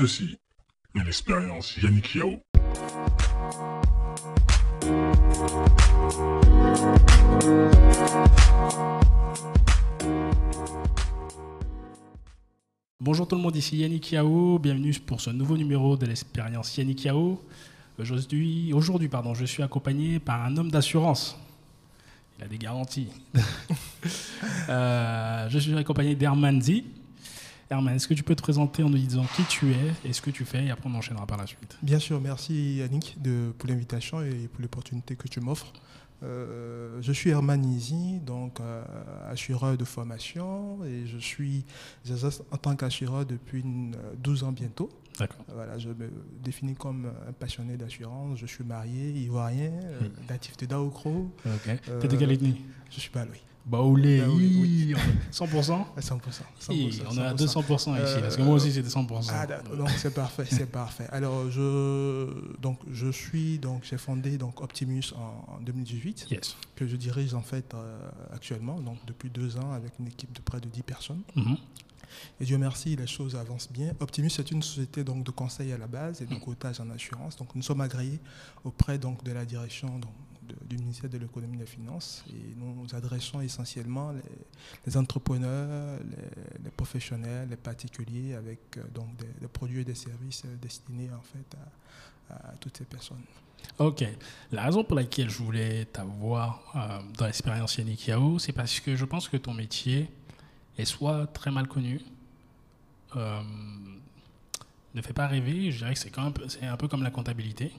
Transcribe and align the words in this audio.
Ceci 0.00 0.38
est 0.94 1.04
l'expérience 1.04 1.76
Yannick 1.76 2.14
Yao. 2.14 2.40
Bonjour 12.98 13.28
tout 13.28 13.36
le 13.36 13.42
monde, 13.42 13.54
ici 13.54 13.76
Yannick 13.76 14.12
Yao. 14.12 14.58
Bienvenue 14.58 14.94
pour 15.04 15.20
ce 15.20 15.28
nouveau 15.28 15.58
numéro 15.58 15.98
de 15.98 16.06
l'expérience 16.06 16.74
Yannick 16.78 17.04
Yao. 17.04 17.38
Aujourd'hui, 17.98 18.72
aujourd'hui 18.72 19.08
pardon, 19.08 19.34
je 19.34 19.44
suis 19.44 19.62
accompagné 19.62 20.18
par 20.18 20.42
un 20.46 20.56
homme 20.56 20.70
d'assurance. 20.70 21.38
Il 22.38 22.44
a 22.44 22.48
des 22.48 22.56
garanties. 22.56 23.08
Euh, 24.70 25.48
je 25.50 25.58
suis 25.58 25.76
accompagné 25.76 26.14
d'Herman 26.14 26.62
Z. 26.62 26.84
Herman, 27.72 27.94
est-ce 27.94 28.08
que 28.08 28.14
tu 28.14 28.24
peux 28.24 28.34
te 28.34 28.42
présenter 28.42 28.82
en 28.82 28.90
nous 28.90 28.98
disant 28.98 29.24
qui 29.36 29.44
tu 29.44 29.70
es 29.70 29.94
et 30.04 30.12
ce 30.12 30.20
que 30.20 30.30
tu 30.30 30.44
fais 30.44 30.64
et 30.64 30.70
après 30.70 30.90
on 30.90 30.94
enchaînera 30.96 31.24
par 31.24 31.38
la 31.38 31.46
suite 31.46 31.78
Bien 31.82 32.00
sûr, 32.00 32.20
merci 32.20 32.78
Yannick 32.78 33.16
de, 33.22 33.52
pour 33.56 33.68
l'invitation 33.68 34.20
et 34.22 34.48
pour 34.52 34.60
l'opportunité 34.60 35.14
que 35.14 35.28
tu 35.28 35.38
m'offres. 35.38 35.72
Euh, 36.24 36.98
je 37.00 37.12
suis 37.12 37.30
Herman 37.30 37.64
Izi, 37.64 38.18
donc 38.18 38.58
euh, 38.58 38.82
assureur 39.30 39.76
de 39.76 39.84
formation 39.84 40.84
et 40.84 41.06
je 41.06 41.18
suis 41.18 41.64
en 42.50 42.56
tant 42.56 42.74
qu'assureur 42.74 43.24
depuis 43.24 43.64
12 44.18 44.42
ans 44.42 44.52
bientôt. 44.52 44.88
D'accord. 45.20 45.44
Voilà, 45.54 45.78
je 45.78 45.90
me 45.90 46.10
définis 46.42 46.74
comme 46.74 47.12
un 47.28 47.32
passionné 47.32 47.76
d'assurance. 47.76 48.36
Je 48.36 48.46
suis 48.46 48.64
marié, 48.64 49.10
ivoirien, 49.12 49.70
euh, 49.70 50.00
natif 50.28 50.56
de 50.56 50.66
Daokro. 50.66 51.30
Ok. 51.46 51.78
T'es 52.00 52.08
de 52.08 52.16
quelle 52.16 52.32
ethnie? 52.32 52.60
Je 52.90 52.98
suis 52.98 53.10
baloui. 53.10 53.40
Baoulé, 53.70 54.20
Bah 54.20 54.26
oui, 54.30 54.56
oui. 54.60 54.94
100% 55.32 55.84
À 55.96 56.00
100%. 56.00 56.18
100%, 56.60 56.72
Hi, 56.72 57.00
On 57.08 57.16
est 57.16 57.20
à 57.22 57.34
200% 57.34 58.02
ici, 58.04 58.20
parce 58.20 58.36
que 58.36 58.42
moi 58.42 58.54
aussi 58.54 58.72
c'était 58.72 58.88
100%. 58.88 59.30
Ah, 59.32 59.46
donc 59.76 59.88
c'est 59.96 60.12
parfait, 60.12 60.44
c'est 60.50 60.66
parfait. 60.70 61.06
Alors 61.10 61.48
je 61.50 62.56
donc 62.60 62.78
je 62.90 63.10
suis 63.10 63.58
donc 63.58 63.84
j'ai 63.84 63.96
fondé 63.98 64.38
donc 64.38 64.60
Optimus 64.60 65.04
en, 65.14 65.54
en 65.54 65.60
2018 65.60 66.26
Yes. 66.30 66.56
que 66.74 66.86
je 66.86 66.96
dirige 66.96 67.34
en 67.34 67.42
fait 67.42 67.72
euh, 67.74 67.98
actuellement 68.32 68.80
donc 68.80 68.98
depuis 69.06 69.30
deux 69.30 69.56
ans 69.56 69.72
avec 69.72 69.92
une 70.00 70.08
équipe 70.08 70.32
de 70.32 70.40
près 70.40 70.60
de 70.60 70.68
10 70.68 70.82
personnes. 70.82 71.22
Mhm. 71.36 71.56
Et 72.40 72.44
Dieu 72.44 72.58
merci, 72.58 72.96
les 72.96 73.06
choses 73.06 73.36
avancent 73.36 73.70
bien. 73.70 73.92
Optimus 74.00 74.32
est 74.40 74.50
une 74.50 74.62
société 74.62 75.04
donc 75.04 75.22
de 75.22 75.30
conseil 75.30 75.72
à 75.72 75.78
la 75.78 75.86
base 75.86 76.20
et 76.22 76.26
de 76.26 76.34
cotage 76.34 76.80
en 76.80 76.90
assurance. 76.90 77.36
Donc 77.36 77.54
nous 77.54 77.62
sommes 77.62 77.80
agréés 77.82 78.18
auprès 78.64 78.98
donc 78.98 79.22
de 79.22 79.30
la 79.30 79.44
direction 79.44 79.86
donc, 80.00 80.10
de- 80.50 80.66
du 80.66 80.78
ministère 80.78 81.10
de 81.10 81.18
l'économie 81.18 81.56
et 81.56 81.60
des 81.60 81.66
finances 81.66 82.24
et 82.30 82.54
nous 82.56 82.86
adressons 82.94 83.40
essentiellement 83.40 84.12
les, 84.86 84.96
entrepreneurs, 84.96 85.98
les, 86.64 86.70
professionnels, 86.70 87.48
les 87.48 87.56
particuliers 87.56 88.34
avec 88.34 88.58
euh, 88.76 88.82
donc 88.94 89.08
des, 89.16 89.48
produits 89.48 89.80
et 89.80 89.84
des 89.84 89.94
services 89.94 90.42
euh, 90.44 90.56
destinés 90.60 91.10
en 91.10 91.22
fait 91.22 91.56
à, 92.30 92.52
toutes 92.60 92.76
ces 92.76 92.84
personnes. 92.84 93.22
Ok. 93.78 94.04
La 94.52 94.64
raison 94.64 94.84
pour 94.84 94.96
laquelle 94.96 95.28
je 95.28 95.42
voulais 95.42 95.84
t'avoir 95.86 96.62
euh, 96.76 97.00
dans 97.18 97.26
l'expérience 97.26 97.76
Yannick 97.76 98.06
Yao, 98.06 98.38
c'est 98.38 98.52
parce 98.52 98.78
que 98.80 98.94
je 98.94 99.04
pense 99.04 99.28
que 99.28 99.36
ton 99.36 99.52
métier 99.52 100.08
est 100.78 100.84
soit 100.84 101.26
très 101.28 101.50
mal 101.50 101.66
connu, 101.66 102.00
ne 104.94 105.02
fait 105.02 105.12
pas 105.12 105.26
rêver. 105.26 105.72
Je 105.72 105.78
dirais 105.78 105.94
que 105.94 105.98
c'est 105.98 106.16
un 106.62 106.76
peu 106.76 106.86
comme 106.88 107.02
la 107.02 107.10
comptabilité. 107.10 107.72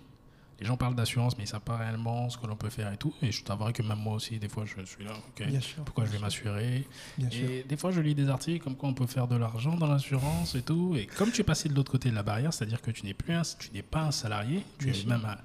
Les 0.62 0.67
gens 0.67 0.78
parlent 0.78 0.94
d'assurance, 0.95 1.36
mais 1.38 1.44
ils 1.44 1.48
ne 1.48 1.52
savent 1.52 1.62
pas 1.62 1.76
réellement 1.76 2.30
ce 2.30 2.38
que 2.38 2.45
l'on 2.45 2.56
peut 2.56 2.70
faire 2.70 2.94
et 2.94 2.98
tout. 2.98 3.12
Et 3.23 3.31
je 3.31 3.44
t'avouerai 3.44 3.73
que 3.73 3.81
même 3.81 3.98
moi 3.98 4.14
aussi, 4.14 4.38
des 4.38 4.48
fois, 4.48 4.64
je 4.66 4.86
suis 4.86 5.03
là. 5.03 5.12
ok, 5.12 5.48
Bien 5.48 5.59
sûr. 5.59 5.84
Pourquoi 5.84 6.06
je 6.06 6.12
vais 6.12 6.20
m'assurer? 6.20 6.88
Bien 7.18 7.30
sûr. 7.31 7.50
Et 7.50 7.66
des 7.68 7.78
fois, 7.78 7.90
je 7.92 8.00
lis 8.00 8.14
des 8.14 8.30
articles 8.30 8.64
comme 8.64 8.76
quoi 8.76 8.88
on 8.88 8.94
peut 8.94 9.08
faire 9.08 9.28
de 9.28 9.36
l'argent 9.36 9.76
dans 9.76 9.88
l'assurance 9.88 10.53
et 10.53 10.62
tout. 10.62 10.95
Et 10.95 11.08
comme 11.08 11.31
tu 11.31 11.42
es 11.42 11.44
passé 11.44 11.68
de 11.68 11.73
l'autre 11.73 11.92
côté 11.92 12.12
de 12.12 12.16
la 12.16 12.22
barrière, 12.23 12.53
c'est-à-dire 12.53 12.80
que 12.81 12.92
tu 12.92 13.06
n'es 13.08 13.16
plus 13.16 13.34
un, 13.34 13.42
tu 13.42 13.72
n'es 13.73 13.81
pas 13.81 14.03
un 14.03 14.12
salarié, 14.12 14.64
tu 14.78 14.86
Bien 14.86 14.94
es 14.94 14.98
sûr. 14.98 15.09
même 15.09 15.26
un- 15.26 15.38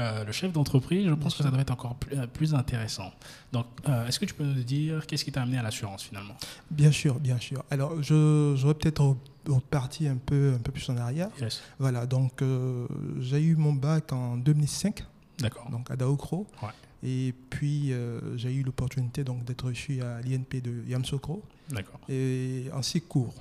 euh, 0.00 0.24
le 0.24 0.32
chef 0.32 0.50
d'entreprise, 0.52 1.06
je 1.06 1.14
pense 1.14 1.36
que 1.36 1.42
ça 1.44 1.50
doit 1.50 1.60
être 1.60 1.70
encore 1.70 1.94
plus, 1.96 2.16
euh, 2.18 2.26
plus 2.26 2.54
intéressant. 2.54 3.12
Donc, 3.52 3.66
euh, 3.88 4.06
est-ce 4.08 4.18
que 4.18 4.24
tu 4.24 4.32
peux 4.34 4.42
nous 4.42 4.62
dire 4.64 5.06
qu'est-ce 5.06 5.24
qui 5.24 5.30
t'a 5.30 5.42
amené 5.42 5.58
à 5.58 5.62
l'assurance 5.62 6.02
finalement? 6.02 6.34
Bien 6.70 6.90
sûr, 6.90 7.20
bien 7.20 7.38
sûr. 7.38 7.62
Alors 7.70 8.02
je 8.02 8.54
j'aurais 8.56 8.74
peut-être 8.74 9.02
reparti 9.48 10.06
un 10.08 10.16
peu 10.16 10.52
un 10.54 10.58
peu 10.58 10.72
plus 10.72 10.88
en 10.90 10.96
arrière. 10.96 11.28
Yes. 11.40 11.62
Voilà, 11.78 12.06
donc 12.06 12.42
euh, 12.42 12.86
j'ai 13.20 13.40
eu 13.42 13.56
mon 13.56 13.72
bac 13.72 14.12
en 14.12 14.36
2005, 14.36 15.04
D'accord. 15.38 15.68
donc 15.70 15.90
à 15.90 15.96
Daokro. 15.96 16.46
Ouais. 16.62 16.68
Et 17.04 17.34
puis 17.50 17.92
euh, 17.92 18.36
j'ai 18.36 18.52
eu 18.54 18.62
l'opportunité 18.62 19.24
donc 19.24 19.44
d'être 19.44 19.66
reçu 19.66 20.00
à 20.02 20.20
l'INP 20.20 20.60
de 20.62 20.84
Yamsokro 20.86 21.42
D'accord. 21.70 21.98
et 22.08 22.66
en 22.72 22.82
cycle 22.82 23.06
court. 23.08 23.34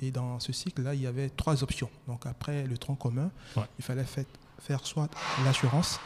Et 0.00 0.10
dans 0.10 0.40
ce 0.40 0.52
cycle-là, 0.52 0.94
il 0.94 1.00
y 1.00 1.06
avait 1.06 1.28
trois 1.30 1.62
options. 1.62 1.88
Donc 2.08 2.26
après 2.26 2.64
le 2.66 2.76
tronc 2.76 2.96
commun, 2.96 3.30
Ouais. 3.56 3.62
il 3.78 3.84
fallait 3.84 4.04
fait- 4.04 4.26
faire 4.60 4.84
soit 4.86 5.08
l'assurance, 5.44 5.98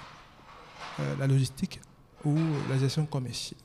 euh, 1.01 1.15
la 1.19 1.27
logistique 1.27 1.81
ou 2.25 2.37
la 2.71 2.79
gestion 2.79 3.07
commerciale. 3.07 3.59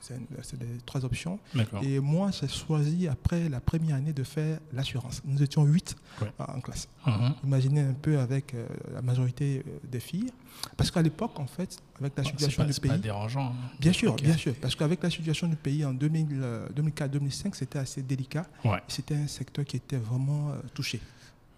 C'est 0.00 0.58
les 0.60 0.78
trois 0.84 1.04
options. 1.04 1.38
Et 1.82 2.00
moi, 2.00 2.30
j'ai 2.32 2.48
choisi 2.48 3.06
après 3.06 3.48
la 3.48 3.60
première 3.60 3.96
année 3.96 4.12
de 4.12 4.24
faire 4.24 4.58
l'assurance. 4.72 5.22
Nous 5.24 5.42
étions 5.42 5.64
huit 5.64 5.94
Ouais. 6.20 6.28
en 6.38 6.60
classe. 6.60 6.88
Mhm. 7.06 7.34
Imaginez 7.44 7.80
un 7.82 7.92
peu 7.94 8.18
avec 8.18 8.52
euh, 8.54 8.66
la 8.92 9.00
majorité 9.02 9.62
euh, 9.66 9.78
des 9.88 10.00
filles. 10.00 10.32
Parce 10.76 10.90
qu'à 10.90 11.00
l'époque, 11.02 11.38
en 11.38 11.46
fait, 11.46 11.78
avec 12.00 12.12
la 12.16 12.24
situation 12.24 12.64
pas, 12.64 12.68
du 12.72 12.80
pas 12.80 12.88
pays. 12.88 12.98
dérangeant. 13.00 13.50
hein. 13.50 13.70
Bien 13.78 13.92
sûr, 13.92 14.16
bien 14.16 14.36
sûr. 14.36 14.54
Parce 14.60 14.74
qu'avec 14.74 15.02
la 15.02 15.10
situation 15.10 15.46
du 15.48 15.56
pays 15.56 15.84
en 15.84 15.94
2004-2005, 15.94 17.54
c'était 17.54 17.78
assez 17.78 18.02
délicat. 18.02 18.46
Ouais. 18.64 18.82
C'était 18.88 19.14
un 19.16 19.26
secteur 19.26 19.64
qui 19.64 19.76
était 19.76 19.96
vraiment 19.96 20.50
euh, 20.50 20.54
touché. 20.74 21.00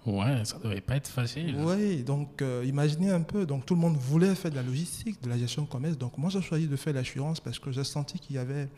Ouais, 0.05 0.45
ça 0.45 0.59
devait 0.59 0.81
pas 0.81 0.97
être 0.97 1.09
facile. 1.09 1.55
Oui, 1.61 2.03
donc 2.03 2.43
euh, 2.43 2.65
imaginez 2.67 3.11
un 3.11 3.21
peu. 3.23 3.47
Donc 3.47 3.65
tout 3.67 3.75
le 3.75 3.81
monde 3.81 3.97
voulait 3.97 4.35
faire 4.35 4.51
de 4.51 4.57
la 4.57 4.63
logistique, 4.63 5.23
de 5.23 5.29
la 5.29 5.39
gestion 5.39 5.63
de 5.63 5.69
commerce. 5.69 5.97
Donc 5.97 6.19
moi, 6.19 6.29
j'ai 6.31 6.43
choisi 6.43 6.67
de 6.67 6.77
faire 6.77 6.93
l'assurance 6.95 7.39
parce 7.41 7.59
que 7.59 7.71
j'ai 7.71 7.85
senti 7.85 8.19
qu'il 8.19 8.37
y 8.37 8.39
avait 8.39 8.69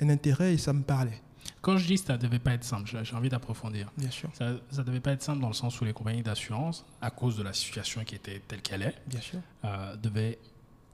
un 0.00 0.08
intérêt 0.08 0.54
et 0.54 0.58
ça 0.58 0.72
me 0.72 0.82
parlait. 0.82 1.20
Quand 1.60 1.76
je 1.76 1.86
dis 1.86 1.94
que 1.94 2.06
ça 2.06 2.16
devait 2.18 2.38
pas 2.40 2.52
être 2.54 2.64
simple, 2.64 2.90
j'ai 3.04 3.16
envie 3.16 3.28
d'approfondir. 3.28 3.90
Bien 3.96 4.10
sûr, 4.10 4.30
Ça 4.36 4.50
ne 4.78 4.82
devait 4.82 5.00
pas 5.00 5.12
être 5.12 5.22
simple 5.22 5.40
dans 5.40 5.48
le 5.48 5.54
sens 5.54 5.80
où 5.80 5.84
les 5.84 5.92
compagnies 5.92 6.22
d'assurance, 6.22 6.84
à 7.00 7.10
cause 7.10 7.36
de 7.36 7.42
la 7.44 7.52
situation 7.52 8.02
qui 8.04 8.14
était 8.16 8.40
telle 8.46 8.62
qu'elle 8.62 8.82
est, 8.82 8.94
bien 9.06 9.20
sûr. 9.20 9.38
euh, 9.64 9.96
devaient 9.96 10.38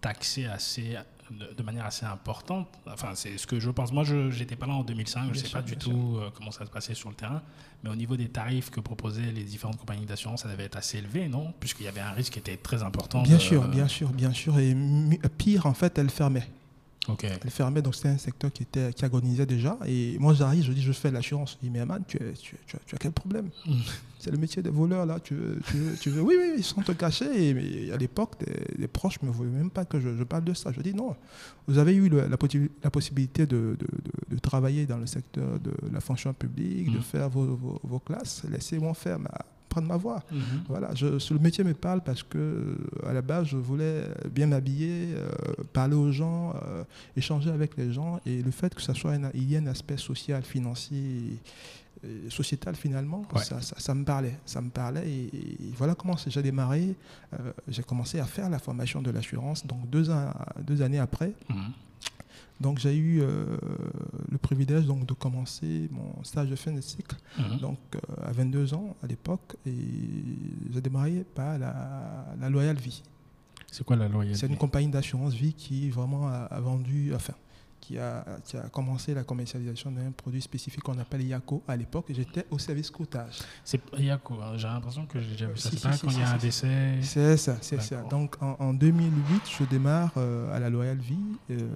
taxer 0.01 0.47
assez, 0.47 0.97
de, 1.31 1.55
de 1.55 1.63
manière 1.63 1.85
assez 1.87 2.07
importante. 2.07 2.69
Enfin, 2.87 3.11
c'est 3.15 3.37
ce 3.39 3.47
que 3.47 3.61
je 3.61 3.71
pense. 3.71 3.93
Moi, 3.93 4.05
je 4.05 4.37
n'étais 4.39 4.57
pas 4.57 4.67
là 4.67 4.75
en 4.75 4.83
2005, 4.83 5.25
je 5.25 5.29
ne 5.31 5.35
sais 5.35 5.47
sûr, 5.47 5.59
pas 5.59 5.63
du 5.63 5.77
tout 5.77 6.17
euh, 6.19 6.31
comment 6.35 6.51
ça 6.51 6.65
se 6.67 6.71
passait 6.71 6.95
sur 6.95 7.09
le 7.09 7.15
terrain. 7.15 7.43
Mais 7.85 7.91
au 7.91 7.97
niveau 7.97 8.17
des 8.17 8.29
tarifs 8.29 8.71
que 8.71 8.81
proposaient 8.81 9.31
les 9.33 9.45
différentes 9.45 9.77
compagnies 9.79 10.07
d'assurance, 10.07 10.43
ça 10.43 10.49
devait 10.49 10.65
être 10.65 10.77
assez 10.77 10.99
élevé, 10.99 11.29
non? 11.29 11.53
Puisqu'il 11.61 11.85
y 11.85 11.89
avait 11.89 12.01
un 12.01 12.11
risque 12.13 12.33
qui 12.35 12.39
était 12.39 12.57
très 12.57 12.83
important. 12.83 13.23
Bien 13.23 13.37
de- 13.37 13.41
sûr, 13.41 13.69
bien 13.69 13.89
sûr, 13.89 14.11
bien 14.11 14.33
sûr. 14.33 14.59
Et 14.59 14.75
pire, 15.37 15.67
en 15.67 15.75
fait, 15.75 15.99
elle 15.99 16.11
fermait. 16.11 16.49
Ok. 17.07 17.25
Elle 17.25 17.51
fermait, 17.51 17.81
donc 17.81 17.95
c'était 17.95 18.09
un 18.09 18.19
secteur 18.19 18.53
qui, 18.53 18.65
était, 18.65 18.93
qui 18.93 19.05
agonisait 19.05 19.47
déjà. 19.47 19.79
Et 19.87 20.17
moi, 20.19 20.35
j'arrive, 20.35 20.63
je 20.65 20.73
dis, 20.73 20.83
je 20.83 20.93
fais 20.93 21.11
l'assurance. 21.11 21.53
Je 21.59 21.67
dis, 21.67 21.71
mais 21.71 21.81
Aman, 21.81 22.01
tu, 22.07 22.19
tu, 22.41 22.55
tu 22.67 22.77
as, 22.77 22.81
tu 22.85 22.95
as 22.95 22.99
quel 22.99 23.13
problème? 23.13 23.49
Mm. 23.67 23.73
C'est 24.19 24.31
le 24.31 24.37
métier 24.37 24.63
des 24.63 24.69
voleurs, 24.69 25.07
là. 25.07 25.19
Tu 25.21 25.35
veux, 25.35 25.59
tu 25.69 25.77
veux, 25.79 25.97
tu 25.97 26.11
veux- 26.11 26.21
Oui, 26.21 26.35
oui, 26.39 26.55
ils 26.59 26.65
sont 26.65 26.83
te 26.83 26.93
cacher. 26.93 27.49
Et, 27.51 27.55
mais 27.55 27.91
à 27.93 27.97
l'époque, 27.97 28.33
des, 28.45 28.77
des 28.79 28.89
proches 28.89 29.23
ne 29.23 29.31
voulaient 29.31 29.49
même 29.49 29.71
pas 29.71 29.85
que 29.87 29.99
je, 30.01 30.17
je 30.17 30.25
parle 30.25 30.45
de 30.45 30.53
ça. 30.53 30.71
Je 30.71 30.81
dis, 30.83 30.93
non, 30.93 31.17
vous 31.67 31.79
avez 31.79 31.95
eu 31.95 32.09
le- 32.11 32.27
la, 32.29 32.37
la 32.83 32.91
possibilité 32.91 33.47
de, 33.47 33.77
de- 33.79 33.87
de- 33.87 34.35
de 34.35 34.39
travailler 34.41 34.85
dans 34.85 34.99
le 34.99 35.07
secteur 35.07 35.59
de 35.61 35.73
la 35.91 36.01
fonction 36.01 36.35
publique, 36.35 36.93
de 36.93 36.99
Mm. 36.99 37.03
faire 37.03 37.31
vos, 37.31 37.57
vos- 37.57 37.81
vos 37.85 38.01
classes. 38.01 38.43
Laissez-moi 38.51 38.93
faire, 38.93 39.19
ma- 39.19 39.31
prendre 39.69 39.87
ma 39.89 39.97
voix. 39.97 40.21
Mhm. 40.33 40.41
Voilà, 40.69 40.95
je, 40.95 41.07
le 41.33 41.39
métier 41.41 41.63
me 41.65 41.75
parle 41.75 42.01
parce 42.03 42.23
que 42.23 42.39
euh, 42.39 42.77
à 43.07 43.13
la 43.13 43.23
base, 43.23 43.47
je 43.49 43.57
voulais 43.57 44.03
bien 44.35 44.47
m'habiller, 44.47 45.15
euh, 45.15 45.29
parler 45.73 45.95
aux 45.97 46.11
gens, 46.13 46.55
euh, 46.67 46.85
échanger 47.17 47.51
avec 47.51 47.77
les 47.77 47.93
gens, 47.93 48.21
et 48.27 48.43
le 48.43 48.51
fait 48.51 48.75
que 48.75 48.83
ça 48.83 48.95
soit 48.95 49.13
un, 49.13 49.31
il 49.35 49.45
y 49.45 49.55
ait 49.55 49.59
un 49.59 49.67
aspect 49.67 49.97
social, 49.97 50.43
financier, 50.43 51.39
et 52.05 52.31
sociétal 52.31 52.77
finalement, 52.77 53.23
Ouais. 53.35 53.43
ça, 53.43 53.61
ça- 53.61 53.75
ça 53.79 53.93
me 53.95 54.05
parlait, 54.05 54.39
ça 54.47 54.61
me 54.61 54.71
parlait, 54.71 55.09
et, 55.11 55.25
et 55.37 55.73
voilà 55.77 55.95
comment 55.97 56.15
j'ai 56.17 56.43
démarré. 56.43 56.95
euh, 57.35 57.53
j'ai 57.67 57.83
commencé 57.83 58.21
à 58.21 58.25
faire 58.25 58.49
la 58.49 58.59
formation 58.61 59.03
de 59.03 59.11
l'assurance, 59.11 59.67
donc 59.67 59.91
deux, 59.91 60.09
ans, 60.11 60.33
deux 60.63 60.81
années 60.81 61.01
après. 61.01 61.33
Mhm. 61.51 61.73
Donc 62.61 62.79
j'ai 62.79 62.97
eu 62.97 63.21
euh, 63.21 63.57
le 64.31 64.39
privilège 64.39 64.85
donc 64.87 65.07
de 65.07 65.13
commencer 65.15 65.89
mon 65.93 66.23
stage 66.25 66.49
de 66.49 66.57
fin 66.57 66.73
de 66.73 66.81
cycle 66.81 67.17
Mhm. 67.39 67.59
donc 67.59 67.79
euh, 67.95 67.99
à 68.29 68.33
22 68.33 68.75
ans 68.75 68.97
à 69.03 69.07
l'époque 69.07 69.55
et 69.67 69.73
j'ai 70.73 70.81
démarré 70.81 71.25
par 71.35 71.59
la, 71.59 72.27
la 72.41 72.51
Loyal 72.51 72.77
Vie. 72.77 73.03
C'est 73.71 73.85
quoi 73.85 73.97
la 73.97 74.09
loyauté 74.09 74.37
C'est 74.39 74.47
une 74.47 74.57
compagnie 74.57 74.89
d'assurance 74.89 75.35
vie 75.35 75.53
qui 75.53 75.91
vraiment 75.91 76.27
a, 76.27 76.45
a 76.51 76.61
vendu, 76.61 77.13
enfin, 77.15 77.35
qui 77.81 77.99
a, 77.99 78.25
qui 78.45 78.57
a 78.57 78.69
commencé 78.69 79.15
la 79.15 79.25
commercialisation 79.25 79.91
d'un 79.91 80.11
produit 80.11 80.41
spécifique 80.43 80.83
qu'on 80.83 80.99
appelle 80.99 81.23
Yako 81.23 81.63
à 81.67 81.77
l'époque. 81.77 82.07
J'étais 82.11 82.45
au 82.51 82.59
service 82.59 82.91
coûtage. 82.91 83.39
C'est 83.65 83.81
Yako, 83.99 84.35
hein, 84.43 84.57
j'ai 84.57 84.67
l'impression 84.69 85.07
que 85.07 85.21
j'ai 85.21 85.31
déjà 85.33 85.47
vu 85.47 85.57
ça. 85.57 85.71
Si, 85.71 85.79
C'est 85.79 85.93
si, 85.93 86.01
quand 86.01 86.11
il 86.13 86.19
y 86.19 86.23
a 86.23 86.31
un 86.31 86.37
décès. 86.37 86.99
C'est 87.03 87.37
ça, 87.37 87.57
c'est 87.61 87.81
ça. 87.81 88.03
Donc 88.03 88.37
en, 88.43 88.57
en 88.59 88.75
2008, 88.75 89.43
je 89.59 89.65
démarre 89.65 90.13
euh, 90.17 90.55
à 90.55 90.59
la 90.59 90.71
Loyal 90.71 90.99
Vie, 90.99 91.17
euh, 91.51 91.69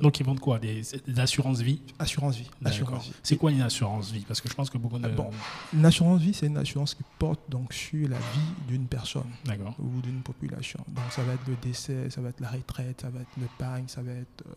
Donc 0.00 0.20
ils 0.20 0.26
vendent 0.26 0.40
quoi? 0.40 0.58
Des, 0.58 0.82
des 1.06 1.20
assurances 1.20 1.60
vie? 1.60 1.80
Assurance 1.98 2.36
vie. 2.36 2.50
Assurance 2.64 3.06
vie. 3.06 3.12
C'est 3.22 3.36
quoi 3.36 3.50
une 3.50 3.62
assurance 3.62 4.10
vie? 4.12 4.24
Parce 4.26 4.40
que 4.40 4.48
je 4.48 4.54
pense 4.54 4.70
que 4.70 4.78
beaucoup 4.78 4.98
de. 4.98 5.06
Ah 5.06 5.08
bon. 5.08 5.30
Une 5.72 5.84
assurance 5.86 6.20
vie, 6.20 6.34
c'est 6.34 6.46
une 6.46 6.56
assurance 6.56 6.94
qui 6.94 7.02
porte 7.18 7.40
donc 7.48 7.72
sur 7.72 8.08
la 8.08 8.16
vie 8.18 8.52
d'une 8.68 8.86
personne 8.86 9.30
ou 9.78 10.00
d'une 10.00 10.22
population. 10.22 10.80
Donc 10.88 11.04
ça 11.10 11.22
va 11.22 11.34
être 11.34 11.46
le 11.46 11.56
décès, 11.62 12.10
ça 12.10 12.20
va 12.20 12.30
être 12.30 12.40
la 12.40 12.50
retraite, 12.50 13.00
ça 13.00 13.08
va 13.10 13.20
être 13.20 13.28
l'épargne, 13.40 13.84
ça 13.88 14.02
va 14.02 14.12
être 14.12 14.44
euh, 14.46 14.52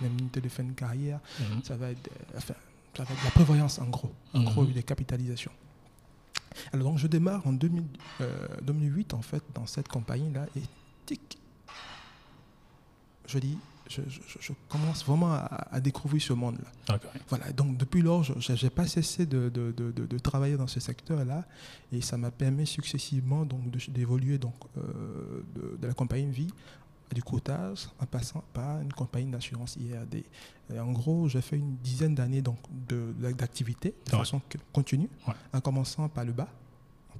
les 0.00 0.06
indemnités 0.06 0.39
de 0.40 0.48
fin 0.48 0.64
de 0.64 0.72
carrière, 0.72 1.20
Mhm. 1.40 1.62
ça 1.64 1.76
va 1.76 1.90
être, 1.90 2.08
euh, 2.08 2.36
enfin, 2.38 2.54
ça 2.96 3.04
va 3.04 3.12
être 3.14 3.24
la 3.24 3.30
prévoyance 3.30 3.78
en 3.78 3.86
gros, 3.86 4.12
en 4.34 4.40
Mhm. 4.40 4.44
gros 4.46 4.64
des 4.64 4.82
capitalisations. 4.82 5.52
Alors 6.72 6.88
donc 6.90 6.98
je 6.98 7.06
démarre 7.06 7.46
en 7.46 7.52
2000, 7.52 7.84
euh, 8.20 8.46
2008 8.62 9.14
en 9.14 9.22
fait 9.22 9.42
dans 9.54 9.66
cette 9.66 9.88
compagnie 9.88 10.32
là 10.32 10.46
et 10.56 10.62
tic, 11.06 11.38
je 13.26 13.38
dis, 13.38 13.56
je, 13.88 14.02
je- 14.08 14.20
je- 14.26 14.38
je 14.40 14.52
commence 14.68 15.04
vraiment 15.04 15.32
à, 15.32 15.66
à 15.70 15.80
découvrir 15.80 16.20
ce 16.22 16.32
monde 16.32 16.58
là. 16.58 16.70
D'accord. 16.88 17.12
Voilà, 17.28 17.52
donc 17.52 17.76
depuis 17.76 18.02
lors, 18.02 18.22
je 18.24 18.52
n'ai 18.64 18.70
pas 18.70 18.86
cessé 18.86 19.26
de, 19.26 19.48
de- 19.48 19.72
de- 19.76 19.90
de- 19.92 20.06
de 20.06 20.18
travailler 20.18 20.56
dans 20.56 20.66
ce 20.66 20.80
secteur-là 20.80 21.44
et 21.92 22.00
ça 22.00 22.16
m'a 22.16 22.30
permis 22.30 22.66
successivement 22.66 23.46
d'évoluer 23.88 24.38
donc, 24.38 24.54
euh, 24.76 25.42
de, 25.54 25.76
de 25.80 25.86
la 25.86 25.94
compagnie 25.94 26.26
de 26.26 26.32
vie 26.32 26.52
du 27.14 27.22
cotage 27.22 27.88
en 27.98 28.06
passant 28.06 28.44
par 28.52 28.80
une 28.80 28.92
compagnie 28.92 29.30
d'assurance 29.30 29.76
IRD. 29.76 30.24
Et 30.72 30.78
en 30.78 30.92
gros, 30.92 31.28
j'ai 31.28 31.40
fait 31.40 31.56
une 31.56 31.76
dizaine 31.76 32.14
d'années 32.14 32.42
de- 32.42 32.50
de- 32.88 33.32
d'activité 33.32 33.94
de 34.06 34.12
Ouais. 34.12 34.18
façon 34.18 34.40
continue, 34.72 35.08
Ouais. 35.26 35.34
en 35.52 35.60
commençant 35.60 36.08
par 36.08 36.24
le 36.24 36.32
bas, 36.32 36.48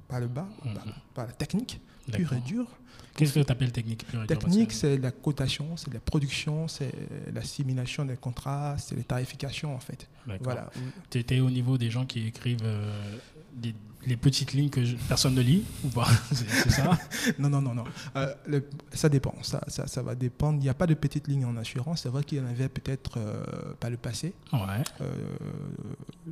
par 0.07 0.19
le 0.19 0.27
bas, 0.27 0.47
Mhm. 0.63 0.73
par, 0.73 0.83
par 1.13 1.25
la 1.27 1.33
technique 1.33 1.81
pure 2.11 2.33
et 2.33 2.39
dure. 2.39 2.67
Qu'est-ce 3.15 3.33
que 3.33 3.39
tu 3.41 3.51
appelles 3.51 3.71
technique 3.73 4.05
pure 4.07 4.23
et 4.23 4.27
dure 4.27 4.39
Technique, 4.39 4.69
que- 4.69 4.73
c'est 4.73 4.97
la 4.97 5.11
cotation, 5.11 5.75
c'est 5.75 5.93
la 5.93 5.99
production, 5.99 6.67
c'est 6.69 6.91
l'assimilation 7.33 8.05
des 8.05 8.15
contrats, 8.15 8.77
c'est 8.77 8.95
les 8.95 9.03
tarifications 9.03 9.75
en 9.75 9.79
fait. 9.79 10.07
Voilà. 10.41 10.69
Tu 11.09 11.17
étais 11.19 11.39
au 11.41 11.49
niveau 11.49 11.77
des 11.77 11.89
gens 11.89 12.05
qui 12.05 12.27
écrivent 12.27 12.59
euh, 12.63 13.17
des- 13.53 13.75
les 14.07 14.17
petites 14.17 14.53
lignes 14.53 14.69
que 14.69 14.83
je- 14.83 14.95
personne 15.07 15.35
ne 15.35 15.41
lit 15.41 15.63
ou 15.83 15.89
pas 15.89 16.07
C'est 16.31 16.69
ça 16.71 16.97
Non, 17.39 17.49
non, 17.49 17.61
non, 17.61 17.73
non. 17.75 17.83
Euh, 18.15 18.33
le- 18.47 18.67
ça 18.93 19.09
dépend. 19.09 19.33
Ça, 19.43 19.61
ça, 19.67 19.87
ça 19.87 20.01
va 20.01 20.15
dépendre. 20.15 20.57
Il 20.59 20.63
n'y 20.63 20.69
a 20.69 20.73
pas 20.73 20.87
de 20.87 20.93
petite 20.93 21.27
ligne 21.27 21.45
en 21.45 21.55
assurance. 21.57 22.01
C'est 22.01 22.09
vrai 22.09 22.23
qu'il 22.23 22.37
y 22.39 22.41
en 22.41 22.47
avait 22.47 22.69
peut-être 22.69 23.17
euh, 23.17 23.43
par 23.79 23.89
le 23.89 23.97
passé. 23.97 24.33
Ouais. 24.53 24.59
Euh, 25.01 25.13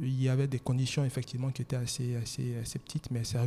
il 0.01 0.21
y 0.21 0.29
avait 0.29 0.47
des 0.47 0.59
conditions 0.59 1.03
effectivement 1.05 1.49
qui 1.49 1.61
étaient 1.61 1.75
assez, 1.75 2.15
assez, 2.15 2.55
assez 2.61 2.79
petites, 2.79 3.11
mais 3.11 3.21
c'est 3.23 3.39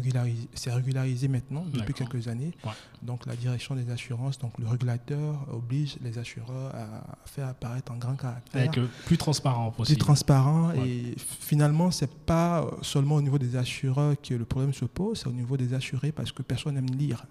régularisé, 0.73 1.29
maintenant 1.29 1.65
depuis 1.73 1.95
quelques 1.95 2.29
années. 2.29 2.53
Ouais. 2.65 2.71
Donc 3.03 3.27
la 3.27 3.37
direction 3.37 3.75
des 3.75 3.91
assurances, 3.91 4.39
donc 4.39 4.53
le 4.59 4.67
régulateur 4.69 5.47
oblige 5.53 5.97
les 6.03 6.19
assureurs 6.19 6.75
à 6.75 7.17
faire 7.27 7.49
apparaître 7.49 7.93
en 7.93 7.97
grand 7.97 8.15
caractère. 8.17 8.61
Avec 8.61 8.77
le 8.77 8.89
plus 9.07 9.19
transparent 9.19 9.71
plus 9.71 9.79
possible. 9.79 10.01
transparent 10.01 10.71
Ouais. 10.73 10.89
et 10.89 11.15
finalement 11.19 11.91
c'est 11.91 12.11
pas 12.13 12.67
seulement 12.83 13.17
au 13.17 13.23
niveau 13.23 13.39
des 13.39 13.57
assureurs 13.57 14.12
que 14.17 14.35
le 14.35 14.45
problème 14.45 14.73
se 14.73 14.85
pose, 14.85 15.21
c'est 15.21 15.29
au 15.29 15.33
niveau 15.33 15.57
des 15.57 15.75
assurés 15.75 16.13
parce 16.13 16.33
que 16.33 16.43
personne 16.43 16.75
n'aime 16.75 16.91
lire. 16.97 17.25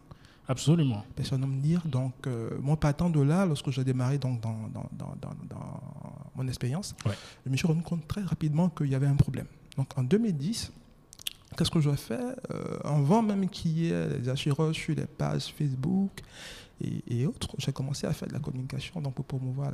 Absolument. 0.47 1.05
personne 1.15 1.41
n'aime 1.41 1.61
lire. 1.61 1.81
Donc, 1.85 2.13
euh, 2.27 2.49
moi, 2.61 2.75
partant 2.77 3.09
de 3.09 3.21
là, 3.21 3.45
lorsque 3.45 3.69
j'ai 3.69 3.83
démarré 3.83 4.17
donc, 4.17 4.41
dans, 4.41 4.67
dans, 4.73 4.89
dans, 4.91 5.15
dans, 5.21 5.35
dans 5.49 5.81
mon 6.35 6.47
expérience, 6.47 6.93
Ouais. 7.05 7.13
je 7.45 7.51
me 7.51 7.55
suis 7.55 7.67
rendu 7.67 7.81
compte 7.83 8.05
très 8.07 8.21
rapidement 8.21 8.69
qu'il 8.69 8.87
y 8.87 8.95
avait 8.95 9.07
un 9.07 9.15
problème. 9.15 9.45
Donc, 9.77 9.97
en 9.97 10.03
2010, 10.03 10.73
qu'est-ce 11.57 11.71
que 11.71 11.79
je 11.79 11.91
fais 11.91 12.19
Euh, 12.51 12.79
Avant 12.83 13.21
même 13.21 13.47
qu'il 13.49 13.71
y 13.79 13.91
ait 13.91 14.17
les 14.19 14.27
assureurs 14.29 14.73
sur 14.75 14.93
les 14.95 15.05
pages 15.05 15.53
Facebook 15.57 16.21
et, 16.81 17.01
et 17.07 17.25
autres, 17.27 17.55
j'ai 17.57 17.71
commencé 17.71 18.05
à 18.07 18.11
faire 18.11 18.27
de 18.27 18.33
la 18.33 18.39
communication 18.39 18.99
donc, 18.99 19.13
pour 19.13 19.25
promouvoir 19.25 19.71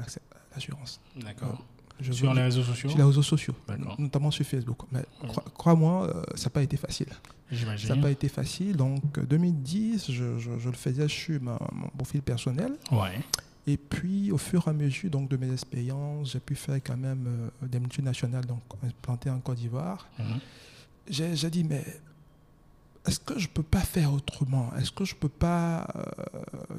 l'assurance. 0.53 0.99
D'accord. 1.15 1.63
Je 1.99 2.11
Sur 2.11 2.33
les 2.33 2.43
réseaux 2.43 2.63
sociaux 2.63 2.89
sur 2.89 2.97
les 2.97 3.03
réseaux 3.03 3.23
sociaux, 3.23 3.55
notamment 3.97 4.29
sur 4.31 4.45
Facebook. 4.45 4.77
Mais 4.91 4.99
Ouais. 5.23 5.29
crois-moi, 5.55 6.07
euh, 6.07 6.23
ça 6.35 6.45
n'a 6.45 6.49
pas 6.51 6.61
été 6.61 6.77
facile. 6.77 7.07
Ça 7.77 7.95
n'a 7.95 8.01
pas 8.01 8.11
été 8.11 8.27
facile. 8.29 8.75
Donc, 8.75 9.19
2010, 9.19 10.11
je, 10.11 10.37
je- 10.37 10.59
je 10.59 10.69
le 10.69 10.75
faisais 10.75 11.07
sur 11.07 11.41
ma- 11.41 11.59
mon 11.71 11.87
profil 11.89 12.21
personnel. 12.21 12.73
Ouais. 12.91 13.19
Et 13.65 13.77
puis, 13.77 14.31
au 14.31 14.37
fur 14.37 14.63
et 14.67 14.69
à 14.69 14.73
mesure 14.73 15.09
donc, 15.09 15.29
de 15.29 15.37
mes 15.37 15.51
expériences, 15.51 16.31
j'ai 16.33 16.39
pu 16.39 16.55
faire 16.55 16.75
quand 16.85 16.97
même 16.97 17.25
euh, 17.63 17.67
des 17.67 17.79
multinationales 17.79 18.45
donc, 18.45 18.61
implantées 18.85 19.29
en 19.29 19.39
Côte 19.39 19.57
d'Ivoire. 19.57 20.07
Mhm. 20.19 20.39
J'ai 21.09 21.49
dit, 21.49 21.63
mais 21.63 21.83
est-ce 23.07 23.19
que 23.19 23.39
je 23.39 23.47
ne 23.47 23.53
peux 23.53 23.63
pas 23.63 23.79
faire 23.79 24.11
autrement? 24.13 24.69
Est-ce 24.77 24.91
que 24.91 25.05
je 25.05 25.15
ne 25.15 25.19
peux 25.19 25.29
pas 25.29 25.87
euh, 25.95 26.01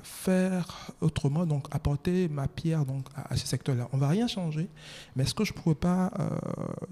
faire 0.03 0.91
autrement, 1.01 1.47
donc 1.47 1.67
apporter 1.71 2.29
ma 2.29 2.49
pierre 2.49 2.85
donc, 2.85 3.07
à, 3.17 3.33
à 3.33 3.37
ce 3.37 3.47
secteur-là? 3.47 3.89
On 3.93 3.97
ne 3.97 4.01
va 4.03 4.09
rien 4.09 4.27
changer, 4.29 4.69
mais 5.17 5.23
est-ce 5.25 5.35
que 5.35 5.45
je 5.45 5.53
ne 5.53 5.59
pourrais 5.59 5.75
pas 5.75 6.13
euh, 6.19 6.29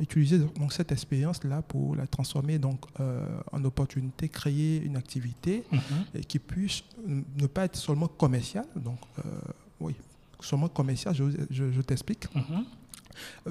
utiliser 0.00 0.38
donc, 0.38 0.72
cette 0.72 0.92
expérience-là 0.92 1.62
pour 1.62 1.94
la 1.96 2.06
transformer 2.06 2.58
donc, 2.58 2.80
euh, 3.00 3.26
en 3.52 3.64
opportunité, 3.64 4.28
créer 4.28 4.82
une 4.82 4.96
activité 4.96 5.64
Mhm. 5.70 5.80
et 6.14 6.24
qui 6.24 6.38
puisse 6.38 6.82
ne 7.06 7.46
pas 7.46 7.64
être 7.66 7.76
seulement 7.76 8.08
commercial. 8.08 8.64
Donc, 8.76 8.98
oui, 9.80 9.94
seulement 10.40 10.68
commercial, 10.68 11.14
je, 11.14 11.24
je- 11.50 11.70
je 11.72 11.80
t'explique. 11.82 12.34
Mhm. 12.34 12.64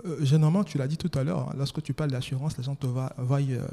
Euh, 0.06 0.24
généralement, 0.24 0.64
tu 0.64 0.78
l'as 0.78 0.88
dit 0.88 0.98
tout 0.98 1.12
à 1.18 1.24
l'heure, 1.24 1.50
hein, 1.50 1.54
lorsque 1.58 1.82
tu 1.82 1.94
parles 1.94 2.12
d'assurance, 2.12 2.58
les 2.58 2.64
gens 2.64 2.76
te 2.76 2.86
voient, 2.88 3.14
voient, 3.18 3.40
euh, 3.42 3.66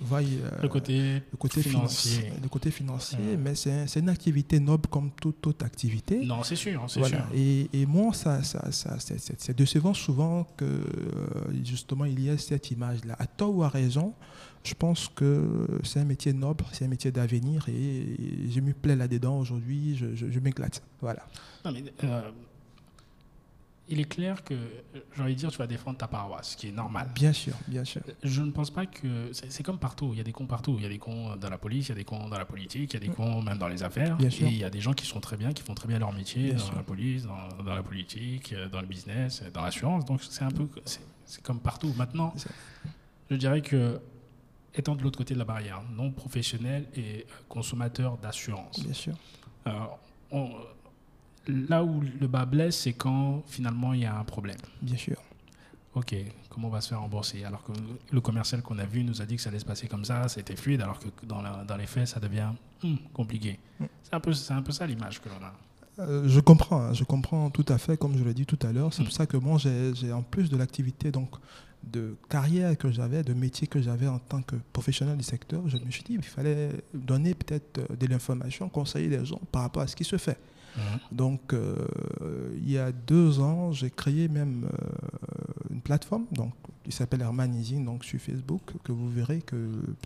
voient, 0.00 0.20
euh, 0.20 0.50
Le 0.62 0.68
côté 0.68 1.22
le 1.32 1.36
côté 1.38 1.62
financier. 1.62 2.32
Le 2.42 2.48
côté 2.48 2.70
financier, 2.70 3.36
mais 3.38 3.54
c'est 3.54 3.98
une 4.00 4.08
activité 4.08 4.60
noble 4.60 4.88
comme 4.88 5.10
toute 5.20 5.46
autre 5.46 5.64
activité. 5.64 6.24
Non, 6.24 6.42
c'est 6.42 6.56
sûr, 6.56 6.84
c'est 6.88 7.00
Voilà. 7.00 7.16
sûr. 7.18 7.26
Et, 7.34 7.68
et 7.72 7.86
moi, 7.86 8.12
ça, 8.12 8.42
ça, 8.42 8.70
ça, 8.72 8.96
c'est- 8.98 9.52
décevant 9.56 9.94
souvent 9.94 10.44
que 10.56 10.64
euh, 10.64 10.84
justement 11.64 12.04
il 12.04 12.18
y 12.20 12.28
ait 12.28 12.36
cette 12.38 12.70
image-là. 12.70 13.14
À 13.18 13.26
tort 13.26 13.54
ou 13.54 13.62
à 13.62 13.68
raison, 13.68 14.14
je 14.64 14.74
pense 14.74 15.08
que 15.14 15.66
c'est 15.84 16.00
un 16.00 16.04
métier 16.04 16.32
noble, 16.32 16.64
c'est 16.72 16.84
un 16.84 16.88
métier 16.88 17.10
d'avenir 17.12 17.68
et, 17.68 17.72
et 17.72 18.50
je 18.50 18.60
me 18.60 18.72
plais 18.72 18.96
là-dedans 18.96 19.38
aujourd'hui, 19.38 19.96
je, 19.96 20.14
je- 20.14 20.30
je 20.30 20.40
m'éclate. 20.40 20.82
Voilà. 21.00 21.26
Non, 21.64 21.72
mais, 21.72 21.84
euh, 22.04 22.30
il 23.88 24.00
est 24.00 24.04
clair 24.08 24.42
que, 24.44 24.54
j'ai 25.14 25.22
envie 25.22 25.34
de 25.34 25.38
dire, 25.38 25.50
tu 25.50 25.58
vas 25.58 25.66
défendre 25.66 25.98
ta 25.98 26.08
paroisse, 26.08 26.50
ce 26.52 26.56
qui 26.56 26.68
est 26.68 26.72
normal. 26.72 27.10
Bien 27.14 27.32
sûr, 27.32 27.54
bien 27.68 27.84
sûr. 27.84 28.00
Je 28.22 28.40
ne 28.42 28.50
pense 28.50 28.70
pas 28.70 28.86
que. 28.86 29.30
C'est 29.32 29.62
comme 29.62 29.78
partout. 29.78 30.10
Il 30.12 30.18
y 30.18 30.20
a 30.20 30.24
des 30.24 30.32
cons 30.32 30.46
partout. 30.46 30.76
Il 30.78 30.82
y 30.82 30.86
a 30.86 30.88
des 30.88 30.98
cons 30.98 31.36
dans 31.36 31.50
la 31.50 31.58
police, 31.58 31.86
il 31.86 31.88
y 31.90 31.92
a 31.92 31.94
des 31.96 32.04
cons 32.04 32.28
dans 32.28 32.38
la 32.38 32.44
politique, 32.46 32.94
il 32.94 33.00
y 33.00 33.04
a 33.04 33.06
des 33.08 33.12
cons 33.12 33.42
même 33.42 33.58
dans 33.58 33.68
les 33.68 33.82
affaires. 33.82 34.16
Bien 34.16 34.30
sûr. 34.30 34.46
Et 34.46 34.50
il 34.50 34.56
y 34.56 34.64
a 34.64 34.70
des 34.70 34.80
gens 34.80 34.94
qui 34.94 35.04
sont 35.06 35.20
très 35.20 35.36
bien, 35.36 35.52
qui 35.52 35.62
font 35.62 35.74
très 35.74 35.88
bien 35.88 35.98
leur 35.98 36.12
métier 36.12 36.44
Bien 36.44 36.54
dans 36.54 36.58
sûr. 36.64 36.74
la 36.76 36.82
police, 36.82 37.24
dans, 37.24 37.62
dans 37.62 37.74
la 37.74 37.82
politique, 37.82 38.52
euh, 38.54 38.68
dans 38.68 38.80
le 38.80 38.86
business, 38.86 39.42
euh, 39.42 39.50
dans 39.50 39.62
l'assurance. 39.62 40.04
Donc 40.04 40.22
c'est 40.22 40.44
un 40.44 40.50
peu. 40.50 40.66
C'est 41.26 41.42
comme 41.42 41.60
partout. 41.60 41.92
Maintenant, 41.96 42.32
je 43.30 43.36
dirais 43.36 43.60
que. 43.60 44.00
Étant 44.76 44.96
de 44.96 45.02
l'autre 45.04 45.18
côté 45.18 45.34
de 45.34 45.38
la 45.38 45.44
barrière, 45.44 45.82
non 45.92 46.10
professionnel 46.10 46.86
et 46.96 47.00
euh, 47.20 47.32
consommateur 47.48 48.16
d'assurance. 48.18 48.80
Bien 48.82 48.92
sûr. 48.92 49.14
On- 50.32 50.50
là 51.48 51.84
où 51.84 52.00
le 52.20 52.26
bas 52.26 52.44
blesse, 52.46 52.76
c'est 52.80 52.92
quand 52.94 53.42
finalement 53.46 53.92
il 53.94 54.00
y 54.00 54.04
a 54.06 54.16
un 54.18 54.24
problème. 54.24 54.56
Bien 54.82 54.96
sûr. 54.96 55.16
Ok, 55.94 56.14
comment 56.48 56.68
on 56.68 56.70
va 56.70 56.80
se 56.80 56.88
faire 56.88 57.00
rembourser? 57.00 57.44
Alors 57.44 57.62
que 57.62 57.70
le 58.10 58.20
commercial 58.20 58.62
qu'on 58.62 58.78
a 58.78 58.84
vu 58.84 59.04
nous 59.04 59.22
a 59.22 59.26
dit 59.26 59.36
que 59.36 59.42
ça 59.42 59.50
allait 59.50 59.60
se 59.60 59.64
passer 59.64 59.86
comme 59.86 60.04
ça, 60.04 60.26
c'était 60.28 60.56
fluide, 60.56 60.80
alors 60.82 60.98
que 60.98 61.06
dans, 61.24 61.40
la- 61.40 61.62
dans 61.64 61.76
les 61.76 61.86
faits, 61.86 62.08
ça 62.08 62.18
devient 62.18 62.48
hmm, 62.82 62.96
compliqué. 63.12 63.60
Mm. 63.78 63.84
C'est 64.02 64.14
un, 64.14 64.20
peu- 64.20 64.32
un 64.50 64.62
peu 64.62 64.72
ça 64.72 64.86
l'image 64.88 65.20
que 65.20 65.28
l'on 65.28 65.44
a. 65.46 65.52
Euh, 66.00 66.24
je 66.26 66.40
comprends, 66.40 66.80
hein, 66.80 66.92
je 66.94 67.04
comprends 67.04 67.48
tout 67.50 67.64
à 67.68 67.78
fait, 67.78 67.96
comme 67.96 68.18
je 68.18 68.24
l'ai 68.24 68.34
dit 68.34 68.44
tout 68.46 68.58
à 68.66 68.72
l'heure. 68.72 68.92
C'est 68.92 69.02
Mm. 69.02 69.06
pour 69.06 69.14
ça 69.14 69.26
que 69.26 69.36
moi, 69.36 69.56
j'ai 69.58 69.94
j'ai, 69.94 70.12
en 70.12 70.22
plus 70.22 70.50
de 70.50 70.56
l'activité 70.56 71.12
donc 71.12 71.30
de 71.84 72.16
carrière 72.28 72.76
que 72.76 72.90
j'avais, 72.90 73.22
de 73.22 73.32
métier 73.34 73.68
que 73.68 73.80
j'avais 73.80 74.08
en 74.08 74.18
tant 74.18 74.42
que 74.42 74.56
professionnel 74.72 75.16
du 75.18 75.22
secteur, 75.22 75.62
je 75.68 75.76
me 75.76 75.90
suis 75.92 76.02
dit 76.02 76.14
qu'il 76.14 76.22
fallait 76.24 76.70
donner 76.92 77.34
peut-être 77.34 77.78
euh, 77.78 77.94
de 77.94 78.06
l'information, 78.08 78.68
conseiller 78.68 79.08
les 79.10 79.24
gens 79.24 79.40
par 79.52 79.62
rapport 79.62 79.82
à 79.82 79.86
ce 79.86 79.94
qui 79.94 80.02
se 80.04 80.16
fait. 80.16 80.38
Donc, 81.12 81.52
euh, 81.52 81.76
il 82.56 82.70
y 82.70 82.78
a 82.78 82.90
deux 82.92 83.40
ans, 83.40 83.72
j'ai 83.72 83.90
créé 83.90 84.28
même 84.28 84.64
euh, 84.66 85.72
une 85.72 85.80
plateforme 85.80 86.24
donc, 86.32 86.52
qui 86.82 86.92
s'appelle 86.92 87.20
Herman 87.22 87.54
Easing, 87.54 87.84
donc 87.84 88.04
sur 88.04 88.20
Facebook, 88.20 88.62
que 88.82 88.92
vous 88.92 89.08
verrez 89.08 89.40
que 89.40 89.56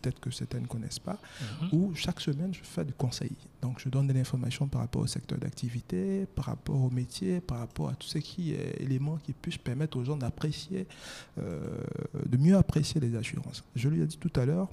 peut-être 0.01 0.21
que 0.21 0.31
certains 0.31 0.61
ne 0.61 0.67
connaissent 0.67 0.99
pas 0.99 1.19
Mhm. 1.63 1.69
où 1.73 1.95
chaque 1.95 2.21
semaine 2.21 2.53
je 2.55 2.61
fais 2.63 2.85
du 2.85 2.93
conseil. 2.93 3.33
Donc 3.63 3.81
je 3.81 3.89
donne 3.89 4.07
de 4.07 4.13
l'information 4.13 4.69
par 4.69 4.83
rapport 4.83 5.03
au 5.03 5.07
secteur 5.07 5.39
d'activité, 5.39 6.27
par 6.37 6.45
rapport 6.47 6.81
au 6.81 6.91
métier, 6.91 7.41
par 7.41 7.59
rapport 7.59 7.89
à 7.89 7.95
tout 7.95 8.07
ce 8.07 8.19
qui 8.19 8.53
est 8.53 8.81
éléments 8.81 9.17
qui 9.17 9.33
puissent 9.33 9.59
permettre 9.59 9.97
aux 9.99 10.05
gens 10.05 10.17
d'apprécier, 10.17 10.87
euh, 11.39 11.61
de 12.29 12.37
mieux 12.37 12.57
apprécier 12.57 13.01
les 13.01 13.17
assurances. 13.17 13.65
Je 13.75 13.89
lui 13.89 14.01
ai 14.01 14.07
dit 14.07 14.19
tout 14.19 14.33
à 14.41 14.45
l'heure, 14.45 14.69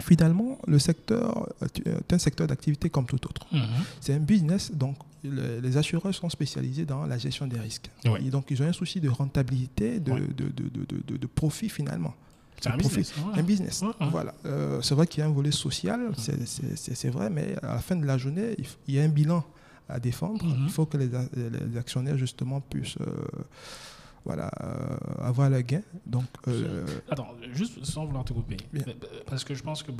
finalement, 0.00 0.58
le 0.66 0.78
secteur 0.78 1.48
est 1.84 2.12
un 2.12 2.18
secteur 2.18 2.46
d'activité 2.46 2.88
comme 2.90 3.06
tout 3.06 3.24
autre. 3.26 3.46
Mhm. 3.52 3.60
C'est 4.00 4.14
un 4.14 4.18
business, 4.20 4.70
donc 4.72 4.96
le- 5.24 5.60
les 5.60 5.76
assureurs 5.76 6.14
sont 6.14 6.28
spécialisés 6.30 6.84
dans 6.84 7.04
la 7.06 7.18
gestion 7.18 7.46
des 7.46 7.58
risques. 7.58 7.90
Et 8.20 8.30
donc, 8.30 8.46
ils 8.50 8.62
ont 8.62 8.66
un 8.66 8.72
souci 8.72 9.00
de 9.00 9.08
rentabilité, 9.08 9.98
de, 10.00 10.12
Ouais. 10.12 10.20
de, 10.20 10.48
de, 10.48 11.16
de- 11.16 11.26
profit 11.26 11.68
finalement. 11.68 12.14
C'est 12.60 12.70
un 12.70 12.76
business. 12.76 13.14
ouais. 13.18 13.38
Un 13.38 13.42
business. 13.42 13.84
Voilà. 14.10 14.34
Euh, 14.46 14.80
c'est 14.82 14.94
vrai 14.94 15.06
qu'il 15.06 15.20
y 15.20 15.22
a 15.22 15.26
un 15.26 15.32
volet 15.32 15.52
social, 15.52 16.12
c'est- 16.16 17.08
vrai, 17.10 17.30
mais 17.30 17.54
à 17.62 17.74
la 17.74 17.78
fin 17.80 17.94
de 17.96 18.04
la 18.04 18.18
journée, 18.18 18.56
il, 18.88 18.94
y 18.94 18.98
a 19.00 19.02
un 19.04 19.08
bilan 19.08 19.44
à 19.88 19.98
défendre. 20.00 20.44
Mhm. 20.44 20.64
Il 20.66 20.70
faut 20.70 20.86
que 20.86 20.96
les, 20.96 21.06
les 21.08 21.76
actionnaires, 21.76 22.18
justement, 22.18 22.60
puissent 22.60 22.96
euh, 23.00 23.06
voilà, 24.24 24.50
euh, 24.62 24.96
avoir 25.24 25.50
le 25.50 25.60
gain. 25.62 25.82
Donc, 26.06 26.26
euh, 26.48 26.84
Attends, 27.10 27.34
juste 27.52 27.84
sans 27.84 28.04
vouloir 28.04 28.24
te 28.24 28.32
couper. 28.32 28.56
Bien. 28.72 28.84
Euh, 28.86 28.94
Parce 29.26 29.44
que 29.44 29.54
je 29.54 29.62
pense 29.62 29.82
que. 29.82 29.92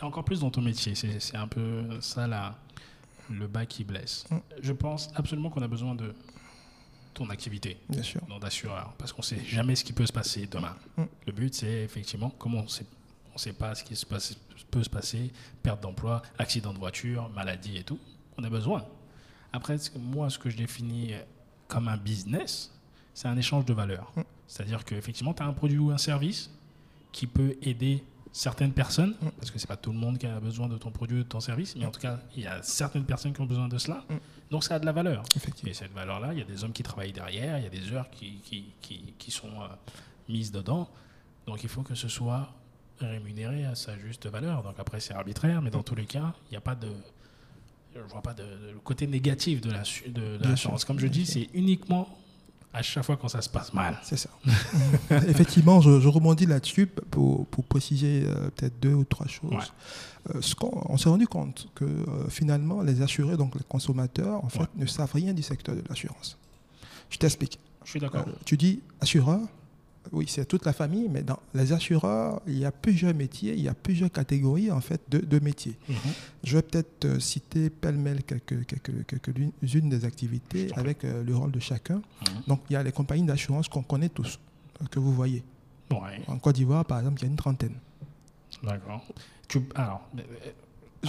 encore 0.00 0.24
plus 0.24 0.40
dans 0.40 0.50
ton 0.50 0.62
métier, 0.62 0.94
c'est 0.94 1.36
un 1.36 1.48
peu 1.48 2.00
ça 2.00 2.26
là, 2.26 2.58
le 3.30 3.46
bas 3.46 3.66
qui 3.66 3.84
blesse. 3.84 4.26
Mm. 4.30 4.36
Je 4.60 4.72
pense 4.72 5.10
absolument 5.14 5.50
qu'on 5.50 5.62
a 5.62 5.68
besoin 5.68 5.94
de 5.94 6.14
ton 7.14 7.28
activité, 7.30 7.78
bien 7.88 8.02
sûr. 8.02 8.22
non 8.28 8.38
d'assureur, 8.38 8.94
parce 8.96 9.12
qu'on 9.12 9.20
ne 9.20 9.26
sait 9.26 9.44
jamais 9.44 9.76
ce 9.76 9.84
qui 9.84 9.92
peut 9.92 10.06
se 10.06 10.12
passer 10.12 10.46
demain. 10.46 10.76
Mm. 10.96 11.04
Le 11.26 11.32
but, 11.32 11.54
c'est 11.54 11.82
effectivement, 11.82 12.30
comme 12.30 12.54
on 12.54 12.68
sait, 12.68 12.86
on 13.34 13.38
sait 13.38 13.52
pas 13.52 13.74
ce 13.74 13.84
qui 13.84 13.96
se 13.96 14.06
passe, 14.06 14.36
peut 14.70 14.82
se 14.82 14.90
passer, 14.90 15.30
perte 15.62 15.82
d'emploi, 15.82 16.22
accident 16.38 16.72
de 16.72 16.78
voiture, 16.78 17.28
maladie 17.30 17.76
et 17.76 17.84
tout, 17.84 17.98
on 18.38 18.44
a 18.44 18.50
besoin. 18.50 18.84
Après, 19.52 19.76
moi, 19.98 20.30
ce 20.30 20.38
que 20.38 20.48
je 20.48 20.56
définis 20.56 21.12
comme 21.68 21.88
un 21.88 21.96
business, 21.96 22.70
c'est 23.14 23.28
un 23.28 23.36
échange 23.36 23.64
de 23.64 23.72
valeurs. 23.72 24.10
Mm. 24.16 24.20
C'est-à-dire 24.46 24.84
qu'effectivement, 24.84 25.34
tu 25.34 25.42
as 25.42 25.46
un 25.46 25.52
produit 25.52 25.78
ou 25.78 25.90
un 25.90 25.98
service 25.98 26.50
qui 27.12 27.26
peut 27.26 27.56
aider 27.62 28.02
certaines 28.32 28.72
personnes, 28.72 29.14
Mm. 29.20 29.28
parce 29.38 29.50
que 29.50 29.58
c'est 29.58 29.66
pas 29.66 29.76
tout 29.76 29.92
le 29.92 29.98
monde 29.98 30.18
qui 30.18 30.26
a 30.26 30.40
besoin 30.40 30.68
de 30.68 30.76
ton 30.78 30.90
produit 30.90 31.18
ou 31.20 31.22
de 31.22 31.28
ton 31.28 31.40
service, 31.40 31.76
mais 31.76 31.84
en 31.86 31.90
tout 31.90 32.00
cas, 32.00 32.18
il 32.36 32.42
y 32.42 32.46
a 32.46 32.62
certaines 32.62 33.04
personnes 33.04 33.32
qui 33.32 33.40
ont 33.40 33.46
besoin 33.46 33.68
de 33.68 33.78
cela. 33.78 34.04
Mm. 34.08 34.14
Donc, 34.50 34.64
ça 34.64 34.74
a 34.74 34.78
de 34.78 34.86
la 34.86 34.92
valeur. 34.92 35.22
Effectivement. 35.36 35.70
Et 35.70 35.74
cette 35.74 35.92
valeur-là, 35.92 36.32
il 36.32 36.38
y 36.38 36.42
a 36.42 36.44
des 36.44 36.62
hommes 36.64 36.72
qui 36.72 36.82
travaillent 36.82 37.12
derrière, 37.12 37.58
il 37.58 37.64
y 37.64 37.66
a 37.66 37.70
des 37.70 37.92
heures 37.92 38.10
qui, 38.10 38.38
qui, 38.44 38.64
qui, 38.80 39.14
qui 39.18 39.30
sont 39.30 39.48
euh, 39.48 39.66
mises 40.28 40.52
dedans. 40.52 40.88
Donc 41.46 41.62
il 41.64 41.68
faut 41.68 41.82
que 41.82 41.94
ce 41.94 42.06
soit 42.08 42.52
rémunéré 43.00 43.64
à 43.64 43.74
sa 43.74 43.98
juste 43.98 44.26
valeur. 44.26 44.62
Donc 44.62 44.74
après, 44.78 45.00
c'est 45.00 45.12
arbitraire, 45.14 45.60
mais 45.62 45.70
dans 45.70 45.82
tous 45.82 45.94
les 45.96 46.04
cas, 46.06 46.34
il 46.48 46.52
n'y 46.52 46.56
a 46.56 46.60
pas 46.60 46.74
de. 46.74 46.88
Je 47.94 48.00
vois 48.12 48.22
pas 48.22 48.32
de, 48.32 48.42
de- 48.42 48.70
le 48.72 48.78
côté 48.78 49.06
négatif 49.06 49.60
de 49.60 49.70
la 49.70 49.84
su- 49.84 50.08
de 50.08 50.38
l'assurance. 50.42 50.80
sûr, 50.80 50.86
Comme 50.86 50.98
je 51.00 51.06
dis, 51.08 51.26
c'est 51.26 51.48
uniquement 51.52 52.08
à 52.74 52.82
chaque 52.82 53.04
fois 53.04 53.16
quand 53.16 53.28
ça 53.28 53.42
se 53.42 53.48
passe 53.48 53.72
mal. 53.74 53.98
C'est 54.02 54.16
ça. 54.16 54.30
Effectivement, 55.28 55.80
je, 55.80 56.00
je 56.00 56.08
rebondis 56.08 56.46
là-dessus 56.46 56.86
pour, 56.86 57.46
pour 57.46 57.64
préciser 57.64 58.24
euh, 58.26 58.50
peut-être 58.56 58.80
deux 58.80 58.94
ou 58.94 59.04
trois 59.04 59.26
choses. 59.26 59.50
Ouais. 59.50 60.34
Euh, 60.34 60.40
ce 60.40 60.54
qu'on- 60.54 60.82
on 60.88 60.96
s'est 60.96 61.08
rendu 61.08 61.26
compte 61.26 61.68
que 61.74 61.84
euh, 61.84 62.28
finalement, 62.28 62.82
les 62.82 63.02
assurés, 63.02 63.36
donc 63.36 63.54
les 63.56 63.64
consommateurs, 63.68 64.44
en 64.44 64.48
fait, 64.48 64.60
Ouais. 64.60 64.66
ne 64.76 64.86
savent 64.86 65.12
rien 65.12 65.32
du 65.34 65.42
secteur 65.42 65.74
de 65.74 65.82
l'assurance. 65.88 66.38
Je 67.10 67.18
t'explique. 67.18 67.58
Je 67.84 67.90
suis 67.90 68.00
d'accord. 68.00 68.24
Tu 68.44 68.56
dis 68.56 68.80
assureur, 69.00 69.40
oui, 70.10 70.26
c'est 70.28 70.44
toute 70.44 70.64
la 70.66 70.72
famille, 70.72 71.08
mais 71.08 71.22
dans 71.22 71.38
les 71.54 71.72
assureurs, 71.72 72.42
il 72.46 72.58
y 72.58 72.64
a 72.64 72.72
plusieurs 72.72 73.14
métiers, 73.14 73.54
il 73.54 73.62
y 73.62 73.68
a 73.68 73.74
plusieurs 73.74 74.10
catégories 74.10 74.70
en 74.70 74.80
fait 74.80 75.00
de, 75.08 75.18
de 75.18 75.38
métiers. 75.38 75.76
Mhm. 75.88 75.96
Je 76.44 76.56
vais 76.56 76.62
peut-être 76.62 77.04
euh, 77.04 77.20
citer 77.20 77.70
pêle-mêle 77.70 78.24
quelques, 78.24 78.66
quelques, 78.66 79.06
quelques-unes 79.06 79.88
des 79.88 80.04
activités 80.04 80.68
Je 80.74 80.80
avec 80.80 81.04
euh, 81.04 81.22
le 81.22 81.36
rôle 81.36 81.52
de 81.52 81.60
chacun. 81.60 81.96
Mhm. 81.96 82.42
Donc, 82.48 82.60
il 82.68 82.72
y 82.72 82.76
a 82.76 82.82
les 82.82 82.92
compagnies 82.92 83.22
d'assurance 83.24 83.68
qu'on 83.68 83.82
connaît 83.84 84.08
tous, 84.08 84.40
euh, 84.80 84.86
que 84.90 84.98
vous 84.98 85.12
voyez. 85.14 85.44
Ouais, 85.92 86.20
En 86.26 86.38
Côte 86.38 86.56
d'Ivoire, 86.56 86.84
par 86.84 86.98
exemple, 86.98 87.20
il 87.20 87.24
y 87.24 87.26
a 87.26 87.30
une 87.30 87.36
trentaine. 87.36 87.74
d'accord. 88.62 89.04
Tu, 89.46 89.60
alors, 89.74 90.08
euh, 90.18 90.22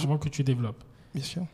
avant 0.02 0.18
que 0.18 0.28
tu 0.28 0.44
développes, 0.44 0.82
Bien 1.14 1.24
sûr. 1.24 1.46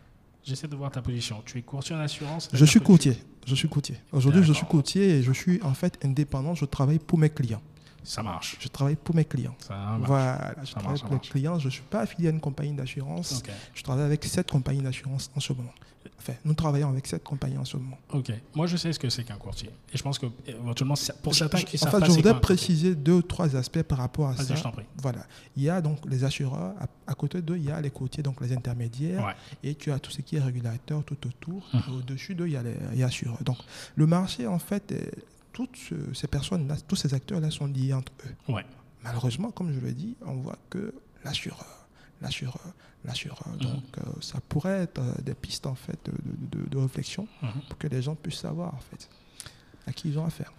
J'essaie 0.44 0.68
de 0.68 0.76
voir 0.76 0.90
ta 0.90 1.02
position. 1.02 1.42
Tu 1.44 1.58
es 1.58 1.62
courtier 1.62 1.94
en 1.94 2.00
assurance 2.00 2.48
Je 2.52 2.64
suis 2.64 2.80
courtier. 2.80 3.16
Je 3.46 3.54
suis 3.54 3.68
courtier. 3.68 3.96
Aujourd'hui, 4.12 4.42
je 4.42 4.52
suis 4.52 4.66
courtier 4.66 5.18
et 5.18 5.22
je 5.22 5.32
suis 5.32 5.60
en 5.62 5.74
fait 5.74 5.98
indépendant. 6.04 6.54
Je 6.54 6.64
travaille 6.64 6.98
pour 6.98 7.18
mes 7.18 7.30
clients. 7.30 7.62
Ça 8.02 8.22
marche. 8.22 8.56
Je 8.60 8.68
travaille 8.68 8.96
pour 8.96 9.14
mes 9.14 9.24
clients. 9.24 9.54
Ça 9.58 9.74
marche. 9.76 10.02
Voilà, 10.06 10.54
je 10.62 10.66
Ça 10.66 10.72
travaille 10.72 10.88
marche, 10.90 11.00
pour 11.02 11.10
mes 11.10 11.16
marche. 11.16 11.30
clients. 11.30 11.58
Je 11.58 11.66
ne 11.66 11.70
suis 11.70 11.82
pas 11.82 12.00
affilié 12.00 12.28
à 12.28 12.30
une 12.30 12.40
compagnie 12.40 12.72
d'assurance. 12.72 13.42
Je 13.74 13.82
travaille 13.82 14.04
avec 14.04 14.24
sept 14.24 14.50
compagnies 14.50 14.82
d'assurance 14.82 15.30
en 15.36 15.40
ce 15.40 15.52
moment. 15.52 15.72
Enfin, 16.18 16.32
nous 16.44 16.54
travaillons 16.54 16.88
avec 16.90 17.06
sept 17.06 17.22
compagnies 17.22 17.56
en 17.58 17.64
ce 17.64 17.76
moment. 17.78 17.98
Ok. 18.12 18.30
Moi, 18.54 18.66
je 18.66 18.76
sais 18.76 18.92
ce 18.92 18.98
que 18.98 19.08
c'est 19.10 19.24
qu'un 19.24 19.36
courtier. 19.36 19.70
Et 19.92 19.96
je 19.98 20.02
pense 20.02 20.18
que, 20.18 20.26
éventuellement, 20.46 20.94
pour 21.22 21.34
certains 21.34 21.60
qui 21.62 21.76
en 21.76 21.80
savent 21.80 21.90
fait, 21.92 22.00
pas 22.00 22.06
je 22.06 22.12
voudrais 22.12 22.40
préciser 22.40 22.94
deux 22.94 23.12
ou 23.14 23.22
trois 23.22 23.54
aspects 23.56 23.82
par 23.82 23.98
rapport 23.98 24.28
à 24.28 24.36
ça. 24.36 24.54
je 24.54 24.62
t'en 24.62 24.70
prie. 24.70 24.84
Voilà. 24.98 25.26
Il 25.56 25.62
y 25.62 25.70
a 25.70 25.80
donc 25.80 25.98
les 26.06 26.24
assureurs. 26.24 26.74
À, 26.78 26.86
à 27.10 27.14
côté 27.14 27.40
d'eux, 27.42 27.56
il 27.56 27.64
y 27.64 27.70
a 27.70 27.80
les 27.80 27.90
courtiers, 27.90 28.22
donc 28.22 28.40
les 28.40 28.52
intermédiaires. 28.52 29.24
Ouais. 29.24 29.34
Et 29.62 29.74
tu 29.74 29.92
as 29.92 29.98
tout 29.98 30.10
ce 30.10 30.20
qui 30.22 30.36
est 30.36 30.40
régulateur 30.40 31.02
tout 31.04 31.16
autour. 31.26 31.66
Et 31.74 31.90
Au-dessus 31.90 32.34
d'eux, 32.34 32.46
il 32.48 32.52
y 32.52 32.56
a 32.56 32.62
les 32.62 33.02
assureurs. 33.02 33.38
Donc, 33.42 33.58
le 33.96 34.06
marché, 34.06 34.46
en 34.46 34.58
fait, 34.58 34.92
est- 34.92 35.14
toutes 35.66 35.76
ce- 35.76 36.14
ces 36.14 36.26
personnes-là, 36.26 36.76
tous 36.88 36.96
ces 36.96 37.12
acteurs-là 37.14 37.50
sont 37.50 37.66
liés 37.66 37.92
entre 37.92 38.12
eux. 38.26 38.52
Ouais. 38.52 38.64
Malheureusement, 39.02 39.50
comme 39.50 39.72
je 39.72 39.80
l'ai 39.80 39.92
dit, 39.92 40.16
on 40.24 40.34
voit 40.36 40.56
que 40.70 40.94
l'assureur, 41.24 41.86
l'assureur, 42.22 42.60
l'assureur. 43.04 43.46
Mhm. 43.48 43.58
Donc, 43.58 43.82
euh, 43.98 44.02
ça 44.20 44.38
pourrait 44.48 44.80
être 44.84 45.00
euh, 45.00 45.12
des 45.22 45.34
pistes, 45.34 45.66
en 45.66 45.74
fait, 45.74 45.98
de, 46.06 46.58
de- 46.58 46.66
de 46.68 46.78
réflexion 46.78 47.26
Mhm. 47.42 47.50
pour 47.68 47.78
que 47.78 47.86
les 47.88 48.00
gens 48.02 48.14
puissent 48.14 48.40
savoir, 48.40 48.74
en 48.74 48.78
fait, 48.80 49.08
à 49.86 49.92
qui 49.92 50.08
ils 50.08 50.18
ont 50.18 50.24
affaire. 50.24 50.52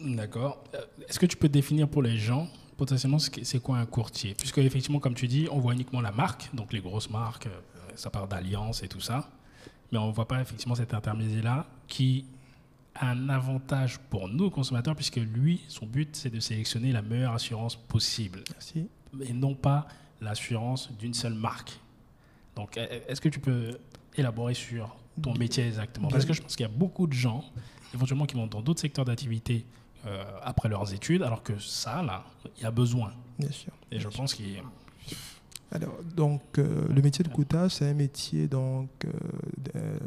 D'accord. 0.00 0.62
Euh, 0.74 0.84
Est-ce 1.08 1.18
que 1.18 1.26
tu 1.26 1.36
peux 1.36 1.48
définir 1.48 1.88
pour 1.88 2.02
les 2.02 2.16
gens 2.18 2.48
potentiellement 2.76 3.18
c'est 3.18 3.58
quoi 3.60 3.78
un 3.78 3.86
courtier? 3.86 4.34
Puisque 4.34 4.58
effectivement, 4.58 5.00
comme 5.00 5.14
tu 5.14 5.26
dis, 5.26 5.48
on 5.50 5.58
voit 5.58 5.72
uniquement 5.72 6.00
la 6.00 6.12
marque, 6.12 6.50
donc 6.54 6.72
les 6.72 6.80
grosses 6.80 7.10
marques, 7.10 7.46
euh, 7.46 7.60
ça 7.96 8.08
part 8.10 8.28
d'Alliance 8.28 8.82
et 8.84 8.88
tout 8.88 9.00
ça, 9.00 9.28
mais 9.90 9.98
on 9.98 10.08
ne 10.08 10.12
voit 10.12 10.28
pas 10.28 10.40
effectivement 10.40 10.76
cet 10.76 10.94
intermédiaire-là 10.94 11.66
qui 11.88 12.26
un 13.00 13.28
avantage 13.28 13.98
pour 14.10 14.28
nous 14.28 14.50
consommateurs, 14.50 14.96
puisque 14.96 15.16
lui, 15.16 15.60
son 15.68 15.86
but, 15.86 16.16
c'est 16.16 16.30
de 16.30 16.40
sélectionner 16.40 16.92
la 16.92 17.02
meilleure 17.02 17.34
assurance 17.34 17.76
possible, 17.76 18.42
Merci. 18.52 18.88
et 19.22 19.32
non 19.32 19.54
pas 19.54 19.86
l'assurance 20.20 20.90
d'une 20.98 21.14
seule 21.14 21.34
marque. 21.34 21.78
Donc, 22.56 22.76
euh, 22.76 23.00
est-ce 23.08 23.20
que 23.20 23.28
tu 23.28 23.38
peux 23.38 23.78
élaborer 24.16 24.54
sur 24.54 24.96
ton 25.22 25.32
métier 25.34 25.66
exactement? 25.66 26.08
Parce 26.08 26.24
que 26.24 26.32
je 26.32 26.42
pense 26.42 26.56
qu'il 26.56 26.66
y 26.66 26.68
a 26.68 26.72
beaucoup 26.72 27.06
de 27.06 27.12
gens, 27.12 27.44
éventuellement, 27.94 28.26
qui 28.26 28.34
vont 28.34 28.48
dans 28.48 28.62
d'autres 28.62 28.80
secteurs 28.80 29.04
d'activité 29.04 29.64
euh, 30.06 30.24
après 30.42 30.68
leurs 30.68 30.92
études, 30.92 31.22
alors 31.22 31.42
que 31.42 31.58
ça, 31.58 32.02
là, 32.02 32.24
il 32.56 32.64
y 32.64 32.66
a 32.66 32.70
besoin. 32.70 33.12
Bien 33.38 33.50
sûr. 33.50 33.72
Et 33.92 34.00
je 34.00 34.08
pense 34.08 34.34
qu'il. 34.34 34.60
Alors, 35.70 35.98
donc, 36.16 36.40
euh, 36.58 36.86
le 36.88 37.02
métier 37.02 37.22
de 37.22 37.28
courtage, 37.28 37.72
c'est 37.72 37.86
un 37.90 37.94
métier, 37.94 38.48
donc, 38.48 38.88
euh, 39.04 39.98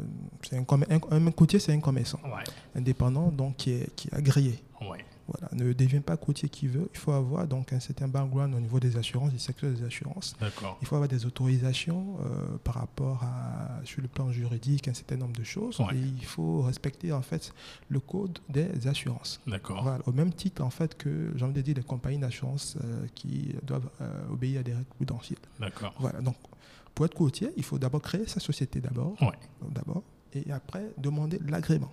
c'est 0.42 0.56
un, 0.56 0.64
un, 1.10 1.26
un 1.26 1.30
courtier, 1.30 1.58
c'est 1.60 1.72
un 1.72 1.78
commerçant 1.80 2.18
Ouais, 2.24 2.42
indépendant, 2.74 3.28
donc, 3.30 3.56
qui 3.58 3.70
est, 3.70 3.94
qui 3.94 4.08
est 4.08 4.14
agréé. 4.14 4.58
ouais. 4.90 5.04
Voilà, 5.28 5.48
ne 5.52 5.72
devient 5.72 6.00
pas 6.00 6.16
courtier 6.16 6.48
qui 6.48 6.66
veut. 6.66 6.88
Il 6.92 6.98
faut 6.98 7.12
avoir 7.12 7.46
donc 7.46 7.72
un 7.72 7.80
certain 7.80 8.08
background 8.08 8.54
au 8.54 8.60
niveau 8.60 8.80
des 8.80 8.96
assurances, 8.96 9.30
du 9.32 9.38
secteur 9.38 9.70
des 9.72 9.84
assurances. 9.84 10.34
D'accord. 10.40 10.76
Il 10.80 10.86
faut 10.86 10.96
avoir 10.96 11.08
des 11.08 11.24
autorisations 11.26 12.16
euh, 12.20 12.56
par 12.64 12.74
rapport 12.74 13.22
à, 13.22 13.80
sur 13.84 14.02
le 14.02 14.08
plan 14.08 14.30
juridique, 14.32 14.88
un 14.88 14.94
certain 14.94 15.16
nombre 15.16 15.36
de 15.36 15.44
choses. 15.44 15.78
Ouais. 15.80 15.94
Et 15.96 16.00
il 16.00 16.24
faut 16.24 16.62
respecter 16.62 17.12
en 17.12 17.22
fait 17.22 17.52
le 17.88 18.00
code 18.00 18.38
des 18.48 18.86
assurances. 18.88 19.40
D'accord. 19.46 19.82
Voilà, 19.82 20.00
au 20.06 20.12
même 20.12 20.32
titre 20.32 20.62
en 20.62 20.70
fait 20.70 20.96
que 20.96 21.32
j'ai 21.36 21.44
envie 21.44 21.54
de 21.54 21.60
dire 21.60 21.76
les 21.76 21.82
compagnies 21.82 22.18
d'assurance 22.18 22.76
euh, 22.82 23.06
qui 23.14 23.54
doivent 23.62 23.88
euh, 24.00 24.28
obéir 24.32 24.60
à 24.60 24.62
des 24.64 24.72
règles 24.72 24.84
prudentielles. 24.96 25.38
D'accord. 25.60 25.94
Voilà, 25.98 26.20
donc 26.20 26.36
pour 26.94 27.06
être 27.06 27.14
courtier, 27.14 27.50
il 27.56 27.62
faut 27.64 27.78
d'abord 27.78 28.02
créer 28.02 28.26
sa 28.26 28.40
société 28.40 28.80
d'abord, 28.80 29.14
Ouais. 29.22 29.38
d'abord, 29.70 30.02
et 30.34 30.50
après 30.50 30.90
demander 30.98 31.38
l'agrément. 31.46 31.90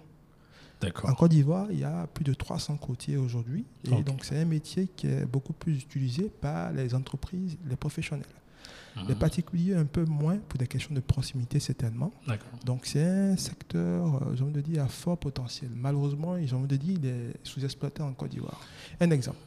En. 1.04 1.14
Côte 1.14 1.32
d'Ivoire, 1.32 1.68
il 1.72 1.80
y 1.80 1.84
a 1.84 2.08
plus 2.08 2.24
de 2.24 2.34
300 2.34 2.78
courtiers 2.78 3.18
aujourd'hui. 3.18 3.66
Et 3.86 4.02
donc, 4.04 4.24
c'est 4.24 4.40
un 4.40 4.46
métier 4.46 4.88
qui 4.96 5.08
est 5.08 5.26
beaucoup 5.26 5.54
plus 5.54 5.76
utilisé 5.82 6.30
par 6.42 6.72
les 6.72 6.94
entreprises, 6.96 7.58
les 7.70 7.76
professionnels. 7.76 8.26
Les 9.08 9.14
Mhm. 9.14 9.20
particuliers, 9.20 9.76
un 9.76 9.86
peu 9.86 10.04
moins 10.06 10.38
pour 10.50 10.58
des 10.58 10.68
questions 10.68 10.94
de 10.94 11.00
proximité, 11.00 11.60
certainement. 11.60 12.12
Donc, 12.66 12.86
c'est 12.86 13.04
un 13.06 13.38
secteur, 13.38 14.16
euh, 14.24 14.36
j'ai 14.36 14.44
envie 14.44 14.54
de 14.54 14.62
dire, 14.62 14.84
à 14.84 14.88
fort 14.88 15.18
potentiel. 15.18 15.70
Malheureusement, 15.76 16.36
j'ai 16.44 16.56
envie 16.56 16.68
de 16.68 16.76
dire, 16.76 16.98
il 17.02 17.06
est 17.06 17.34
sous-exploité 17.44 18.02
en 18.02 18.12
Côte 18.14 18.32
d'Ivoire. 18.32 18.60
Un 19.00 19.12
exemple. 19.12 19.38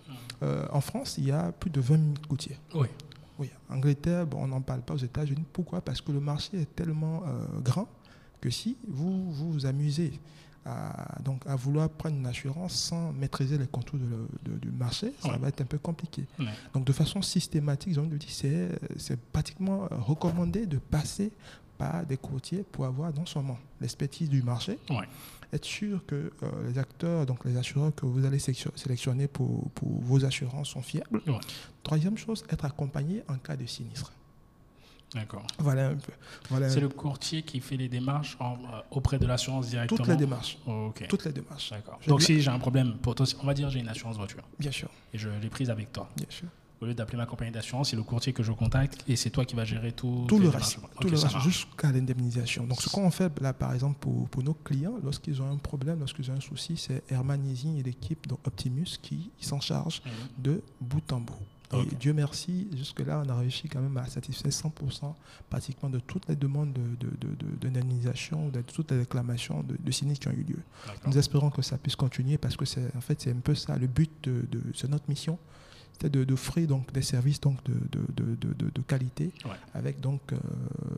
Euh, 0.42 0.66
en 0.70 0.80
France, 0.80 1.16
il 1.18 1.26
y 1.26 1.30
a 1.32 1.50
plus 1.52 1.70
de 1.70 1.80
20 1.80 1.96
000 1.96 2.08
courtiers. 2.28 2.56
Oui. 2.74 2.86
Oui, 3.38 3.50
Angleterre, 3.70 4.26
bon, 4.26 4.44
on 4.44 4.48
n'en 4.48 4.60
parle 4.60 4.82
pas 4.82 4.94
aux 4.94 4.98
États-Unis. 4.98 5.44
Pourquoi? 5.52 5.80
Parce 5.80 6.00
que 6.00 6.12
le 6.12 6.20
marché 6.20 6.60
est 6.60 6.74
tellement 6.76 7.22
euh, 7.26 7.60
grand 7.62 7.88
que 8.40 8.48
si 8.50 8.76
vous 8.86 9.32
vous, 9.32 9.52
vous 9.52 9.66
amusez 9.66 10.12
à, 10.64 11.20
donc, 11.22 11.42
à 11.46 11.56
vouloir 11.56 11.88
prendre 11.90 12.16
une 12.16 12.26
assurance 12.26 12.72
sans 12.74 13.12
maîtriser 13.12 13.58
les 13.58 13.66
contours 13.66 13.98
de 13.98 14.04
le- 14.06 14.28
de- 14.54 14.58
du 14.58 14.70
marché, 14.70 15.12
ça 15.20 15.30
Ouais. 15.32 15.38
va 15.38 15.48
être 15.48 15.60
un 15.60 15.64
peu 15.66 15.78
compliqué. 15.78 16.24
Ouais. 16.38 16.46
Donc 16.72 16.84
de 16.84 16.92
façon 16.92 17.20
systématique, 17.22 17.94
j'ai 17.94 18.00
envie 18.00 18.10
de 18.10 18.16
dire, 18.16 18.30
c'est 18.96 19.18
pratiquement 19.32 19.88
recommandé 19.90 20.66
de 20.66 20.78
passer 20.78 21.32
par 21.78 22.06
des 22.06 22.16
courtiers 22.16 22.64
pour 22.70 22.84
avoir 22.84 23.12
non 23.12 23.26
seulement 23.26 23.58
l'expertise 23.80 24.28
du 24.28 24.42
marché, 24.42 24.78
Ouais. 24.90 25.08
être 25.52 25.64
sûr 25.64 26.04
que 26.06 26.30
euh, 26.42 26.68
les 26.68 26.78
acteurs, 26.78 27.26
donc 27.26 27.44
les 27.44 27.56
assureurs 27.56 27.92
que 27.94 28.06
vous 28.06 28.24
allez 28.24 28.38
sélection- 28.38 28.70
sélectionner 28.76 29.26
pour, 29.26 29.68
pour 29.70 29.88
vos 30.00 30.24
assurances 30.24 30.68
sont 30.68 30.82
fiables. 30.82 31.20
Troisième 31.82 32.16
chose, 32.16 32.44
être 32.50 32.64
accompagné 32.64 33.24
en 33.28 33.34
cas 33.36 33.56
de 33.56 33.66
sinistre. 33.66 34.12
D'accord. 35.14 35.46
Voilà 35.58 35.88
un 35.88 35.94
peu. 35.96 36.12
Voilà 36.48 36.70
C'est 36.70 36.80
le 36.80 36.88
courtier 36.88 37.42
qui 37.42 37.60
fait 37.60 37.76
les 37.76 37.88
démarches 37.88 38.36
en- 38.40 38.54
euh, 38.54 38.80
auprès 38.90 39.18
de 39.18 39.26
l'assurance 39.26 39.68
directement. 39.68 39.98
toutes 39.98 40.08
les 40.08 40.16
démarches. 40.16 40.58
Oh. 40.66 40.92
Toutes 41.08 41.24
les 41.26 41.32
démarches. 41.32 41.70
D'accord. 41.70 41.98
Donc 42.06 42.20
dis- 42.20 42.26
si 42.26 42.40
j'ai 42.40 42.50
un 42.50 42.58
problème, 42.58 42.94
pour 42.98 43.14
toi, 43.14 43.26
on 43.42 43.46
va 43.46 43.54
dire 43.54 43.68
j'ai 43.68 43.80
une 43.80 43.88
assurance 43.88 44.16
voiture 44.16 44.42
Bien 44.58 44.70
sûr, 44.70 44.88
et 45.12 45.18
je 45.18 45.28
l'ai 45.28 45.48
prise 45.50 45.68
avec 45.70 45.92
toi. 45.92 46.08
bien 46.16 46.26
sûr. 46.30 46.48
Au 46.80 46.84
lieu 46.86 46.94
d'appeler 46.94 47.16
ma 47.18 47.26
compagnie 47.26 47.52
d'assurance, 47.52 47.90
c'est 47.90 47.96
le 47.96 48.02
courtier 48.02 48.32
que 48.32 48.42
je 48.42 48.50
contacte 48.50 49.04
et 49.06 49.14
c'est 49.14 49.30
toi 49.30 49.44
qui 49.44 49.54
vas 49.54 49.64
gérer 49.64 49.92
tout. 49.92 50.24
Tout 50.26 50.40
le 50.40 50.48
reste, 50.48 50.78
tout 51.00 51.08
le 51.08 51.16
reste 51.16 51.38
jusqu'à 51.38 51.92
l'indemnisation. 51.92 52.66
Donc, 52.66 52.82
ce 52.82 52.88
qu'on 52.88 53.08
fait 53.12 53.30
là, 53.40 53.52
par 53.52 53.72
exemple, 53.72 53.98
pour, 54.00 54.28
pour 54.28 54.42
nos 54.42 54.54
clients, 54.54 54.94
lorsqu'ils 55.04 55.40
ont 55.40 55.48
un 55.48 55.58
problème, 55.58 56.00
lorsqu'ils 56.00 56.28
ont 56.32 56.34
un 56.34 56.40
souci, 56.40 56.76
c'est 56.76 57.04
Herman 57.08 57.44
Easing 57.46 57.78
et 57.78 57.84
l'équipe 57.84 58.26
donc 58.26 58.40
Optimus 58.48 58.98
qui 59.00 59.30
s'en 59.40 59.60
charge 59.60 60.02
Mhm. 60.04 60.42
de 60.42 60.62
bout 60.80 61.12
en 61.12 61.20
bout. 61.20 61.36
Et. 61.80 61.94
Dieu 61.96 62.12
merci, 62.12 62.68
jusque-là, 62.76 63.22
on 63.24 63.28
a 63.28 63.34
réussi 63.36 63.68
quand 63.68 63.80
même 63.80 63.96
à 63.96 64.06
satisfaire 64.06 64.50
100% 64.52 65.14
pratiquement 65.48 65.88
de 65.90 65.98
toutes 66.00 66.28
les 66.28 66.36
demandes 66.36 66.72
de- 66.72 66.80
de- 67.06 67.16
de- 67.16 67.34
de- 67.34 67.56
d'indemnisation, 67.60 68.48
de, 68.48 68.60
toutes 68.62 68.90
les 68.90 68.98
réclamations 68.98 69.62
de, 69.62 69.90
sinistres 69.90 70.28
qui 70.28 70.34
ont 70.34 70.38
eu 70.38 70.44
lieu. 70.44 70.58
Nous 71.06 71.16
espérons 71.18 71.50
que 71.50 71.62
ça 71.62 71.78
puisse 71.78 71.96
continuer 71.96 72.38
parce 72.38 72.56
que 72.56 72.64
c'est 72.64 72.94
en 72.96 73.00
fait 73.00 73.20
c'est 73.20 73.30
un 73.32 73.40
peu 73.40 73.54
ça 73.54 73.76
le 73.76 73.86
but 73.86 74.10
de, 74.24 74.46
notre 74.88 75.08
mission, 75.08 75.38
c'est 76.00 76.10
de 76.10 76.24
d'offrir 76.24 76.66
donc 76.66 76.92
des 76.92 77.02
services 77.02 77.40
donc 77.40 77.62
de, 77.64 77.74
de, 77.92 78.64
de, 78.74 78.82
qualité 78.82 79.30
Ouais. 79.44 79.52
avec 79.74 80.00
donc 80.00 80.20
euh, 80.32 80.36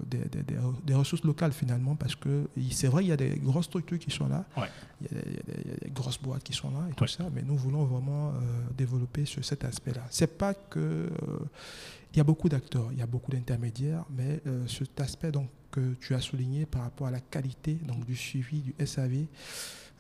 des, 0.07 0.19
des- 0.19 0.43
des 0.43 0.55
re- 0.55 0.83
des 0.85 0.95
ressources 0.95 1.23
locales 1.25 1.53
finalement 1.53 1.95
parce 1.95 2.15
que 2.15 2.49
c'est 2.71 2.89
vrai 2.89 3.05
il 3.05 3.09
y 3.09 3.13
a 3.13 3.17
des 3.17 3.37
grosses 3.37 3.67
structures 3.67 3.99
qui 3.99 4.11
sont 4.11 4.27
là, 4.29 4.45
Ouais. 4.57 4.69
il, 5.03 5.07
y 5.07 5.19
a 5.19 5.23
des, 5.23 5.31
il 5.65 5.71
y 5.89 5.91
a 5.91 5.95
grosses 5.95 6.21
boîtes 6.21 6.43
qui 6.43 6.53
sont 6.55 6.71
là 6.71 6.87
et 6.91 6.95
tout 6.95 7.07
ça, 7.07 7.29
mais 7.35 7.43
nous 7.43 7.57
voulons 7.57 7.85
vraiment 7.85 8.31
euh, 8.31 8.33
développer 8.77 9.27
ce- 9.27 9.43
cet 9.43 9.65
aspect-là. 9.65 10.05
C'est 10.11 10.39
pas 10.39 10.55
que 10.55 10.79
euh, 10.81 11.11
il 12.13 12.17
y 12.19 12.21
a 12.21 12.25
beaucoup 12.25 12.49
d'acteurs, 12.49 12.89
il 12.93 12.99
y 12.99 13.03
a 13.03 13.07
beaucoup 13.07 13.31
d'intermédiaires, 13.33 14.05
mais 14.17 14.41
cet 14.69 15.01
aspect 15.01 15.33
donc 15.33 15.49
que 15.73 15.95
tu 16.01 16.15
as 16.15 16.21
souligné 16.21 16.65
par 16.65 16.83
rapport 16.83 17.09
à 17.09 17.11
la 17.11 17.19
qualité 17.21 17.75
donc 17.75 18.07
du 18.07 18.15
suivi 18.15 18.61
du 18.61 18.75
SAV 18.87 19.27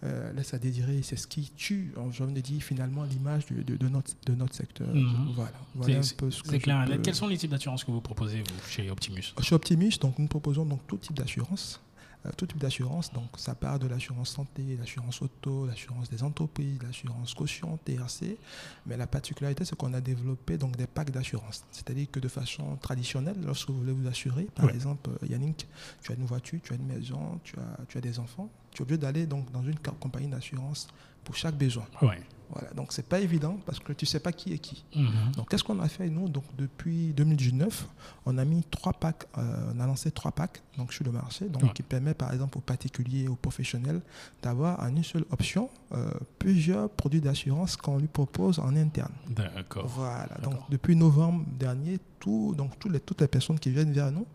euh, 0.02 0.32
laisse 0.34 0.52
à 0.52 0.58
désirer, 0.58 1.00
c'est 1.02 1.16
ce 1.16 1.26
qui 1.26 1.50
tue, 1.56 1.92
en- 1.96 2.10
j'ai 2.10 2.24
envie 2.24 2.34
de 2.34 2.40
dire 2.40 2.62
finalement 2.62 3.04
l'image 3.04 3.46
de, 3.46 3.62
de- 3.62 3.76
de 3.76 3.88
notre, 3.88 4.12
de 4.26 4.34
notre 4.34 4.54
secteur. 4.54 4.88
Mhm. 4.94 5.32
Voilà, 5.34 5.52
voilà 5.74 6.02
C'est- 6.02 6.12
un 6.14 6.16
peu 6.16 6.30
ce 6.30 6.42
que 6.42 6.52
je 6.52 6.56
clair 6.58 6.84
peux- 6.86 6.98
Quels 6.98 7.14
sont 7.14 7.26
les 7.28 7.38
types 7.38 7.50
d'assurances 7.50 7.84
que 7.84 7.90
vous 7.90 8.00
proposez, 8.02 8.38
vous, 8.40 8.68
chez 8.70 8.90
Optimus? 8.90 9.22
Chez 9.40 9.54
Optimus, 9.54 9.92
donc, 10.00 10.18
nous 10.18 10.26
proposons 10.26 10.64
donc 10.66 10.80
tout 10.86 10.96
type 10.98 11.16
d'assurance. 11.16 11.80
Euh, 12.26 12.30
tout 12.36 12.46
type 12.46 12.58
d'assurance, 12.58 13.12
donc 13.12 13.28
ça 13.36 13.54
part 13.54 13.78
de 13.78 13.86
l'assurance 13.86 14.30
santé, 14.30 14.76
l'assurance 14.78 15.20
auto, 15.20 15.66
l'assurance 15.66 16.08
des 16.08 16.22
entreprises, 16.22 16.78
l'assurance 16.82 17.34
caution, 17.34 17.78
TRC. 17.84 18.38
Mais 18.86 18.96
la 18.96 19.06
particularité, 19.06 19.64
c'est 19.66 19.76
qu'on 19.76 19.92
a 19.92 20.00
développé 20.00 20.56
donc 20.56 20.74
des 20.76 20.86
packs 20.86 21.10
d'assurance. 21.10 21.64
C'est-à-dire 21.70 22.06
que 22.10 22.20
de 22.20 22.28
façon 22.28 22.76
traditionnelle, 22.76 23.36
lorsque 23.44 23.68
vous 23.68 23.78
voulez 23.78 23.92
vous 23.92 24.06
assurer, 24.08 24.44
par 24.54 24.64
Ouais. 24.66 24.74
exemple, 24.74 25.10
euh, 25.22 25.26
Yannick, 25.26 25.66
tu 26.02 26.12
as 26.12 26.14
une 26.14 26.24
voiture, 26.24 26.60
tu 26.62 26.72
as 26.72 26.76
une 26.76 26.86
maison, 26.86 27.40
tu 27.44 27.56
as, 27.58 27.84
tu 27.88 27.98
as 27.98 28.00
des 28.00 28.18
enfants, 28.18 28.48
tu 28.70 28.78
es 28.78 28.82
obligé 28.82 28.98
d'aller 28.98 29.26
donc 29.26 29.52
dans 29.52 29.62
une 29.62 29.78
compagnie 29.78 30.28
d'assurance 30.28 30.88
pour 31.24 31.36
chaque 31.36 31.56
besoin. 31.56 31.84
Ouais. 32.00 32.22
Voilà, 32.50 32.70
donc 32.74 32.92
c'est 32.92 33.06
pas 33.06 33.20
évident 33.20 33.58
parce 33.66 33.78
que 33.80 33.92
tu 33.92 34.06
sais 34.06 34.20
pas 34.20 34.32
qui 34.32 34.52
est 34.52 34.58
qui. 34.58 34.84
Mhm. 34.94 35.32
Donc, 35.36 35.48
qu'est-ce 35.50 35.64
qu'on 35.64 35.80
a 35.80 35.88
fait, 35.88 36.08
nous? 36.08 36.28
Donc, 36.28 36.44
Depuis 36.56 37.12
2019, 37.14 37.88
on 38.26 38.38
a 38.38 38.44
mis 38.44 38.62
trois 38.70 38.92
packs, 38.92 39.24
euh, 39.38 39.72
on 39.74 39.80
a 39.80 39.86
lancé 39.86 40.10
trois 40.10 40.30
packs 40.32 40.62
donc, 40.78 40.92
sur 40.92 41.04
le 41.04 41.12
marché, 41.12 41.48
donc, 41.48 41.62
Ouais. 41.62 41.72
qui 41.74 41.82
permet 41.82 42.14
par 42.14 42.32
exemple 42.32 42.58
aux 42.58 42.60
particuliers, 42.60 43.28
aux 43.28 43.34
professionnels, 43.36 44.00
d'avoir 44.42 44.80
en 44.80 44.88
une 44.88 45.02
seule 45.04 45.24
option 45.30 45.68
euh, 45.92 46.10
plusieurs 46.38 46.88
produits 46.90 47.20
d'assurance 47.20 47.76
qu'on 47.76 47.98
lui 47.98 48.06
propose 48.08 48.58
en 48.58 48.74
interne. 48.76 49.12
D'accord. 49.28 49.86
Voilà, 49.86 50.36
donc 50.42 50.58
depuis 50.70 50.96
novembre 50.96 51.44
dernier, 51.58 51.98
tout, 52.24 52.54
donc, 52.56 52.70
les, 52.90 53.00
toutes 53.00 53.20
les 53.20 53.28
personnes 53.28 53.58
qui 53.58 53.70
viennent 53.70 53.92
vers 53.92 54.10
nous, 54.10 54.26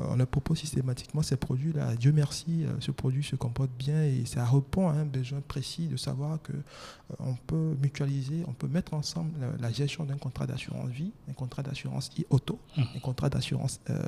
euh, 0.00 0.04
on 0.10 0.16
leur 0.16 0.26
propose 0.26 0.58
systématiquement 0.58 1.22
ces 1.22 1.36
produits-là. 1.36 1.94
Dieu 1.96 2.12
merci, 2.12 2.64
euh, 2.64 2.72
ce 2.80 2.90
produit 2.90 3.24
se 3.24 3.36
comporte 3.36 3.70
bien 3.78 4.02
et 4.04 4.24
ça 4.26 4.44
répond 4.44 4.88
à 4.88 4.92
un 4.92 5.06
besoin 5.06 5.40
précis 5.40 5.86
de 5.86 5.96
savoir 5.96 6.40
que 6.42 6.52
euh, 6.52 7.14
on 7.20 7.34
peut 7.34 7.74
mutualiser, 7.80 8.44
on 8.48 8.52
peut 8.52 8.68
mettre 8.68 8.92
ensemble 8.94 9.30
la, 9.40 9.48
la 9.68 9.72
gestion 9.72 10.04
d'un 10.04 10.18
contrat 10.18 10.46
d'assurance 10.46 10.90
vie, 10.90 11.12
un 11.30 11.32
contrat 11.32 11.62
d'assurance 11.62 12.10
i- 12.18 12.26
auto, 12.30 12.58
Mhm. 12.76 12.84
un 12.96 13.00
contrat 13.00 13.30
d'assurance 13.30 13.80
euh, 13.88 13.98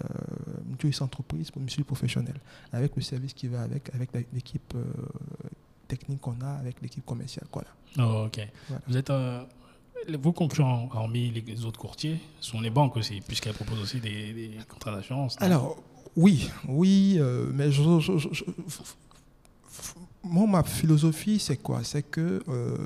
mutualiste 0.68 1.00
entreprise 1.02 1.50
pour 1.50 1.62
mutuelle 1.62 1.84
professionnel, 1.86 2.36
avec 2.72 2.94
le 2.96 3.02
service 3.02 3.32
qui 3.32 3.48
va 3.48 3.62
avec, 3.62 3.90
avec 3.94 4.10
l'équipe 4.34 4.74
euh, 4.74 4.84
technique 5.88 6.20
qu'on 6.20 6.40
a, 6.42 6.52
avec 6.60 6.80
l'équipe 6.82 7.04
commerciale. 7.06 7.46
Voilà. 7.52 7.68
Oh, 7.98 8.26
ok. 8.26 8.38
Voilà. 8.68 8.82
Vous 8.88 8.96
êtes. 8.96 9.10
euh, 9.10 9.42
vos 10.20 10.32
concurrents, 10.32 10.88
hormis 10.94 11.30
les 11.30 11.64
autres 11.64 11.78
courtiers, 11.80 12.18
sont 12.40 12.60
les 12.60 12.70
banques 12.70 12.96
aussi, 12.96 13.20
puisqu'elles 13.26 13.54
proposent 13.54 13.80
aussi 13.80 14.00
des, 14.00 14.32
des 14.32 14.50
contrats 14.68 14.92
d'assurance. 14.94 15.36
Alors, 15.40 15.76
oui, 16.16 16.48
oui, 16.68 17.16
euh, 17.18 17.50
mais 17.52 17.70
je, 17.72 17.82
je- 18.00 18.18
je- 18.18 18.28
je- 18.32 18.44
f- 18.44 18.94
f- 19.70 19.94
moi, 20.22 20.46
ma 20.46 20.62
philosophie, 20.62 21.38
c'est 21.38 21.56
quoi? 21.56 21.82
C'est 21.84 22.02
que 22.02 22.42
euh, 22.48 22.76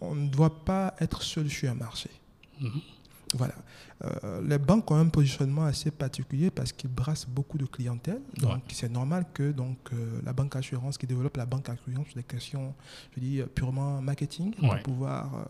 on 0.00 0.14
ne 0.14 0.28
doit 0.28 0.64
pas 0.64 0.94
être 1.00 1.22
seul 1.22 1.48
sur 1.50 1.70
un 1.70 1.74
marché. 1.74 2.10
Mhm. 2.60 2.80
Voilà. 3.34 3.54
Euh, 4.04 4.40
les 4.46 4.58
banques 4.58 4.88
ont 4.90 4.96
un 4.96 5.08
positionnement 5.08 5.64
assez 5.64 5.90
particulier 5.90 6.50
parce 6.50 6.70
qu'ils 6.72 6.90
brassent 6.90 7.26
beaucoup 7.26 7.58
de 7.58 7.66
clientèle. 7.66 8.20
Donc, 8.38 8.52
Ouais. 8.52 8.60
c'est 8.72 8.88
normal 8.90 9.26
que 9.34 9.50
donc, 9.50 9.78
euh, 9.92 10.20
la 10.24 10.32
banque 10.32 10.54
assurance 10.54 10.96
qui 10.96 11.06
développe 11.08 11.36
la 11.36 11.44
banque 11.46 11.68
assurance 11.68 12.06
sur 12.06 12.16
des 12.16 12.22
questions, 12.22 12.72
je 13.14 13.20
dis, 13.20 13.40
euh, 13.40 13.46
purement 13.46 14.00
marketing, 14.00 14.54
Ouais. 14.62 14.68
pour 14.68 14.94
pouvoir 14.94 15.34
euh, 15.34 15.44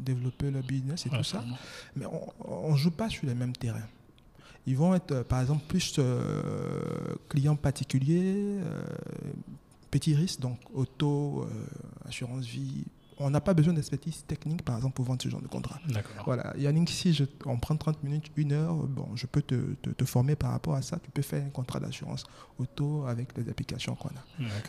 développer 0.00 0.50
leur 0.50 0.62
business 0.62 1.04
et 1.06 1.10
Ouais, 1.10 1.18
tout 1.18 1.24
ça. 1.24 1.44
Mais 1.94 2.06
on 2.40 2.72
ne 2.72 2.76
joue 2.76 2.90
pas 2.92 3.10
sur 3.10 3.26
les 3.26 3.34
mêmes 3.34 3.52
terrains. 3.54 3.86
Ils 4.66 4.76
vont 4.76 4.94
être, 4.94 5.22
par 5.24 5.40
exemple, 5.42 5.64
plus 5.68 5.98
clients 7.28 7.56
particuliers, 7.56 8.58
petits 9.90 10.14
risques, 10.14 10.40
donc 10.40 10.58
auto, 10.74 11.46
assurance 12.06 12.44
vie. 12.46 12.84
On 13.22 13.28
n'a 13.30 13.40
pas 13.40 13.52
besoin 13.54 13.74
d'expertise 13.74 14.24
technique, 14.26 14.62
par 14.64 14.76
exemple, 14.76 14.94
pour 14.94 15.04
vendre 15.04 15.20
ce 15.22 15.28
genre 15.28 15.42
de 15.42 15.46
contrat. 15.46 15.78
Voilà. 16.24 16.54
Yannick, 16.56 16.88
si 16.88 17.12
je, 17.12 17.24
on 17.44 17.58
prend 17.58 17.76
30 17.76 18.02
minutes, 18.02 18.30
une 18.36 18.52
heure, 18.52 18.74
bon, 18.74 19.08
je 19.14 19.26
peux 19.26 19.42
te, 19.42 19.74
te- 19.74 19.90
te 19.90 20.04
former 20.06 20.36
par 20.36 20.52
rapport 20.52 20.74
à 20.74 20.80
ça. 20.82 20.98
Tu 20.98 21.10
peux 21.10 21.20
faire 21.22 21.44
un 21.44 21.50
contrat 21.50 21.80
d'assurance 21.80 22.24
auto 22.58 23.04
avec 23.06 23.36
les 23.36 23.48
applications 23.50 23.94
qu'on 23.94 24.08
a. 24.08 24.24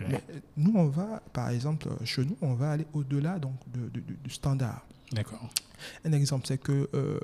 Mais 0.09 0.15
euh, 0.31 0.39
nous, 0.57 0.73
on 0.75 0.87
va, 0.87 1.21
par 1.31 1.49
exemple, 1.49 1.87
euh, 1.87 2.05
chez 2.05 2.25
nous, 2.25 2.35
on 2.41 2.53
va 2.53 2.71
aller 2.71 2.85
au-delà 2.93 3.39
donc, 3.39 3.55
de- 3.71 3.87
de- 3.89 3.99
du- 4.01 4.17
du 4.21 4.29
standard. 4.29 4.85
D'accord. 5.13 5.49
Un 6.03 6.11
exemple, 6.11 6.45
c'est 6.45 6.57
que 6.57 6.89
euh, 6.93 7.19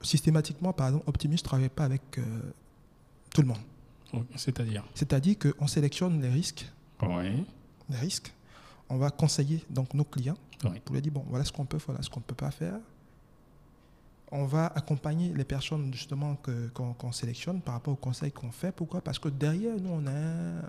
systématiquement, 0.00 0.72
par 0.72 0.86
exemple, 0.88 1.08
Optimus 1.08 1.34
ne 1.36 1.42
travaille 1.42 1.68
pas 1.68 1.84
avec 1.86 2.02
euh, 2.18 2.22
tout 3.34 3.42
le 3.42 3.48
monde. 3.48 3.58
C'est-à-dire? 4.36 4.84
C'est-à-dire 4.94 5.36
qu'on 5.38 5.66
sélectionne 5.66 6.20
les 6.22 6.28
risques, 6.30 6.66
Oui. 7.02 7.44
les 7.90 7.96
risques. 7.96 8.32
On 8.90 8.96
va 8.96 9.10
conseiller 9.10 9.64
donc 9.70 9.92
nos 9.94 10.04
clients 10.04 10.36
Oui. 10.64 10.80
pour 10.84 10.94
leur 10.94 11.02
dire 11.02 11.12
bon, 11.12 11.24
voilà 11.28 11.44
ce 11.44 11.52
qu'on 11.52 11.64
peut, 11.66 11.78
voilà 11.86 12.02
ce 12.02 12.08
qu'on 12.10 12.20
ne 12.20 12.24
peut 12.24 12.34
pas 12.34 12.50
faire. 12.50 12.78
On 14.30 14.44
va 14.44 14.66
accompagner 14.66 15.32
les 15.34 15.44
personnes 15.44 15.92
justement 15.92 16.36
que- 16.36 16.68
qu'on 16.68 17.12
sélectionne 17.12 17.60
par 17.62 17.74
rapport 17.74 17.94
aux 17.94 17.96
conseils 17.96 18.30
qu'on 18.32 18.50
fait. 18.50 18.72
Pourquoi? 18.72 19.00
Parce 19.00 19.18
que 19.18 19.28
derrière 19.28 19.76
nous, 19.80 19.88
on 19.90 20.06
a 20.06 20.10
un, 20.10 20.60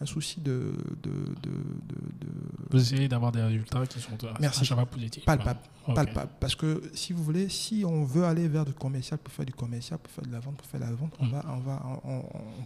un 0.00 0.06
souci 0.06 0.40
de, 0.40 0.72
de, 1.02 1.10
de, 1.10 1.50
de- 1.50 2.26
de- 2.26 2.68
Vous 2.70 2.80
essayez 2.80 3.08
d'avoir 3.08 3.30
des 3.32 3.42
résultats 3.42 3.86
qui 3.86 4.00
sont 4.00 4.12
Merci. 4.40 4.72
à 4.72 4.86
positifs. 4.86 5.24
palpables. 5.24 5.60
Ok. 5.86 5.94
palpable. 5.96 6.30
Parce 6.40 6.54
que 6.54 6.80
si 6.94 7.12
vous 7.12 7.22
voulez, 7.24 7.48
si 7.48 7.84
on 7.84 8.04
veut 8.04 8.24
aller 8.24 8.46
vers 8.48 8.64
du 8.64 8.72
commercial 8.72 9.18
pour 9.18 9.32
faire 9.34 9.44
du 9.44 9.52
commercial, 9.52 9.98
pour 9.98 10.12
faire 10.12 10.24
de 10.24 10.32
la 10.32 10.38
vente, 10.40 10.56
pour 10.56 10.66
faire 10.66 10.80
de 10.80 10.84
la 10.86 10.92
vente, 10.92 11.12
on, 11.18 11.26
Mm. 11.26 11.30
va, 11.30 11.44
on, 11.48 11.58
va, 11.58 12.00
on, 12.04 12.22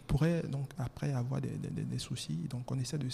pourrait 0.07 0.43
donc 0.43 0.69
après 0.79 1.13
avoir 1.13 1.41
des, 1.41 1.49
des- 1.49 1.83
des- 1.83 1.99
soucis. 1.99 2.47
Donc 2.51 2.71
on 2.71 2.79
essaie 2.79 2.99
de 2.99 3.09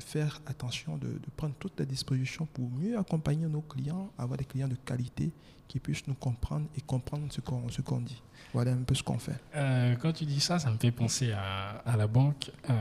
faire 0.00 0.40
attention, 0.46 0.96
de, 0.96 1.06
de 1.08 1.30
prendre 1.36 1.54
toutes 1.58 1.78
les 1.78 1.86
dispositions 1.86 2.46
pour 2.46 2.68
mieux 2.70 2.98
accompagner 2.98 3.46
nos 3.46 3.60
clients, 3.60 4.10
avoir 4.18 4.38
des 4.38 4.46
clients 4.46 4.66
de 4.68 4.76
qualité 4.76 5.30
qui 5.68 5.80
puissent 5.80 6.06
nous 6.06 6.14
comprendre 6.14 6.66
et 6.76 6.80
comprendre 6.80 7.26
ce 7.30 7.40
qu'on 7.80 8.00
dit. 8.00 8.20
Voilà 8.52 8.72
un 8.72 8.82
peu 8.82 8.94
ce 8.94 9.02
qu'on 9.02 9.18
fait. 9.18 9.40
Euh, 9.56 9.96
quand 9.96 10.12
tu 10.12 10.24
dis 10.24 10.40
ça, 10.40 10.58
ça 10.58 10.70
me 10.70 10.76
fait 10.78 10.92
penser 10.92 11.32
à, 11.32 11.82
à 11.84 11.96
la 11.96 12.06
banque 12.06 12.50
euh, 12.70 12.74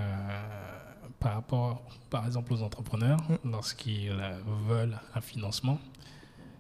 par 1.19 1.34
rapport, 1.36 1.82
par 2.10 2.26
exemple, 2.26 2.54
aux 2.54 2.62
entrepreneurs, 2.62 3.19
Mm. 3.30 3.50
lorsqu'ils 3.52 4.10
euh, 4.12 4.39
veulent 4.67 4.98
un 5.15 5.22
financement. 5.22 5.80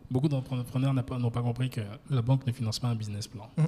Beaucoup 0.09 0.29
d'entrepreneurs 0.29 0.93
pas- 1.05 1.17
n'ont 1.17 1.31
pas 1.31 1.41
compris 1.41 1.69
que 1.69 1.81
la 2.09 2.21
banque 2.21 2.45
ne 2.47 2.51
finance 2.51 2.79
pas 2.79 2.87
un 2.87 2.95
business 2.95 3.27
plan. 3.27 3.49
Mm. 3.57 3.63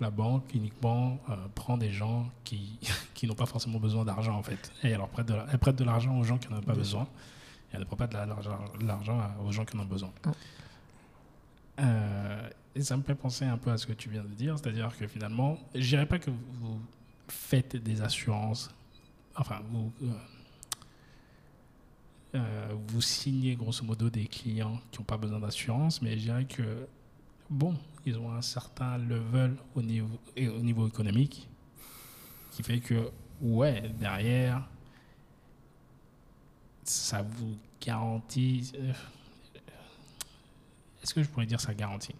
La 0.00 0.10
banque 0.10 0.52
uniquement 0.54 1.18
euh, 1.30 1.36
prend 1.54 1.76
des 1.78 1.90
gens 1.92 2.28
qui, 2.42 2.78
qui 3.14 3.26
n'ont 3.28 3.34
pas 3.34 3.46
forcément 3.46 3.78
besoin 3.78 4.04
d'argent 4.04 4.34
en 4.36 4.42
fait. 4.42 4.72
Et 4.82 4.88
elle, 4.88 4.98
leur 4.98 5.08
prête 5.08 5.26
de 5.26 5.34
elle 5.52 5.58
prête 5.58 5.76
de 5.76 5.84
l'argent 5.84 6.18
aux 6.18 6.24
gens 6.24 6.38
qui 6.38 6.48
n'en 6.48 6.58
ont 6.58 6.62
pas 6.62 6.74
besoin. 6.74 7.02
Et 7.72 7.74
elle 7.74 7.80
ne 7.80 7.84
prend 7.84 7.96
pas 7.96 8.06
de 8.08 8.14
la- 8.14 8.26
l'argent 8.84 9.18
aux 9.46 9.52
gens 9.52 9.64
qui 9.64 9.76
en 9.76 9.80
ont 9.80 9.84
besoin. 9.84 10.10
Euh, 11.80 12.48
et 12.74 12.82
ça 12.82 12.96
me 12.96 13.02
fait 13.02 13.14
penser 13.14 13.44
un 13.44 13.58
peu 13.58 13.70
à 13.70 13.78
ce 13.78 13.86
que 13.86 13.92
tu 13.92 14.08
viens 14.08 14.22
de 14.22 14.34
dire, 14.34 14.58
c'est-à-dire 14.58 14.96
que 14.96 15.06
finalement, 15.06 15.58
je 15.74 15.88
dirais 15.88 16.06
pas 16.06 16.18
que 16.18 16.30
vous 16.30 16.80
faites 17.28 17.76
des 17.76 18.02
assurances, 18.02 18.74
enfin, 19.36 19.60
vous, 19.70 19.92
euh, 20.02 20.12
euh, 22.36 22.74
vous 22.88 23.00
signez 23.00 23.54
grosso 23.54 23.84
modo 23.84 24.10
des 24.10 24.26
clients 24.26 24.80
qui 24.90 24.98
n'ont 24.98 25.04
pas 25.04 25.16
besoin 25.16 25.40
d'assurance, 25.40 26.02
mais 26.02 26.18
je 26.18 26.24
dirais 26.24 26.44
que, 26.44 26.86
bon, 27.48 27.76
ils 28.06 28.18
ont 28.18 28.32
un 28.32 28.42
certain 28.42 28.98
level 28.98 29.56
au 29.74 29.82
niveau, 29.82 30.18
au 30.36 30.60
niveau 30.60 30.86
économique 30.88 31.48
qui 32.50 32.62
fait 32.62 32.80
que, 32.80 33.10
ouais, 33.40 33.88
derrière, 33.98 34.68
ça 36.84 37.22
vous 37.22 37.56
garantit. 37.80 38.72
Est-ce 41.04 41.12
que 41.12 41.22
je 41.22 41.28
pourrais 41.28 41.44
dire 41.44 41.60
ça 41.60 41.74
garantit 41.74 42.14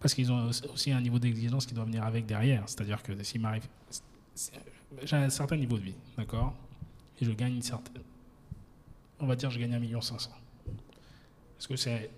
Parce 0.00 0.14
qu'ils 0.14 0.32
ont 0.32 0.48
aussi 0.72 0.90
un 0.90 1.00
niveau 1.02 1.18
d'exigence 1.18 1.66
qui 1.66 1.74
doit 1.74 1.84
venir 1.84 2.02
avec 2.02 2.24
derrière. 2.24 2.62
C'est-à-dire 2.66 3.02
que 3.02 3.22
s'il 3.22 3.42
m'arrive. 3.42 3.66
J'ai 5.02 5.16
un 5.16 5.28
certain 5.28 5.56
niveau 5.56 5.76
de 5.76 5.82
vie, 5.82 5.94
d'accord? 6.16 6.54
Et 7.20 7.26
je 7.26 7.30
gagne 7.32 7.56
une 7.56 7.62
certaine. 7.62 8.02
On 9.20 9.26
va 9.26 9.36
dire 9.36 9.50
je 9.50 9.58
gagne 9.58 9.72
1,5 9.72 9.80
million. 9.80 10.00
Est-ce 10.00 11.68
que 11.68 11.76
c'est 11.76 12.10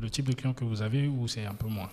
le 0.00 0.08
type 0.08 0.26
de 0.26 0.32
client 0.32 0.54
que 0.54 0.64
vous 0.64 0.80
avez 0.80 1.08
ou 1.08 1.26
c'est 1.26 1.44
un 1.44 1.54
peu 1.54 1.66
moins? 1.66 1.90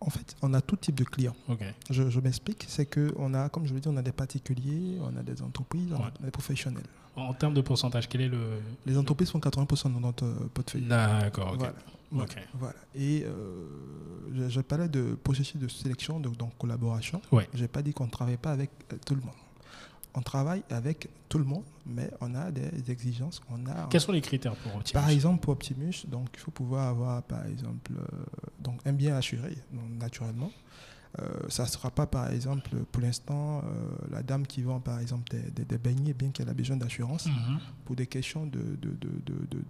En 0.00 0.10
fait, 0.10 0.36
on 0.40 0.54
a 0.54 0.60
tout 0.60 0.76
type 0.76 0.94
de 0.94 1.04
clients. 1.04 1.34
Ok. 1.48 1.64
Je, 1.90 2.10
je 2.10 2.20
m'explique, 2.20 2.64
c'est 2.68 2.86
que 2.86 3.12
on 3.16 3.34
a, 3.34 3.48
comme 3.48 3.66
je 3.66 3.74
l'ai 3.74 3.80
dit, 3.80 3.88
on 3.88 3.96
a 3.96 4.02
des 4.02 4.12
particuliers, 4.12 4.98
on 5.00 5.16
a 5.16 5.22
des 5.22 5.42
entreprises, 5.42 5.92
on 5.92 6.04
a 6.04 6.12
des 6.24 6.30
professionnels. 6.30 6.84
En 7.16 7.32
termes 7.32 7.54
de 7.54 7.60
pourcentage, 7.60 8.08
quel 8.08 8.20
est 8.20 8.28
le. 8.28 8.60
Les 8.86 8.98
entreprises 8.98 9.30
font 9.30 9.38
80% 9.38 9.94
de 9.94 10.00
notre 10.00 10.24
euh, 10.24 10.50
portefeuille. 10.52 10.82
D'accord, 10.82 11.52
ok. 11.52 11.58
Voilà. 11.58 11.74
Voilà. 12.54 12.74
Et 12.94 13.24
euh, 13.24 14.48
je, 14.48 14.60
parlais 14.60 14.88
de 14.88 15.14
processus 15.22 15.60
de 15.60 15.68
sélection, 15.68 16.20
de, 16.20 16.28
donc 16.28 16.56
collaboration. 16.58 17.20
Ouais. 17.32 17.48
Je 17.54 17.62
n'ai 17.62 17.68
pas 17.68 17.82
dit 17.82 17.92
qu'on 17.92 18.06
ne 18.06 18.10
travaille 18.10 18.36
pas 18.36 18.52
avec 18.52 18.70
euh, 18.92 18.96
tout 19.04 19.14
le 19.14 19.20
monde. 19.20 19.34
On 20.16 20.22
travaille 20.22 20.62
avec 20.70 21.08
tout 21.28 21.38
le 21.38 21.44
monde, 21.44 21.64
mais 21.86 22.08
on 22.20 22.34
a 22.36 22.52
des 22.52 22.88
exigences. 22.90 23.40
On 23.50 23.66
a, 23.66 23.88
Quels 23.90 24.00
sont 24.00 24.12
les 24.12 24.20
critères 24.20 24.54
pour 24.54 24.76
Optimus? 24.76 24.92
Par 25.00 25.08
exemple, 25.10 25.40
pour 25.40 25.52
Optimus, 25.54 26.06
donc 26.06 26.28
il 26.34 26.38
faut 26.38 26.52
pouvoir 26.52 26.88
avoir, 26.88 27.22
par 27.24 27.44
exemple, 27.46 27.92
euh, 27.98 28.04
donc 28.60 28.78
un 28.86 28.92
bien 28.92 29.16
assuré, 29.16 29.56
donc, 29.72 29.90
naturellement. 30.00 30.52
Euh, 31.20 31.28
ça 31.48 31.62
ne 31.64 31.68
sera 31.68 31.90
pas, 31.92 32.06
par 32.06 32.28
exemple, 32.30 32.70
pour 32.90 33.00
l'instant, 33.02 33.58
euh, 33.58 33.62
la 34.10 34.22
dame 34.22 34.46
qui 34.46 34.62
vend, 34.62 34.78
par 34.80 34.98
exemple, 35.00 35.24
des, 35.30 35.50
des- 35.50 35.64
des 35.64 35.78
beignets, 35.78 36.12
bien 36.12 36.30
qu'elle 36.30 36.48
a 36.48 36.54
besoin 36.54 36.76
d'assurance, 36.76 37.26
Mhm. 37.26 37.58
pour 37.84 37.94
des 37.96 38.06
questions 38.06 38.46
de, 38.46 38.58
de, 38.58 38.90
de, 38.90 38.90
de, 38.90 39.08
de- 39.26 39.44
de- 39.50 39.58
de- 39.58 39.62
de- 39.62 39.64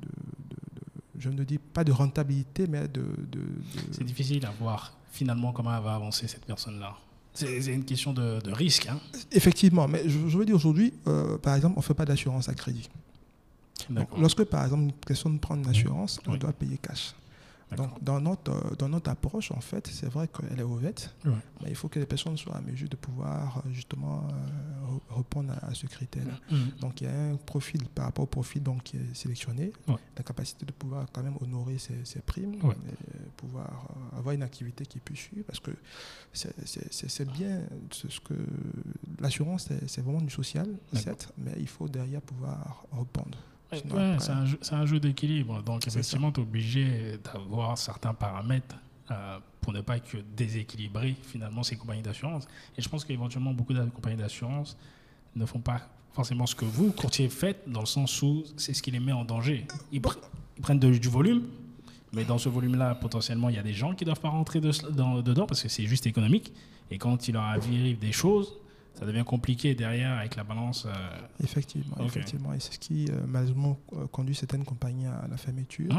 de- 0.00 1.02
je 1.18 1.30
ne 1.30 1.44
dis 1.44 1.58
pas 1.58 1.84
de 1.84 1.92
rentabilité, 1.92 2.66
mais 2.66 2.82
de... 2.88 3.00
de- 3.00 3.38
de- 3.40 3.92
C'est 3.92 4.04
difficile 4.04 4.44
à 4.46 4.50
voir 4.50 4.92
finalement 5.12 5.52
comment 5.52 5.74
elle 5.76 5.82
va 5.82 5.94
avancer 5.94 6.26
cette 6.28 6.44
personne-là. 6.44 6.96
C'est 7.34 7.64
une 7.66 7.84
question 7.84 8.12
de, 8.12 8.40
de 8.40 8.52
risque. 8.52 8.86
Hein. 8.88 8.98
Effectivement, 9.32 9.88
mais 9.88 10.02
je, 10.08 10.28
je 10.28 10.38
veux 10.38 10.44
dire 10.44 10.54
aujourd'hui, 10.54 10.92
euh, 11.08 11.36
par 11.38 11.54
exemple, 11.56 11.74
on 11.76 11.80
ne 11.80 11.84
fait 11.84 11.94
pas 11.94 12.04
d'assurance 12.04 12.48
à 12.48 12.54
crédit. 12.54 12.88
Donc, 13.90 14.08
lorsque, 14.16 14.44
par 14.44 14.62
exemple, 14.64 14.82
une 14.84 14.92
personne 14.92 15.38
prend 15.40 15.56
une 15.56 15.66
assurance, 15.68 16.20
on 16.26 16.32
Oui. 16.32 16.38
doit 16.38 16.52
payer 16.52 16.78
cash. 16.78 17.12
Donc, 17.76 17.90
dans 18.02 18.20
notre, 18.20 18.52
euh, 18.52 18.76
dans 18.78 18.88
notre 18.88 19.10
approche, 19.10 19.50
en 19.50 19.60
fait, 19.60 19.88
c'est 19.92 20.06
vrai 20.08 20.28
qu'elle 20.28 20.60
est 20.60 20.62
ouverte, 20.62 21.12
mais 21.24 21.70
il 21.70 21.74
faut 21.74 21.88
que 21.88 21.98
les 21.98 22.06
personnes 22.06 22.36
soient 22.36 22.56
à 22.56 22.60
mesure 22.60 22.88
de 22.88 22.94
pouvoir 22.96 23.58
euh, 23.66 23.72
justement 23.72 24.28
euh, 24.30 24.83
répondre 25.10 25.52
à, 25.52 25.66
à 25.66 25.74
ce 25.74 25.86
critère-là. 25.86 26.34
Mhm. 26.50 26.70
Donc, 26.80 27.00
il 27.00 27.04
y 27.04 27.10
a 27.10 27.30
un 27.32 27.36
profil 27.36 27.82
par 27.94 28.06
rapport 28.06 28.24
au 28.24 28.26
profil 28.28 28.62
donc, 28.62 28.82
qui 28.84 28.96
est 28.96 29.14
sélectionné, 29.14 29.72
Ouais. 29.88 29.94
la 30.16 30.22
capacité 30.22 30.64
de 30.66 30.72
pouvoir 30.72 31.06
quand 31.12 31.22
même 31.22 31.36
honorer 31.40 31.78
ses, 31.78 32.04
ses 32.04 32.20
primes, 32.20 32.56
Ouais. 32.62 32.74
et 32.74 33.30
pouvoir 33.36 33.86
euh, 34.14 34.18
avoir 34.18 34.34
une 34.34 34.42
activité 34.42 34.84
qui 34.86 34.98
puisse 35.00 35.20
suivre, 35.20 35.44
parce 35.46 35.60
que 35.60 35.70
c'est- 36.32 37.30
bien 37.32 37.60
ce, 37.90 38.20
que 38.20 38.34
l'assurance, 39.20 39.68
c'est 39.86 40.00
vraiment 40.02 40.20
du 40.20 40.30
social, 40.30 40.68
certes, 40.92 41.32
mais 41.38 41.52
il 41.58 41.68
faut 41.68 41.88
derrière 41.88 42.20
pouvoir 42.22 42.84
répondre. 42.92 43.38
Ouais, 43.72 44.16
c'est 44.20 44.30
un 44.30 44.46
jeu, 44.46 44.58
c'est 44.62 44.74
un 44.74 44.86
jeu 44.86 45.00
d'équilibre. 45.00 45.62
Donc, 45.62 45.86
effectivement, 45.86 46.30
tu 46.30 46.40
es 46.40 46.42
obligé 46.44 47.18
d'avoir 47.24 47.76
certains 47.76 48.14
paramètres 48.14 48.76
euh, 49.10 49.38
pour 49.60 49.72
ne 49.72 49.80
pas 49.80 49.98
que 50.00 50.18
déséquilibrer 50.36 51.14
finalement 51.22 51.62
ces 51.62 51.76
compagnies 51.76 52.02
d'assurance. 52.02 52.46
Et 52.76 52.82
je 52.82 52.88
pense 52.88 53.04
qu'éventuellement, 53.04 53.52
beaucoup 53.52 53.72
de 53.74 53.82
compagnies 53.84 54.16
d'assurance 54.16 54.76
ne 55.36 55.44
font 55.46 55.60
pas 55.60 55.82
forcément 56.12 56.46
ce 56.46 56.54
que 56.54 56.64
vous, 56.64 56.92
courtier, 56.92 57.28
faites, 57.28 57.68
dans 57.68 57.80
le 57.80 57.86
sens 57.86 58.22
où 58.22 58.44
c'est 58.56 58.72
ce 58.72 58.82
qui 58.82 58.90
les 58.90 59.00
met 59.00 59.12
en 59.12 59.24
danger. 59.24 59.66
Ils, 59.92 60.00
pr- 60.00 60.16
ils 60.56 60.62
prennent 60.62 60.78
de- 60.78 60.96
du 60.96 61.08
volume, 61.08 61.42
mais 62.12 62.24
dans 62.24 62.38
ce 62.38 62.48
volume-là, 62.48 62.94
potentiellement, 62.94 63.48
il 63.48 63.56
y 63.56 63.58
a 63.58 63.62
des 63.62 63.72
gens 63.74 63.94
qui 63.94 64.04
ne 64.04 64.06
doivent 64.06 64.20
pas 64.20 64.28
rentrer 64.28 64.60
de- 64.60 64.70
dans- 64.92 65.20
dedans 65.22 65.46
parce 65.46 65.62
que 65.62 65.68
c'est 65.68 65.86
juste 65.86 66.06
économique. 66.06 66.52
Et 66.90 66.98
quand 66.98 67.26
il 67.28 67.32
leur 67.34 67.42
arrive 67.42 67.98
des 67.98 68.12
choses, 68.12 68.54
ça 68.94 69.04
devient 69.04 69.24
compliqué 69.26 69.74
derrière 69.74 70.12
avec 70.18 70.36
la 70.36 70.44
balance. 70.44 70.86
euh, 70.86 70.92
Effectivement, 71.42 71.96
effectivement. 72.06 72.52
Et 72.52 72.60
c'est 72.60 72.74
ce 72.74 72.78
qui, 72.78 73.06
euh, 73.10 73.20
malheureusement, 73.26 73.76
conduit 74.12 74.36
certaines 74.36 74.64
compagnies 74.64 75.06
à 75.06 75.26
la 75.28 75.36
fermeture. 75.36 75.92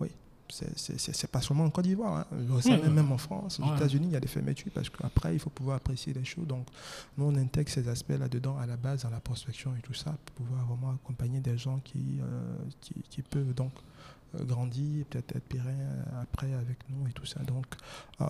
ouais. 0.00 0.08
C'est- 0.08 0.12
C'est 0.52 1.30
pas 1.30 1.40
seulement 1.40 1.64
en 1.64 1.70
Côte 1.70 1.84
d'Ivoire. 1.86 2.26
Hein. 2.32 2.88
Même 2.90 3.10
en 3.12 3.18
France, 3.18 3.58
aux 3.60 3.64
Ouais. 3.64 3.76
États-Unis, 3.76 4.08
il 4.08 4.12
y 4.12 4.16
a 4.16 4.20
des 4.20 4.28
fermetures 4.28 4.70
parce 4.74 4.90
qu'après, 4.90 5.34
il 5.34 5.38
faut 5.38 5.50
pouvoir 5.50 5.76
apprécier 5.76 6.12
les 6.12 6.24
choses. 6.24 6.46
Donc, 6.46 6.66
nous, 7.16 7.24
on 7.24 7.34
intègre 7.36 7.70
ces 7.70 7.88
aspects 7.88 8.10
là-dedans 8.18 8.56
à 8.58 8.66
la 8.66 8.76
base, 8.76 9.02
dans 9.04 9.10
la 9.10 9.20
prospection 9.20 9.74
et 9.78 9.80
tout 9.82 9.94
ça, 9.94 10.14
pour 10.26 10.44
pouvoir 10.46 10.66
vraiment 10.66 10.90
accompagner 10.92 11.40
des 11.40 11.56
gens 11.56 11.80
qui, 11.82 12.18
euh, 12.20 12.56
qui, 12.80 12.94
qui 13.08 13.22
peuvent 13.22 13.54
donc 13.54 13.72
euh, 14.38 14.44
grandir, 14.44 15.04
peut-être 15.06 15.36
être 15.36 15.44
périns 15.48 15.68
euh, 15.70 16.22
après 16.22 16.52
avec 16.54 16.78
nous 16.90 17.06
et 17.08 17.12
tout 17.12 17.26
ça. 17.26 17.40
Donc, 17.42 17.66
euh, 18.20 18.24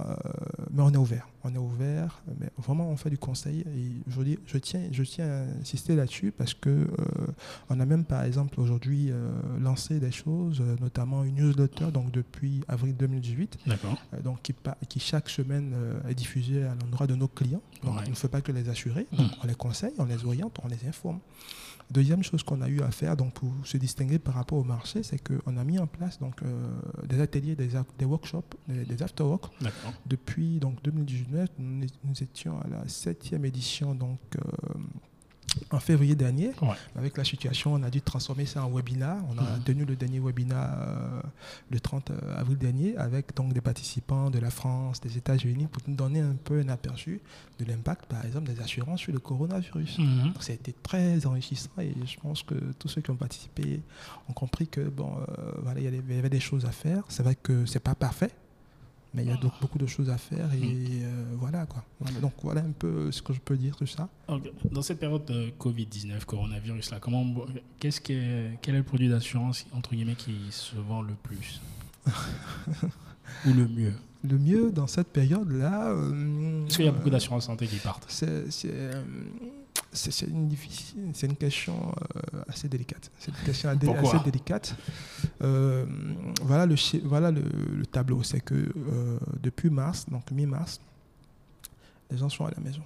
mais 0.71 0.83
on 0.83 0.91
est 0.93 0.97
ouvert. 0.97 1.29
On 1.45 1.53
est 1.55 1.59
ouvert, 1.59 2.23
mais 2.41 2.49
vraiment, 2.59 2.89
on 2.89 2.97
fait 2.97 3.11
du 3.11 3.19
conseil. 3.19 3.61
Et 3.61 3.93
je, 4.09 4.23
dire, 4.23 4.39
je, 4.47 4.59
tiens, 4.59 4.83
je 4.93 5.03
tiens 5.03 5.27
à 5.29 5.61
insister 5.61 5.97
là-dessus 5.97 6.31
parce 6.31 6.55
que 6.55 6.71
euh, 6.71 6.87
on 7.69 7.81
a 7.81 7.85
même, 7.87 8.05
par 8.05 8.23
exemple, 8.23 8.61
aujourd'hui 8.61 9.11
euh, 9.11 9.31
lancé 9.61 9.99
des 9.99 10.13
choses, 10.13 10.61
notamment 10.81 11.25
une 11.25 11.35
newsletter, 11.37 11.91
donc 11.93 12.13
depuis 12.13 12.61
avril 12.69 12.97
2018, 12.97 13.59
D'accord. 13.67 13.97
euh, 14.15 14.21
donc 14.21 14.43
qui, 14.43 14.55
qui 14.89 15.01
chaque 15.01 15.29
semaine 15.29 15.75
est 16.09 16.15
diffusée 16.15 16.63
à 16.65 16.75
l'endroit 16.81 17.07
de 17.07 17.15
nos 17.17 17.29
clients. 17.29 17.63
Donc, 17.83 17.97
Ouais. 17.97 18.05
on 18.07 18.11
ne 18.11 18.15
fait 18.15 18.29
pas 18.29 18.41
que 18.41 18.53
les 18.53 18.69
assurer, 18.69 19.07
Mm. 19.13 19.17
donc 19.17 19.31
on 19.43 19.47
les 19.49 19.55
conseille, 19.55 19.93
on 19.99 20.05
les 20.05 20.25
oriente, 20.25 20.57
on 20.63 20.69
les 20.69 20.87
informe. 20.87 21.19
Deuxième 21.93 22.23
chose 22.23 22.43
qu'on 22.43 22.63
a 22.63 22.69
eu 22.71 22.81
à 22.81 22.91
faire 22.91 23.19
donc 23.19 23.35
pour 23.35 23.53
se 23.65 23.77
distinguer 23.77 24.19
par 24.19 24.35
rapport 24.35 24.57
au 24.57 24.65
marché, 24.65 25.03
c'est 25.03 25.19
qu'on 25.19 25.59
a 25.59 25.65
mis 25.65 25.79
en 25.79 25.87
place 25.87 26.19
donc, 26.19 26.43
euh, 26.43 26.67
des 27.07 27.21
ateliers, 27.21 27.55
des, 27.55 28.05
workshops, 28.07 28.55
des, 28.67 28.87
des 28.87 29.03
after-work. 29.03 29.53
D'accord. 29.61 29.93
Depuis 30.07 30.59
donc, 30.59 30.83
2019, 30.85 31.51
nous, 31.59 31.87
nous 32.05 32.23
étions 32.23 32.59
à 32.61 32.67
la 32.69 32.89
septième 32.89 33.45
édition 33.45 33.95
donc, 33.95 34.21
euh, 34.37 34.79
en 35.71 35.81
février 35.81 36.15
dernier. 36.15 36.53
Ouais. 36.63 36.75
Avec 36.97 37.17
la 37.17 37.25
situation, 37.25 37.75
on 37.75 37.83
a 37.83 37.91
dû 37.91 38.01
transformer 38.01 38.47
ça 38.47 38.65
en 38.65 38.71
webinar. 38.71 39.19
On 39.31 39.39
a 39.39 39.43
Mhm. 39.59 39.63
tenu 39.65 39.85
le 39.85 39.97
dernier 39.97 40.19
webinar 40.21 40.69
euh, 40.81 41.21
le 41.71 41.79
30 41.81 42.11
avril 42.37 42.57
dernier 42.59 42.97
avec 42.97 43.35
donc 43.37 43.53
des 43.53 43.61
participants 43.61 44.31
de 44.31 44.39
la 44.39 44.51
France, 44.51 45.01
des 45.01 45.17
États-Unis 45.19 45.67
pour 45.71 45.83
nous 45.87 45.95
donner 45.95 46.21
un 46.21 46.37
peu 46.43 46.61
un 46.61 46.69
aperçu 46.69 47.21
de 47.59 47.65
l'impact, 47.65 48.07
par 48.07 48.25
exemple, 48.25 48.51
des 48.53 48.61
assurances 48.61 49.01
sur 49.01 49.13
le 49.13 49.19
coronavirus. 49.19 49.99
Donc, 49.99 50.43
ça 50.43 50.53
a 50.53 50.55
été 50.55 50.73
très 50.83 51.25
enrichissant 51.27 51.71
et 51.81 51.93
je 52.07 52.19
pense 52.21 52.43
que 52.43 52.55
tous 52.79 52.89
ceux 52.89 53.01
qui 53.01 53.11
ont 53.11 53.17
participé 53.17 53.81
ont 54.29 54.33
compris 54.33 54.67
que 54.69 54.81
bon, 54.81 55.13
euh, 55.39 55.53
voilà, 55.63 55.81
il 55.81 55.85
y 56.15 56.19
avait 56.19 56.31
des 56.31 56.41
choses 56.41 56.65
à 56.65 56.73
faire. 56.73 57.03
C'est 57.09 57.23
vrai 57.23 57.37
que 57.41 57.67
c'est 57.67 57.81
pas 57.81 57.95
parfait, 57.95 58.31
mais 59.15 59.23
il 59.25 59.29
y 59.29 59.33
a 59.33 59.37
donc 59.37 59.53
beaucoup 59.61 59.79
de 59.79 59.87
choses 59.87 60.09
à 60.11 60.17
faire 60.19 60.53
et 60.55 60.59
euh, 61.03 61.25
voilà 61.39 61.67
quoi. 61.67 61.85
Donc 62.21 62.33
voilà 62.43 62.63
un 62.63 62.73
peu 62.73 63.13
ce 63.13 63.21
que 63.23 63.33
je 63.33 63.41
peux 63.41 63.57
dire 63.57 63.77
sur 63.77 63.89
ça. 63.89 64.09
Dans 64.71 64.83
cette 64.83 64.99
période 65.01 65.25
de 65.27 65.51
Covid-19, 65.61 66.25
coronavirus, 66.25 66.91
là, 66.91 66.99
comment, 67.01 67.25
qu'est-ce 67.79 68.01
que, 68.01 68.55
quel 68.63 68.75
est 68.75 68.79
le 68.79 68.85
produit 68.85 69.09
d'assurance 69.09 69.67
entre 69.73 69.95
guillemets 69.95 70.15
qui 70.15 70.35
se 70.51 70.77
vend 70.77 71.03
le 71.03 71.15
plus 71.15 71.61
ou 73.47 73.53
le 73.53 73.69
mieux? 73.69 73.93
Le 74.25 74.39
mieux 74.39 74.71
dans 74.71 74.87
cette 74.87 75.09
période-là. 75.09 75.89
euh, 75.91 76.67
Est-ce 76.67 76.77
qu'il 76.77 76.85
y 76.85 76.89
a 76.89 76.93
euh, 76.93 76.95
beaucoup 76.95 77.11
d'assurances 77.11 77.47
santé 77.47 77.67
qui 77.67 77.77
partent 77.77 78.05
C'est 78.09 78.51
c'est, 78.53 78.71
euh, 78.73 79.03
c'est- 79.93 80.27
une, 80.27 80.49
difficile- 80.49 81.11
c'est 81.15 81.27
une 81.27 81.37
question 81.37 81.95
euh, 82.35 82.43
assez 82.49 82.69
délicate. 82.69 83.11
C'est 83.19 83.31
une 83.31 83.45
question 83.45 83.69
assez 83.71 84.19
délicate. 84.25 84.75
Euh, 85.43 85.87
voilà 86.43 86.67
le, 86.67 86.77
chi- 86.77 87.03
voilà 87.05 87.31
le, 87.31 87.43
le 87.43 87.87
tableau. 87.87 88.23
C'est 88.23 88.41
que 88.41 88.55
euh, 88.55 89.19
depuis 89.43 89.71
mars, 89.71 90.07
donc 90.09 90.31
mi-mars, 90.31 90.81
les 92.11 92.19
gens 92.19 92.29
sont 92.29 92.47
à 92.47 92.51
la 92.51 92.61
maison. 92.61 92.83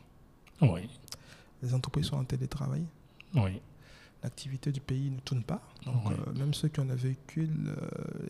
Oui, 0.62 0.88
Les 1.62 1.74
entreprises 1.74 2.06
sont 2.06 2.16
en 2.16 2.24
télétravail. 2.24 2.84
oui. 3.34 3.60
L'activité 4.22 4.72
du 4.72 4.80
pays 4.80 5.10
ne 5.10 5.20
tourne 5.20 5.42
pas. 5.44 5.60
Donc, 5.84 6.08
Oui. 6.08 6.14
même 6.38 6.52
ceux 6.52 6.66
qui 6.68 6.80
ont 6.80 6.88
un 6.90 6.94
véhicule 6.96 7.50
euh, 7.68 7.76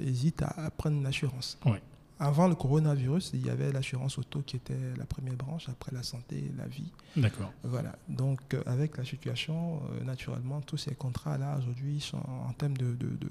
hésitent 0.00 0.42
à, 0.42 0.48
à 0.66 0.70
prendre 0.70 0.96
une 0.96 1.06
assurance. 1.06 1.56
Oui. 1.64 1.78
Avant 2.18 2.48
le 2.48 2.54
coronavirus, 2.54 3.32
il 3.34 3.44
y 3.46 3.50
avait 3.50 3.70
l'assurance 3.72 4.16
auto 4.18 4.40
qui 4.40 4.56
était 4.56 4.74
la 4.96 5.04
première 5.04 5.34
branche, 5.34 5.68
après 5.68 5.92
la 5.94 6.02
santé 6.02 6.36
et 6.36 6.52
la 6.56 6.66
vie. 6.66 6.90
D'accord. 7.16 7.52
Voilà, 7.62 7.94
donc 8.08 8.40
euh, 8.54 8.62
avec 8.64 8.96
la 8.96 9.04
situation, 9.04 9.82
euh, 10.00 10.04
naturellement, 10.04 10.60
tous 10.62 10.78
ces 10.78 10.94
contrats-là 10.94 11.58
aujourd'hui 11.58 12.00
sont 12.00 12.16
en 12.48 12.52
termes 12.52 12.76
de, 12.76 12.86
de, 12.94 13.06
de, 13.06 13.28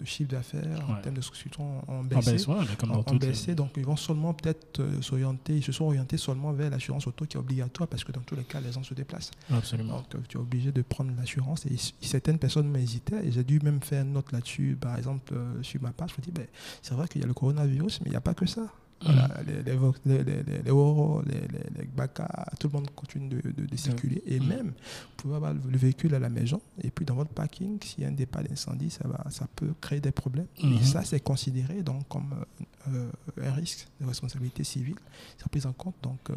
de, 0.00 0.04
chiffre 0.04 0.30
d'affaires, 0.30 0.88
en 0.88 0.94
termes 1.02 1.16
de 1.16 1.20
souscription 1.20 1.82
ont 1.88 1.98
En 2.00 2.04
baissé. 2.04 2.32
baisse, 2.32 2.46
ouais, 2.46 2.54
comme 2.78 2.92
dans 2.92 3.04
les- 3.12 3.18
baissé, 3.18 3.54
donc 3.56 3.70
ils 3.76 3.84
vont 3.84 3.96
seulement 3.96 4.32
peut-être 4.34 4.78
euh, 4.80 5.02
s'orienter, 5.02 5.56
ils 5.56 5.62
se 5.64 5.72
sont 5.72 5.84
orientés 5.86 6.16
seulement 6.16 6.52
vers 6.52 6.70
l'assurance 6.70 7.06
auto 7.08 7.26
qui 7.26 7.36
est 7.36 7.40
obligatoire 7.40 7.88
parce 7.88 8.04
que 8.04 8.12
dans 8.12 8.20
tous 8.20 8.36
les 8.36 8.44
cas, 8.44 8.60
les 8.60 8.70
gens 8.72 8.84
se 8.84 8.94
déplacent. 8.94 9.32
Absolument. 9.50 10.04
Donc 10.10 10.28
tu 10.28 10.36
es 10.38 10.40
obligé 10.40 10.70
de 10.72 10.80
prendre 10.82 11.10
l'assurance 11.18 11.66
et 11.66 11.76
certaines 12.00 12.38
personnes 12.38 12.68
m'hésitaient 12.70 13.26
et 13.26 13.32
j'ai 13.32 13.42
dû 13.44 13.58
même 13.60 13.80
faire 13.80 14.02
une 14.02 14.12
note 14.12 14.30
là-dessus. 14.32 14.78
Par 14.80 14.96
exemple, 14.96 15.34
sur 15.62 15.82
ma 15.82 15.90
page, 15.90 16.10
je 16.16 16.20
me 16.20 16.24
dis, 16.24 16.30
ben, 16.30 16.46
c'est 16.82 16.94
vrai 16.94 17.08
qu'il 17.08 17.20
y 17.20 17.24
a 17.24 17.25
le 17.26 17.34
coronavirus, 17.34 18.00
mais 18.00 18.06
il 18.08 18.10
n'y 18.10 18.16
a 18.16 18.20
pas 18.20 18.34
que 18.34 18.46
ça. 18.46 18.66
Voilà, 19.04 19.28
les, 19.46 19.62
les, 19.62 19.78
les, 20.06 20.24
les, 20.24 20.42
les, 20.42 20.62
les 20.62 20.70
Oro, 20.70 21.20
les, 21.26 21.34
les, 21.34 21.64
les 21.78 21.84
Gbaka, 21.84 22.46
tout 22.58 22.68
le 22.68 22.72
monde 22.78 22.90
continue 22.96 23.28
de, 23.28 23.42
de, 23.50 23.66
de 23.66 23.76
circuler. 23.76 24.22
Et 24.26 24.40
Mhm. 24.40 24.46
même, 24.48 24.66
vous 24.68 25.14
pouvez 25.18 25.34
avoir 25.36 25.52
le, 25.52 25.60
le 25.68 25.76
véhicule 25.76 26.14
à 26.14 26.18
la 26.18 26.30
maison 26.30 26.62
et 26.82 26.88
puis 26.90 27.04
dans 27.04 27.14
votre 27.14 27.30
parking, 27.30 27.78
s'il 27.84 28.04
y 28.04 28.06
a 28.06 28.08
un 28.08 28.12
départ 28.12 28.42
d'incendie, 28.42 28.88
ça, 28.88 29.06
va, 29.06 29.22
ça 29.30 29.46
peut 29.54 29.74
créer 29.82 30.00
des 30.00 30.12
problèmes. 30.12 30.46
Et 30.62 30.82
ça, 30.82 31.04
c'est 31.04 31.20
considéré 31.20 31.82
donc 31.82 32.08
comme 32.08 32.32
euh, 32.88 33.10
euh, 33.36 33.46
un 33.50 33.52
risque 33.52 33.86
de 34.00 34.06
responsabilité 34.06 34.64
civile. 34.64 34.96
C'est 35.36 35.48
pris 35.50 35.66
en 35.66 35.74
compte. 35.74 35.96
Donc, 36.02 36.30
euh, 36.30 36.34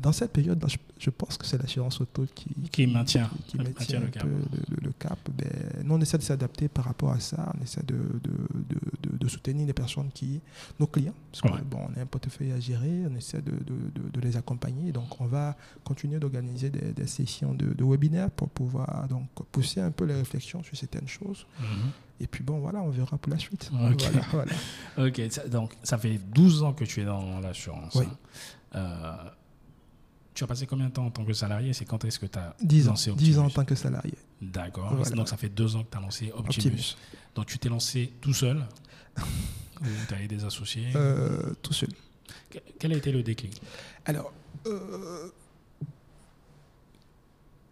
dans 0.00 0.12
cette 0.12 0.32
période, 0.32 0.62
je, 0.68 0.76
je 0.98 1.10
pense 1.10 1.36
que 1.36 1.46
c'est 1.46 1.58
l'assurance 1.60 2.00
auto 2.00 2.26
qui, 2.34 2.46
Qui 2.70 2.86
maintient- 2.86 3.28
qui, 3.46 3.52
qui 3.52 3.56
maintient 3.58 3.72
maintient 3.78 4.00
le 4.00 4.06
un 4.06 4.10
cap. 4.10 4.22
peu 4.22 4.28
le, 4.28 4.76
le 4.86 4.92
cap. 4.92 5.18
Ben, 5.36 5.82
nous, 5.84 5.94
on 5.94 6.00
essaie 6.00 6.18
de 6.18 6.22
s'adapter 6.22 6.68
par 6.68 6.84
rapport 6.84 7.10
à 7.12 7.20
ça. 7.20 7.52
On 7.58 7.62
essaie 7.62 7.82
de, 7.82 7.94
de, 7.94 8.30
de, 8.54 9.10
de- 9.10 9.16
de 9.18 9.28
soutenir 9.28 9.66
les 9.66 9.72
personnes 9.72 10.10
qui, 10.14 10.40
nos 10.78 10.86
clients, 10.86 11.14
parce 11.32 11.42
qu'on 11.42 11.52
Ouais. 11.56 11.62
bon, 11.64 11.78
on 11.88 11.98
a 11.98 12.02
un 12.02 12.06
portefeuille 12.06 12.52
à 12.52 12.60
gérer. 12.60 13.02
On 13.10 13.16
essaie 13.16 13.42
de, 13.42 13.52
les 14.20 14.36
accompagner. 14.36 14.92
Donc, 14.92 15.20
on 15.20 15.26
va 15.26 15.56
continuer 15.84 16.18
d'organiser 16.18 16.70
des, 16.70 16.92
des 16.92 17.06
sessions 17.06 17.54
de, 17.54 17.74
webinaires 17.84 18.30
pour 18.30 18.48
pouvoir 18.48 19.06
donc 19.08 19.28
pousser 19.52 19.80
un 19.80 19.90
peu 19.90 20.04
les 20.04 20.14
réflexions 20.14 20.62
sur 20.62 20.76
certaines 20.76 21.06
choses. 21.08 21.46
Mhm. 21.60 21.90
Et 22.18 22.26
puis 22.26 22.42
bon, 22.42 22.58
voilà, 22.60 22.80
on 22.80 22.88
verra 22.88 23.18
pour 23.18 23.30
la 23.30 23.38
suite. 23.38 23.70
Ok. 23.90 24.02
Voilà, 24.10 24.26
voilà. 24.96 25.08
Ok, 25.08 25.20
ça- 25.30 25.46
donc 25.48 25.72
ça 25.82 25.98
fait 25.98 26.18
12 26.32 26.62
ans 26.62 26.72
que 26.72 26.84
tu 26.84 27.02
es 27.02 27.04
dans 27.04 27.40
l'assurance. 27.40 27.94
Oui. 27.94 28.06
hein. 28.06 28.16
Euh, 28.74 29.30
tu 30.36 30.44
as 30.44 30.46
passé 30.46 30.66
combien 30.66 30.86
de 30.86 30.92
temps 30.92 31.06
en 31.06 31.10
tant 31.10 31.24
que 31.24 31.32
salarié 31.32 31.72
C'est 31.72 31.84
quand 31.84 32.04
est-ce 32.04 32.18
que 32.18 32.26
tu 32.26 32.38
as 32.38 32.54
10 32.62 32.86
ans, 32.88 32.90
lancé 32.92 33.12
10 33.12 33.38
ans 33.38 33.42
en 33.42 33.46
Optimus 33.46 33.54
tant 33.54 33.64
que 33.64 33.74
salarié. 33.74 34.14
D'accord. 34.40 34.94
Voilà. 34.94 35.10
Donc 35.16 35.28
ça 35.28 35.36
fait 35.36 35.48
deux 35.48 35.74
ans 35.76 35.82
que 35.84 35.90
tu 35.90 35.96
as 35.96 36.00
lancé 36.00 36.32
Optimus. 36.34 36.66
Optimus. 36.74 36.96
Donc 37.34 37.46
tu 37.46 37.58
t'es 37.58 37.68
lancé 37.68 38.12
tout 38.20 38.32
seul 38.34 38.64
Ou 39.82 39.86
tu 40.08 40.14
as 40.14 40.22
eu 40.22 40.26
des 40.28 40.44
associés 40.44 40.88
Euh, 40.94 41.52
tout 41.62 41.72
seul. 41.72 41.88
Que- 42.50 42.58
Quel 42.78 42.92
a 42.92 42.96
été 42.96 43.12
le 43.12 43.22
déclic? 43.22 43.60
Alors, 44.04 44.32
euh, 44.66 45.28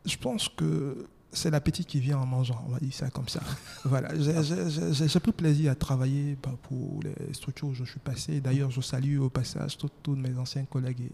je 0.04 0.16
pense 0.16 0.48
que 0.48 1.06
c'est 1.34 1.50
l'appétit 1.50 1.84
qui 1.84 2.00
vient 2.00 2.18
en 2.18 2.26
mangeant, 2.26 2.64
on 2.66 2.72
va 2.72 2.78
dire 2.78 2.92
ça 2.92 3.10
comme 3.10 3.28
ça. 3.28 3.40
voilà, 3.84 4.08
j'ai- 4.18 5.20
pris 5.20 5.32
plaisir 5.32 5.72
à 5.72 5.74
travailler 5.74 6.36
bah, 6.42 6.52
pour 6.62 7.00
les 7.02 7.34
structures 7.34 7.68
où 7.68 7.74
je 7.74 7.84
suis 7.84 8.00
passé. 8.00 8.40
D'ailleurs, 8.40 8.70
je 8.70 8.80
salue 8.80 9.18
au 9.18 9.30
passage 9.30 9.76
tous 10.02 10.16
mes 10.16 10.36
anciens 10.36 10.64
collègues 10.64 11.08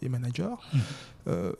et, 0.00 0.08
managers. 0.08 0.54
Mhm. 0.72 0.80
Euh, 1.28 1.52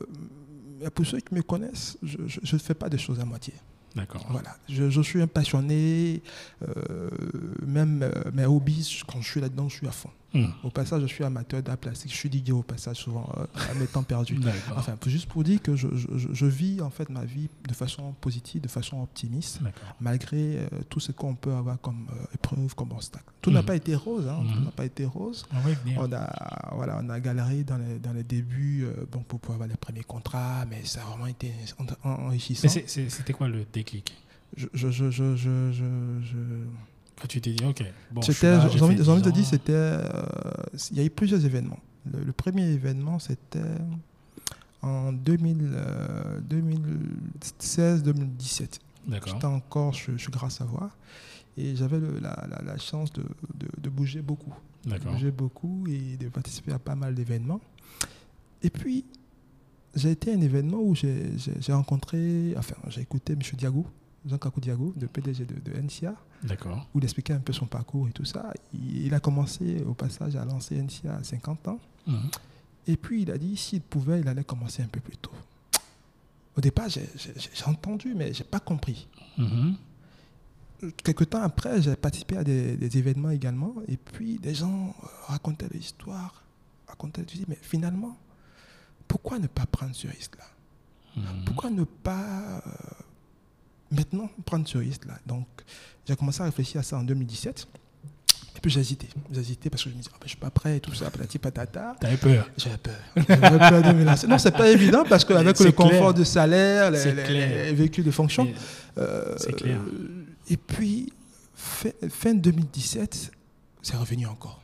mais 0.81 0.91
pour 0.91 1.07
ceux 1.07 1.21
qui 1.21 1.35
me 1.35 1.43
connaissent, 1.43 1.97
je 2.03 2.55
ne 2.55 2.59
fais 2.59 2.75
pas 2.75 2.89
des 2.89 2.99
choses 2.99 3.21
à 3.21 3.25
moitié. 3.25 3.55
D'accord. 3.95 4.27
Voilà, 4.31 4.57
je, 4.69 4.89
je 4.89 5.03
suis 5.03 5.21
un 5.21 5.27
passionné, 5.27 6.23
euh, 6.67 7.11
même 7.67 8.03
euh, 8.03 8.11
mes 8.33 8.47
hobbies, 8.47 9.03
quand 9.07 9.21
je 9.21 9.29
suis 9.31 9.41
là-dedans, 9.41 9.69
je 9.69 9.77
suis 9.77 9.87
à 9.87 9.93
fond. 9.93 10.11
Au 10.65 10.71
passage, 10.71 11.03
je 11.03 11.07
suis 11.07 11.25
amateur 11.25 11.63
d'art 11.63 11.77
plastique, 11.77 12.11
je 12.11 12.17
suis 12.17 12.31
DJ 12.31 12.51
au 12.53 12.63
passage 12.63 12.97
souvent 12.97 13.31
euh, 13.37 13.45
à 13.71 13.75
mes 13.75 13.87
temps 13.87 14.03
perdus. 14.03 14.39
Enfin, 14.77 14.97
juste 15.07 15.29
pour 15.29 15.45
dire 15.45 15.61
que 15.61 15.77
je, 15.77 15.89
je- 15.95 16.47
vis 16.47 16.81
en 16.81 16.89
fait 16.91 17.09
ma 17.11 17.25
vie 17.25 17.49
de 17.69 17.75
façon 17.75 18.13
positive, 18.21 18.63
de 18.63 18.69
façon 18.69 19.03
optimiste, 19.03 19.61
malgré 20.01 20.59
euh, 20.59 20.69
tout 20.89 21.01
ce 21.01 21.13
qu'on 21.13 21.35
peut 21.35 21.53
avoir 21.53 21.79
comme 21.81 22.07
euh, 22.13 22.25
épreuve, 22.35 22.75
comme 22.75 22.93
obstacle. 22.93 23.25
Tout 23.43 23.51
n'a 23.51 23.61
Mhm. 23.61 23.67
pas 23.67 23.77
été 23.77 23.95
rose, 23.95 24.27
hein, 24.29 24.43
tout 24.53 24.59
Mhm. 24.59 24.65
n'a 24.65 24.71
pas 24.71 24.85
été 24.87 25.05
rose. 25.05 25.45
On 25.99 26.13
a, 26.13 26.75
voilà, 26.77 27.01
on 27.03 27.09
a 27.11 27.21
galéré 27.21 27.63
dans 27.65 27.77
les, 27.79 27.99
dans 27.99 28.13
les 28.13 28.25
débuts 28.25 28.85
euh, 28.85 29.05
bon, 29.13 29.21
pour 29.23 29.39
pouvoir 29.41 29.57
avoir 29.57 29.69
les 29.69 29.77
premiers 29.77 30.05
contrats, 30.05 30.65
mais 30.69 30.85
ça 30.85 31.03
a 31.03 31.05
vraiment 31.05 31.27
été 31.27 31.53
en- 31.79 32.09
en- 32.09 32.27
enrichissant. 32.29 32.69
Mais 32.75 32.87
c'était 32.87 33.33
quoi 33.35 33.49
le 33.49 33.65
déclic? 33.73 34.15
Je, 34.57 34.67
je, 34.75 35.11
Quand 37.23 37.29
tu 37.29 37.41
t'es 37.41 37.53
dit, 37.53 37.65
ok, 37.65 37.85
bon, 38.11 38.21
j'ai 38.21 38.33
envie, 38.83 39.09
envie 39.09 39.23
de 39.23 39.31
10 39.31 39.33
dire, 39.33 39.47
c'était, 39.47 39.73
euh, 39.73 40.03
il 40.91 40.97
y 40.97 41.01
a 41.01 41.05
eu 41.05 41.11
plusieurs 41.11 41.45
événements. 41.47 41.79
Le, 42.13 42.25
le 42.25 42.33
premier 42.33 42.65
événement, 42.69 43.21
c'était 43.21 43.61
en 44.83 45.13
2000, 45.13 45.71
euh, 45.73 46.41
2016-2017. 47.53 48.79
D'accord. 49.07 49.33
J'étais 49.33 49.45
encore, 49.47 49.93
je, 49.93 50.17
suis 50.17 50.31
grâce 50.33 50.61
à 50.61 50.65
voir, 50.65 50.97
et 51.57 51.75
j'avais 51.77 51.99
la, 52.21 52.47
la- 52.51 52.63
la 52.65 52.79
chance 52.79 53.13
de, 53.13 53.23
de- 53.23 53.69
de 53.81 53.89
bouger 53.91 54.23
beaucoup, 54.23 54.53
de 54.85 54.91
D'accord. 54.91 55.13
bouger 55.13 55.31
beaucoup 55.31 55.85
et 55.89 56.17
de 56.17 56.29
participer 56.29 56.73
à 56.73 56.79
pas 56.79 56.95
mal 56.95 57.15
d'événements. 57.15 57.61
Et 58.63 58.71
puis, 58.71 59.05
j'ai 59.95 60.11
été 60.13 60.33
à 60.33 60.37
un 60.37 60.41
événement 60.41 60.79
où 60.81 60.95
j'ai, 60.95 61.33
rencontré, 61.71 62.55
enfin, 62.57 62.77
j'ai 62.89 63.01
écouté 63.03 63.33
M. 63.35 63.41
Diago, 63.57 63.87
Jean-Kakou 64.27 64.61
Diago, 64.61 64.95
le 65.01 65.07
PDG 65.09 65.45
de, 65.45 65.55
de 65.71 65.81
NCA. 65.81 66.15
Où 66.95 66.99
il 66.99 67.05
expliquait 67.05 67.33
un 67.33 67.41
peu 67.41 67.53
son 67.53 67.67
parcours 67.67 68.09
et 68.09 68.13
tout 68.13 68.25
ça. 68.25 68.53
Il, 68.75 69.07
il 69.07 69.15
a 69.15 69.21
commencé 69.21 69.83
au 69.87 69.95
passage 69.95 70.37
à 70.37 70.45
lancer 70.45 70.81
NCA 70.81 71.17
à 71.17 71.25
50 71.25 71.69
ans. 71.69 71.81
Mhm. 72.07 72.31
Et 72.87 72.97
puis 72.97 73.23
il 73.23 73.31
a 73.31 73.39
dit 73.39 73.57
s'il 73.57 73.81
pouvait, 73.81 74.21
il 74.21 74.29
allait 74.29 74.45
commencer 74.45 74.83
un 74.83 74.89
peu 74.89 75.01
plus 75.01 75.17
tôt. 75.17 75.33
Au 76.57 76.61
départ, 76.61 76.89
j'ai 76.89 77.07
entendu, 77.67 78.15
mais 78.15 78.35
j'ai 78.35 78.45
pas 78.45 78.61
compris. 78.61 79.09
Mhm. 79.39 79.77
Quelque 81.05 81.25
temps 81.25 81.43
après, 81.43 81.81
j'ai 81.81 81.95
participé 81.95 82.37
à 82.37 82.45
des, 82.45 82.77
des 82.77 82.99
événements 82.99 83.31
également. 83.31 83.75
Et 83.89 83.97
puis 83.97 84.39
des 84.39 84.55
gens 84.55 84.95
racontaient 85.29 85.69
l'histoire, 85.73 86.43
racontaient. 86.89 87.25
Tu 87.25 87.39
dis, 87.39 87.45
mais 87.49 87.59
finalement, 87.63 88.17
pourquoi 89.09 89.39
ne 89.39 89.47
pas 89.47 89.65
prendre 89.67 89.95
ce 89.95 90.09
risque-là? 90.09 90.45
Mhm. 91.17 91.45
Pourquoi 91.45 91.71
ne 91.71 91.85
pas 91.85 92.63
euh, 92.67 92.71
maintenant 93.93 94.29
prendre 94.45 94.67
ce 94.67 94.79
risque-là 94.79 95.19
Donc, 95.27 95.47
j'ai 96.07 96.17
commencé 96.17 96.41
à 96.41 96.45
réfléchir 96.45 96.81
à 96.81 96.83
ça 96.83 96.97
en 96.99 97.03
2017. 97.03 97.67
Et 98.55 98.61
puis 98.61 98.71
j'ai 98.71 98.81
hésité. 98.81 99.09
J'ai 99.33 99.41
hésité 99.41 99.71
parce 99.71 99.83
que 99.83 99.91
je 99.91 99.95
me 99.95 99.99
disais, 100.01 100.11
ah 100.13 100.19
ben, 100.21 100.25
je 100.27 100.31
suis 100.31 100.39
pas 100.39 100.51
prêt 100.51 100.77
et 100.77 100.81
tout 100.81 100.93
ça, 100.95 101.11
patati 101.11 101.39
patata. 101.39 101.97
T'avais 102.01 102.17
peur. 102.17 102.49
J'avais 102.57 102.77
peur. 102.77 102.95
J'avais 103.17 103.59
peur 103.59 103.83
de 103.83 103.93
me 103.99 104.05
lancer. 104.05 104.27
Non, 104.27 104.39
c'est 104.39 104.51
pas 104.57 104.71
évident 104.71 105.05
parce 105.09 105.25
qu'avec 105.25 105.59
le 105.59 105.73
clair. 105.73 105.75
confort 105.75 106.13
de 106.15 106.23
salaire, 106.25 106.91
les, 106.91 107.13
les- 107.13 107.73
véhicules 107.73 108.05
de 108.05 108.11
fonction. 108.11 108.47
Euh, 108.99 109.35
c'est 109.39 109.55
clair. 109.55 109.81
Et 110.49 110.57
puis, 110.57 111.13
fin, 111.55 111.91
fin 112.11 112.35
2017, 112.35 113.33
c'est 113.81 113.97
revenu 113.97 114.27
encore. 114.27 114.62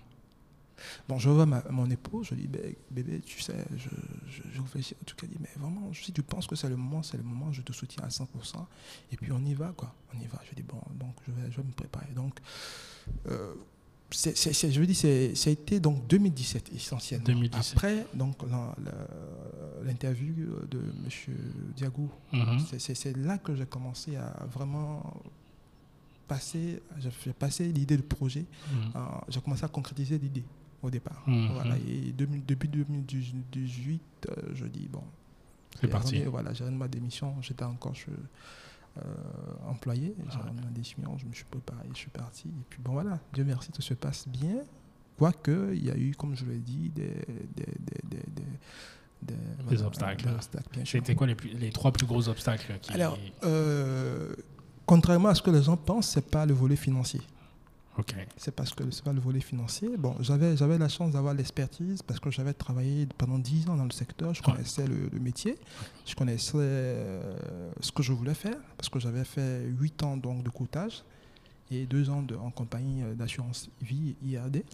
Bon, 1.09 1.19
je 1.19 1.31
vois 1.31 1.47
ma- 1.47 1.65
mon 1.71 1.89
épouse, 1.91 2.29
je 2.31 2.35
dis, 2.35 2.47
Ben, 2.47 2.75
bébé, 2.91 3.21
tu 3.25 3.41
sais, 3.41 3.55
je, 3.77 3.89
je, 4.31 4.43
je 4.53 4.61
réfléchis. 4.61 4.95
En 5.01 5.05
tout 5.05 5.17
cas, 5.17 5.27
dit, 5.27 5.37
mais 5.41 5.49
vraiment, 5.57 5.91
si 5.95 6.13
tu 6.13 6.23
penses 6.23 6.47
que 6.47 6.55
c'est 6.55 6.69
le 6.69 6.77
moment, 6.77 7.03
c'est 7.03 7.17
le 7.17 7.23
moment, 7.23 7.51
je 7.51 7.63
te 7.63 7.73
soutiens 7.73 8.05
à 8.05 8.09
100%. 8.09 8.25
Et 9.13 9.17
puis, 9.17 9.33
on 9.33 9.43
y 9.47 9.55
va, 9.55 9.73
quoi. 9.75 9.95
On 10.15 10.21
y 10.21 10.27
va. 10.27 10.39
Je 10.49 10.55
dis, 10.55 10.63
bon, 10.63 10.81
donc, 10.99 11.15
je 11.27 11.33
vais, 11.33 11.51
je 11.51 11.57
vais 11.57 11.63
me 11.67 11.73
préparer. 11.73 12.13
Donc, 12.15 12.39
euh, 13.31 13.55
je 14.11 14.81
veux 14.81 14.87
dire, 14.87 15.37
ça 15.37 15.49
a 15.51 15.53
été 15.53 15.81
donc 15.81 16.07
2017 16.07 16.73
essentiellement. 16.75 17.25
2017. 17.27 17.73
Après, 17.77 18.07
donc, 18.15 18.37
l'interview 19.85 20.35
de 20.71 20.79
M. 20.79 21.35
Diagou, 21.77 22.11
Mhm. 22.33 22.59
c'est- 22.79 23.17
là 23.17 23.39
que 23.39 23.55
j'ai 23.55 23.67
commencé 23.67 24.17
à 24.17 24.45
vraiment 24.53 25.15
passer, 26.27 26.83
j'ai 26.99 27.33
passé 27.33 27.69
l'idée 27.73 27.97
de 27.97 28.03
projet, 28.03 28.45
Mhm. 28.71 28.93
euh, 28.97 28.99
j'ai 29.29 29.41
commencé 29.41 29.65
à 29.65 29.69
concrétiser 29.69 30.19
l'idée 30.19 30.45
au 30.83 30.91
départ. 30.91 31.23
Mhm. 31.27 31.49
Voilà, 31.55 31.75
et 31.89 32.13
depuis 32.13 32.69
2018, 32.69 34.29
euh, 34.31 34.35
je 34.55 34.65
dis, 34.67 34.89
bon, 34.89 35.03
C'est 35.81 35.89
parti. 35.89 36.23
Voilà, 36.25 36.53
j'ai 36.55 36.65
ma 36.71 36.89
démission, 36.89 37.35
j'étais 37.41 37.65
encore 37.65 37.95
je- 37.95 38.11
euh, 38.99 39.03
employé, 39.69 40.15
j'ai 40.31 40.39
Ah. 40.43 40.47
rendu 40.49 40.61
ma 40.63 40.71
démission, 40.71 41.17
je 41.19 41.27
me 41.27 41.33
suis 41.33 41.45
préparé, 41.45 41.87
je 41.93 41.99
suis 41.99 42.11
parti. 42.11 42.49
Et 42.49 42.65
puis 42.69 42.81
bon 42.83 42.93
voilà, 42.93 43.21
Dieu 43.33 43.45
merci, 43.45 43.71
tout 43.71 43.83
se 43.83 43.95
passe 43.95 44.27
bien. 44.27 44.57
Quoique, 45.17 45.73
il 45.75 45.85
y 45.85 45.91
a 45.91 45.97
eu, 45.97 46.13
comme 46.17 46.35
je 46.37 46.45
l'ai 46.47 46.59
dit, 46.59 46.91
des, 46.95 47.09
des, 47.57 47.65
des, 47.79 48.01
des, 48.05 48.23
des, 48.37 48.45
des- 49.23 49.35
voilà, 49.65 49.87
obstacles. 49.87 50.29
C'était 50.85 51.15
quoi 51.15 51.27
les, 51.29 51.35
plus- 51.37 51.51
les 51.51 51.71
trois 51.71 51.93
plus 51.93 52.07
gros 52.07 52.29
obstacles 52.29 52.79
qui... 52.81 52.93
Alors, 52.93 53.19
euh, 53.45 54.33
contrairement 54.87 55.29
à 55.29 55.35
ce 55.35 55.43
que 55.43 55.51
les 55.51 55.63
gens 55.63 55.77
pensent, 55.77 56.09
c'est 56.09 56.29
pas 56.31 56.47
le 56.47 56.55
volet 56.55 56.77
financier. 56.77 57.21
C'est 58.37 58.55
parce 58.55 58.75
que 58.75 58.89
c'est 58.91 59.05
pas 59.05 59.13
le 59.13 59.21
volet 59.21 59.41
financier. 59.41 59.97
Bon, 59.99 60.15
j'avais 60.21 60.57
j'avais 60.57 60.79
la 60.79 60.89
chance 60.89 61.13
d'avoir 61.13 61.35
l'expertise 61.35 62.03
parce 62.03 62.21
que 62.21 62.31
j'avais 62.31 62.53
travaillé 62.53 63.07
pendant 63.19 63.39
10 63.39 63.69
ans 63.69 63.77
dans 63.77 63.85
le 63.85 63.91
secteur. 63.91 64.35
Je 64.35 64.43
connaissais 64.43 64.87
le, 64.87 65.09
le 65.13 65.21
métier, 65.21 65.57
je 66.07 66.15
connaissais 66.15 66.57
euh, 66.59 67.37
ce 67.81 67.91
que 67.91 68.03
je 68.03 68.13
voulais 68.13 68.35
faire 68.35 68.57
parce 68.77 68.89
que 68.89 69.01
j'avais 69.01 69.25
fait 69.25 69.65
8 69.65 70.03
ans 70.05 70.17
donc 70.17 70.43
de 70.45 70.51
courtage 70.51 71.03
et 71.71 71.87
2 71.87 72.11
ans 72.11 72.23
de, 72.23 72.35
en 72.37 72.51
compagnie 72.51 73.03
euh, 73.03 73.15
d'assurance 73.15 73.69
vie 73.83 74.15
IRD. 74.25 74.65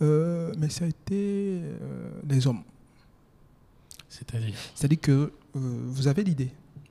Euh, 0.00 0.52
mais 0.58 0.68
ça 0.68 0.84
a 0.84 0.88
été 0.88 1.60
euh, 1.62 2.10
les 2.28 2.46
hommes. 2.46 2.62
C'est-à-dire? 4.08 4.54
C'est-à-dire 4.74 5.00
que 5.00 5.32
vous 5.54 6.08
avez 6.08 6.24
l'idée, 6.24 6.50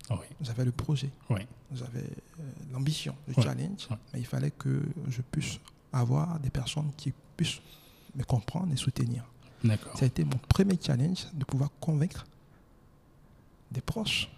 Oui. 0.10 0.26
j'avais 0.42 0.66
le 0.66 0.72
projet, 0.72 1.10
Oui. 1.30 1.42
j'avais 1.74 2.00
euh, 2.02 2.44
l'ambition, 2.74 3.16
le 3.28 3.34
challenge, 3.42 3.88
mais 4.14 4.20
il 4.20 4.26
fallait 4.26 4.52
que 4.52 4.82
je 5.08 5.22
puisse 5.22 5.60
avoir 5.94 6.40
des 6.40 6.50
personnes 6.50 6.92
qui 6.98 7.14
puissent 7.38 7.62
me 8.16 8.24
comprendre 8.24 8.74
et 8.74 8.76
soutenir. 8.78 9.24
Ça 9.96 10.04
a 10.04 10.06
été 10.06 10.24
mon 10.24 10.38
premier 10.50 10.78
challenge 10.82 11.28
de 11.34 11.46
pouvoir 11.46 11.70
convaincre 11.80 12.26
des 13.72 13.82
proches, 13.82 14.30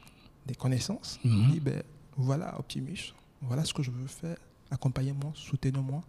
des 0.45 0.53
connaissances. 0.55 1.19
Mhm. 1.23 1.51
dit, 1.51 1.59
ben, 1.59 1.81
voilà 2.17 2.59
Optimus, 2.59 3.13
voilà 3.41 3.63
ce 3.65 3.73
que 3.73 3.81
je 3.81 3.89
veux 3.89 4.07
faire, 4.07 4.37
accompagnez-moi, 4.69 5.31
soutenez-moi, 5.33 6.03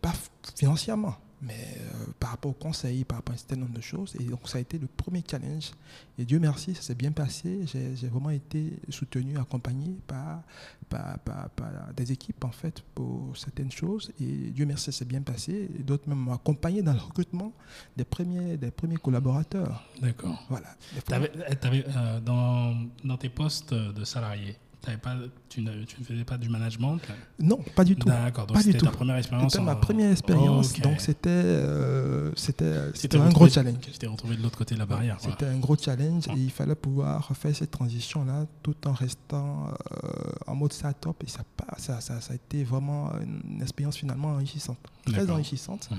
pas 0.00 0.12
financièrement, 0.54 1.16
mais 1.42 1.76
euh, 1.78 2.06
par 2.18 2.30
rapport 2.30 2.50
au 2.50 2.54
conseil, 2.54 3.04
par 3.04 3.18
rapport 3.18 3.32
à 3.32 3.36
un 3.36 3.38
certain 3.38 3.56
nombre 3.56 3.72
de 3.74 3.80
choses. 3.80 4.14
Et 4.20 4.24
donc 4.24 4.48
ça 4.48 4.58
a 4.58 4.60
été 4.60 4.78
le 4.78 4.86
premier 4.86 5.22
challenge. 5.28 5.70
Et 6.18 6.24
Dieu 6.24 6.38
merci, 6.38 6.74
ça 6.74 6.82
s'est 6.82 6.94
bien 6.94 7.12
passé. 7.12 7.60
J'ai 7.66 8.08
vraiment 8.08 8.30
été 8.30 8.78
soutenu, 8.90 9.38
accompagné 9.38 9.96
par, 10.06 10.42
par, 10.88 11.18
par- 11.20 11.50
par 11.50 11.70
des 11.96 12.12
équipes 12.12 12.44
en 12.44 12.50
fait 12.52 12.82
pour 12.94 13.36
certaines 13.36 13.70
choses. 13.72 14.12
Et 14.20 14.50
Dieu 14.50 14.66
merci, 14.66 14.86
ça 14.86 14.92
s'est 14.92 15.04
bien 15.06 15.22
passé. 15.22 15.68
D'autres 15.80 16.08
même 16.08 16.18
m'ont 16.18 16.34
accompagné 16.34 16.82
dans 16.82 16.92
le 16.92 16.98
recrutement 17.00 17.52
des 17.96 18.04
premiers, 18.04 18.56
des 18.56 18.70
premiers 18.70 18.96
collaborateurs. 18.98 19.82
D'accord. 20.02 20.44
Voilà. 20.50 20.68
T'avais- 21.06 21.32
t'avais, 21.56 21.84
euh, 21.88 22.20
dans, 22.20 22.76
dans 23.04 23.16
tes 23.16 23.30
postes 23.30 23.72
de 23.72 24.04
salarié, 24.04 24.56
pas, 24.80 25.14
tu, 25.48 25.60
ne, 25.62 25.84
tu 25.84 26.00
ne 26.00 26.04
faisais 26.04 26.24
pas 26.24 26.38
du 26.38 26.48
management 26.48 26.98
Non, 27.38 27.58
pas 27.76 27.84
du 27.84 27.96
tout. 27.96 28.08
D'accord, 28.08 28.46
donc 28.46 28.56
Pas 28.56 28.62
du 28.62 28.72
c'était 28.72 28.84
ta 28.84 28.90
tout. 28.90 28.96
première 28.96 29.16
expérience 29.16 29.52
C'était 29.52 29.62
en- 29.62 29.66
ma 29.66 29.76
première 29.76 30.10
expérience, 30.10 30.70
Ok. 30.72 30.80
donc 30.80 31.00
c'était 31.00 31.28
euh, 31.30 32.32
c'était 32.36 33.16
un 33.18 33.28
gros 33.30 33.48
challenge. 33.48 33.78
Tu 33.80 33.90
t'es 33.92 34.06
retrouvé 34.06 34.36
de 34.36 34.42
l'autre 34.42 34.58
côté 34.58 34.74
de 34.74 34.80
la 34.80 34.86
barrière. 34.86 35.16
C'était 35.20 35.46
un 35.46 35.58
gros 35.58 35.76
challenge 35.76 36.28
et 36.28 36.38
il 36.38 36.50
fallait 36.50 36.74
pouvoir 36.74 37.28
faire 37.36 37.54
cette 37.54 37.70
transition-là 37.70 38.46
tout 38.62 38.76
en 38.86 38.92
restant 38.92 39.68
euh, 39.68 40.08
en 40.46 40.54
mode 40.54 40.72
startup. 40.72 41.16
Et 41.24 41.28
ça, 41.28 41.42
ça, 41.78 42.00
ça, 42.00 42.20
ça 42.20 42.32
a 42.32 42.36
été 42.36 42.64
vraiment 42.64 43.10
une 43.20 43.60
expérience 43.62 43.96
finalement 43.96 44.28
enrichissante, 44.28 44.78
très 45.06 45.30
enrichissante. 45.30 45.88
Mhm. 45.90 45.98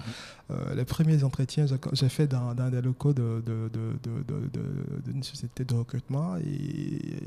Euh, 0.51 0.75
les 0.75 0.85
premiers 0.85 1.23
entretiens, 1.23 1.65
j'ai 1.65 1.75
j'ai 1.93 2.09
fait 2.09 2.27
dans, 2.27 2.53
dans 2.53 2.69
des 2.69 2.81
locaux 2.81 3.13
de, 3.13 3.41
de, 3.45 3.69
de, 3.73 5.11
d'une 5.11 5.23
société 5.23 5.63
de 5.63 5.73
recrutement 5.73 6.35
et 6.37 7.19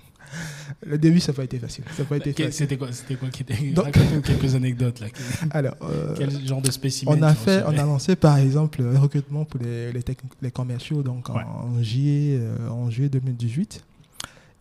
le 0.86 0.98
début, 0.98 1.20
ça 1.20 1.32
n'a 1.32 1.36
pas 1.36 1.44
été 1.44 1.58
facile. 1.58 1.84
Ça 1.96 2.04
pas 2.04 2.16
été. 2.16 2.50
C'était 2.50 2.76
quoi, 2.76 2.90
c'était 2.92 3.16
quoi 3.16 3.28
qui 3.28 3.42
était 3.42 3.70
Donc- 3.72 3.92
quelques 4.24 4.54
anecdotes 4.54 5.00
là. 5.00 5.06
Alors, 5.50 5.76
euh, 5.82 6.14
Quel 6.16 6.46
genre 6.46 6.62
de 6.62 6.70
spécimen 6.70 7.14
On 7.18 7.22
a 7.22 7.34
fait, 7.34 7.62
on 7.66 7.70
a 7.78 7.82
lancé 7.84 8.16
par 8.16 8.38
exemple 8.38 8.82
un 8.82 8.98
recrutement 8.98 9.44
pour 9.44 9.60
les, 9.60 9.92
les, 9.92 10.00
techni- 10.00 10.30
les 10.40 10.50
commerciaux 10.50 11.02
donc 11.02 11.28
en, 11.30 11.82
juillet, 11.82 12.38
euh, 12.40 12.68
en 12.68 12.90
juillet 12.90 13.08
2018. 13.10 13.84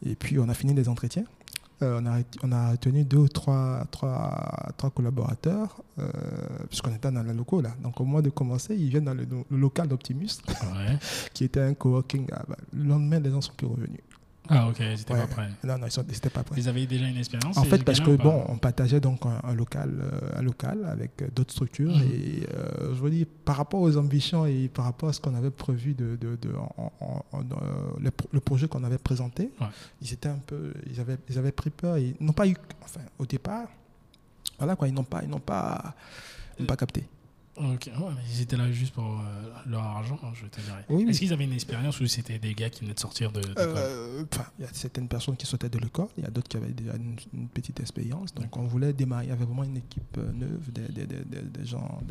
Et 0.05 0.15
puis 0.15 0.37
on 0.39 0.49
a 0.49 0.53
fini 0.53 0.73
les 0.73 0.89
entretiens. 0.89 1.23
Euh, 1.81 1.99
on, 2.01 2.05
a, 2.05 2.19
on 2.43 2.51
a 2.51 2.71
retenu 2.71 3.03
deux 3.03 3.17
ou 3.17 3.27
trois, 3.27 3.83
trois, 3.91 4.69
trois 4.77 4.89
collaborateurs, 4.91 5.81
euh, 5.99 6.07
puisqu'on 6.69 6.93
était 6.93 7.11
dans 7.11 7.23
le 7.23 7.33
locaux 7.33 7.61
là. 7.61 7.71
Donc 7.81 7.99
au 7.99 8.05
mois 8.05 8.21
de 8.21 8.29
commencer, 8.29 8.75
ils 8.75 8.89
viennent 8.89 9.05
dans 9.05 9.13
le, 9.13 9.25
le 9.49 9.57
local 9.57 9.87
d'Optimus, 9.87 10.29
Ouais. 10.47 10.97
qui 11.33 11.43
était 11.45 11.61
un 11.61 11.73
coworking. 11.73 12.27
Ah, 12.31 12.43
bah, 12.47 12.57
le 12.71 12.83
lendemain, 12.83 13.19
les 13.19 13.31
gens 13.31 13.41
sont 13.41 13.53
plus 13.57 13.67
revenus. 13.67 13.99
Ah 14.49 14.67
ok, 14.67 14.75
j'étais 14.79 15.13
Ouais. 15.13 15.21
pas 15.21 15.27
prêt. 15.27 15.49
Non, 15.63 15.77
non, 15.77 15.87
ils 15.87 15.99
n'étaient 16.11 16.29
pas 16.29 16.43
prêts. 16.43 16.59
Vous 16.59 16.67
avez 16.67 16.85
déjà 16.85 17.07
une 17.07 17.15
expérience 17.17 17.57
En 17.57 17.63
fait, 17.63 17.83
parce 17.85 18.01
que 18.01 18.11
bon, 18.11 18.43
on 18.49 18.57
partageait 18.57 18.99
donc 18.99 19.25
un, 19.25 19.39
un 19.41 19.53
local, 19.53 19.91
euh, 20.01 20.37
un 20.39 20.41
local 20.41 20.85
avec 20.85 21.21
euh, 21.21 21.27
d'autres 21.33 21.53
structures 21.53 21.95
Mhm. 21.95 22.03
et 22.03 22.43
euh, 22.53 22.93
je 22.93 22.99
vous 22.99 23.09
dis 23.09 23.25
par 23.25 23.55
rapport 23.55 23.79
aux 23.79 23.95
ambitions 23.97 24.45
et 24.45 24.67
par 24.67 24.83
rapport 24.85 25.09
à 25.09 25.13
ce 25.13 25.21
qu'on 25.21 25.33
avait 25.35 25.49
prévu 25.49 25.93
de, 25.93 26.17
de, 26.17 26.35
de- 26.41 26.53
en- 26.77 26.91
en- 26.99 27.23
en- 27.31 27.43
le, 27.99 28.11
pro- 28.11 28.27
le 28.33 28.39
projet 28.41 28.67
qu'on 28.67 28.83
avait 28.83 28.97
présenté, 28.97 29.49
Ouais. 29.61 29.67
ils 30.01 30.11
étaient 30.11 30.29
un 30.29 30.39
peu, 30.45 30.73
ils 30.91 30.99
avaient, 30.99 31.17
ils 31.29 31.37
avaient 31.37 31.51
pris 31.53 31.69
peur 31.69 31.97
ils 31.97 32.15
n'ont 32.19 32.33
pas 32.33 32.45
eu, 32.47 32.55
enfin 32.83 32.99
au 33.19 33.25
départ, 33.25 33.67
voilà 34.59 34.75
quoi, 34.75 34.87
ils 34.89 34.93
n'ont 34.93 35.03
pas, 35.05 35.21
ils 35.23 35.29
n'ont 35.29 35.39
pas, 35.39 35.95
ils 36.59 36.63
n'ont 36.63 36.67
pas 36.67 36.75
capté. 36.75 37.05
Ok, 37.55 37.85
ouais, 37.85 38.09
mais 38.15 38.21
ils 38.31 38.41
étaient 38.41 38.57
là 38.57 38.71
juste 38.71 38.93
pour 38.95 39.03
euh, 39.05 39.23
leur 39.67 39.83
argent, 39.83 40.17
hein, 40.23 40.31
je 40.33 40.47
te 40.47 40.59
dirais. 40.59 40.85
Oui. 40.89 41.05
Est-ce 41.07 41.19
qu'ils 41.19 41.33
avaient 41.33 41.43
une 41.43 41.53
expérience 41.53 41.99
ou 41.99 42.07
c'était 42.07 42.39
des 42.39 42.55
gars 42.55 42.69
qui 42.71 42.81
venaient 42.81 42.95
de 42.95 42.99
sortir 42.99 43.31
de 43.31 43.41
Euh, 43.57 44.25
il 44.57 44.65
y 44.65 44.67
a 44.67 44.73
certaines 44.73 45.07
personnes 45.07 45.35
qui 45.37 45.45
sortaient 45.45 45.69
de 45.69 45.77
l'école, 45.77 46.07
il 46.17 46.23
y 46.23 46.27
a 46.27 46.31
d'autres 46.31 46.47
qui 46.49 46.57
avaient 46.57 46.71
déjà 46.71 46.95
une, 46.95 47.15
une 47.31 47.47
petite 47.47 47.79
expérience. 47.79 48.33
Donc, 48.33 48.57
on 48.57 48.63
voulait 48.63 48.91
démarrer. 48.93 49.25
Il 49.25 49.29
y 49.29 49.31
avait 49.31 49.45
vraiment 49.45 49.63
une 49.63 49.77
équipe 49.77 50.17
euh, 50.17 50.31
neuve, 50.33 50.71
des, 50.71 50.87
des- 50.87 51.05
des- 51.05 51.25
des- 51.25 51.41
des 51.43 51.65
gens. 51.65 52.01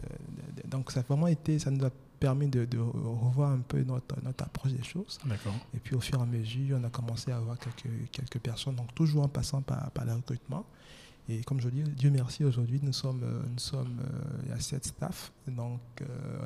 donc, 0.69 0.93
ça 0.93 1.01
a 1.01 1.03
vraiment 1.03 1.27
été, 1.27 1.59
ça 1.59 1.73
nous 1.73 1.85
a 1.85 1.91
permis 2.21 2.47
de, 2.47 2.65
de 2.65 2.79
revoir 2.79 3.51
un 3.51 3.59
peu 3.67 3.83
notre, 3.83 4.15
notre 4.23 4.45
approche 4.45 4.71
des 4.73 4.85
choses. 4.85 5.19
D'accord. 5.27 5.55
Et 5.75 5.79
puis, 5.79 5.97
au 5.97 6.01
fur 6.01 6.21
et 6.21 6.23
à 6.23 6.27
mesure, 6.27 6.79
on 6.81 6.85
a 6.85 6.89
commencé 6.91 7.33
à 7.33 7.37
avoir 7.39 7.59
quelques, 7.59 8.11
quelques 8.13 8.39
personnes, 8.39 8.77
donc 8.77 8.95
toujours 8.95 9.25
en 9.25 9.29
passant 9.29 9.61
par, 9.61 9.91
par 9.91 10.05
le 10.05 10.13
recrutement. 10.15 10.65
Et 11.29 11.43
comme 11.45 11.61
je 11.61 11.69
dis, 11.69 11.83
Dieu 11.83 12.11
merci, 12.11 12.45
aujourd'hui, 12.45 12.81
nous 12.83 12.93
sommes, 12.93 13.21
nous 13.21 13.59
sommes 13.59 14.01
à 14.53 14.59
sept 14.61 14.85
staff. 14.85 15.33
Donc, 15.47 15.81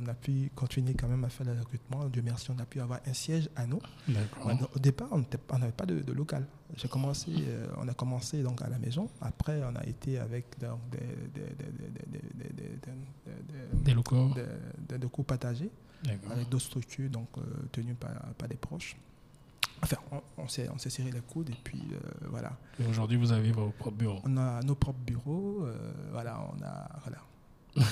on 0.01 0.07
a 0.07 0.15
pu 0.15 0.51
continuer 0.55 0.93
quand 0.95 1.09
même 1.09 1.25
à 1.25 1.31
faire 1.31 1.47
le 1.47 1.59
recrutement. 1.59 2.05
Dieu 2.09 2.23
merci, 2.23 2.51
on 2.51 2.59
a 2.59 2.67
pu 2.67 2.81
avoir 2.81 3.01
un 3.07 3.15
siège 3.15 3.49
à 3.57 3.67
nous. 3.67 3.81
Au 4.75 4.79
départ, 4.79 5.09
on 5.13 5.59
n'avait 5.59 5.73
pas 5.73 5.87
de, 5.87 6.13
local. 6.13 6.47
J'ai 6.77 6.89
commencé, 6.89 7.31
on 7.79 7.89
a 7.89 7.95
commencé 7.95 8.43
donc 8.43 8.61
à 8.61 8.69
la 8.69 8.79
maison. 8.79 9.09
Après, 9.23 9.63
on 9.65 9.75
a 9.77 9.85
été 9.87 10.19
avec 10.19 10.45
des, 10.59 10.69
des, 11.33 11.55
des, 13.73 13.95
locaux. 13.95 15.23
Partagés, 15.27 15.71
avec 16.31 16.49
d'autres 16.51 16.65
structures 16.67 17.09
donc, 17.09 17.29
tenues 17.73 17.95
par 17.95 18.49
des 18.49 18.57
proches. 18.57 18.95
Enfin, 19.83 19.97
on, 20.11 20.21
on 20.39 20.49
s'est 20.49 20.91
serré 20.91 21.11
les 21.11 21.21
coudes 21.21 21.51
et 21.51 21.57
puis 21.63 21.81
euh, 21.93 21.99
voilà. 22.31 22.53
Et 22.81 22.87
aujourd'hui, 22.87 23.17
vous 23.17 23.33
avez 23.33 23.53
vos 23.53 23.69
propres 23.71 23.97
bureaux. 23.97 24.21
On 24.25 24.37
a 24.37 24.61
nos 24.63 24.75
propres 24.75 25.01
bureaux. 25.01 25.65
euh, 25.65 25.77
voilà, 26.13 26.41
on 26.57 26.63
a 26.65 26.89
voilà. 27.05 27.19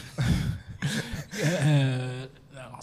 Euh, 1.44 2.26
alors, 2.56 2.80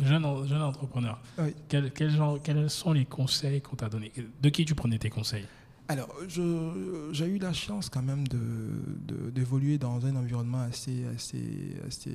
jeune, 0.00 0.46
jeune 0.46 0.62
entrepreneur, 0.62 1.20
Oui. 1.38 1.54
quel- 1.68 1.92
quel 1.92 2.10
genre- 2.10 2.40
quels 2.42 2.68
sont 2.68 2.92
les 2.92 3.04
conseils 3.04 3.60
qu'on 3.60 3.76
t'a 3.76 3.88
donnés? 3.88 4.12
De 4.42 4.48
qui 4.48 4.64
tu 4.64 4.74
prenais 4.74 4.98
tes 4.98 5.10
conseils? 5.10 5.46
Alors, 5.88 6.08
j'ai 6.26 7.26
eu 7.26 7.38
la 7.38 7.52
chance 7.52 7.88
quand 7.88 8.02
même 8.02 8.26
de- 8.28 8.82
de- 9.06 9.30
d'évoluer 9.30 9.78
dans 9.78 10.04
un 10.04 10.16
environnement 10.16 10.60
assez, 10.60 11.06
assez, 11.14 11.76
assez 11.86 12.10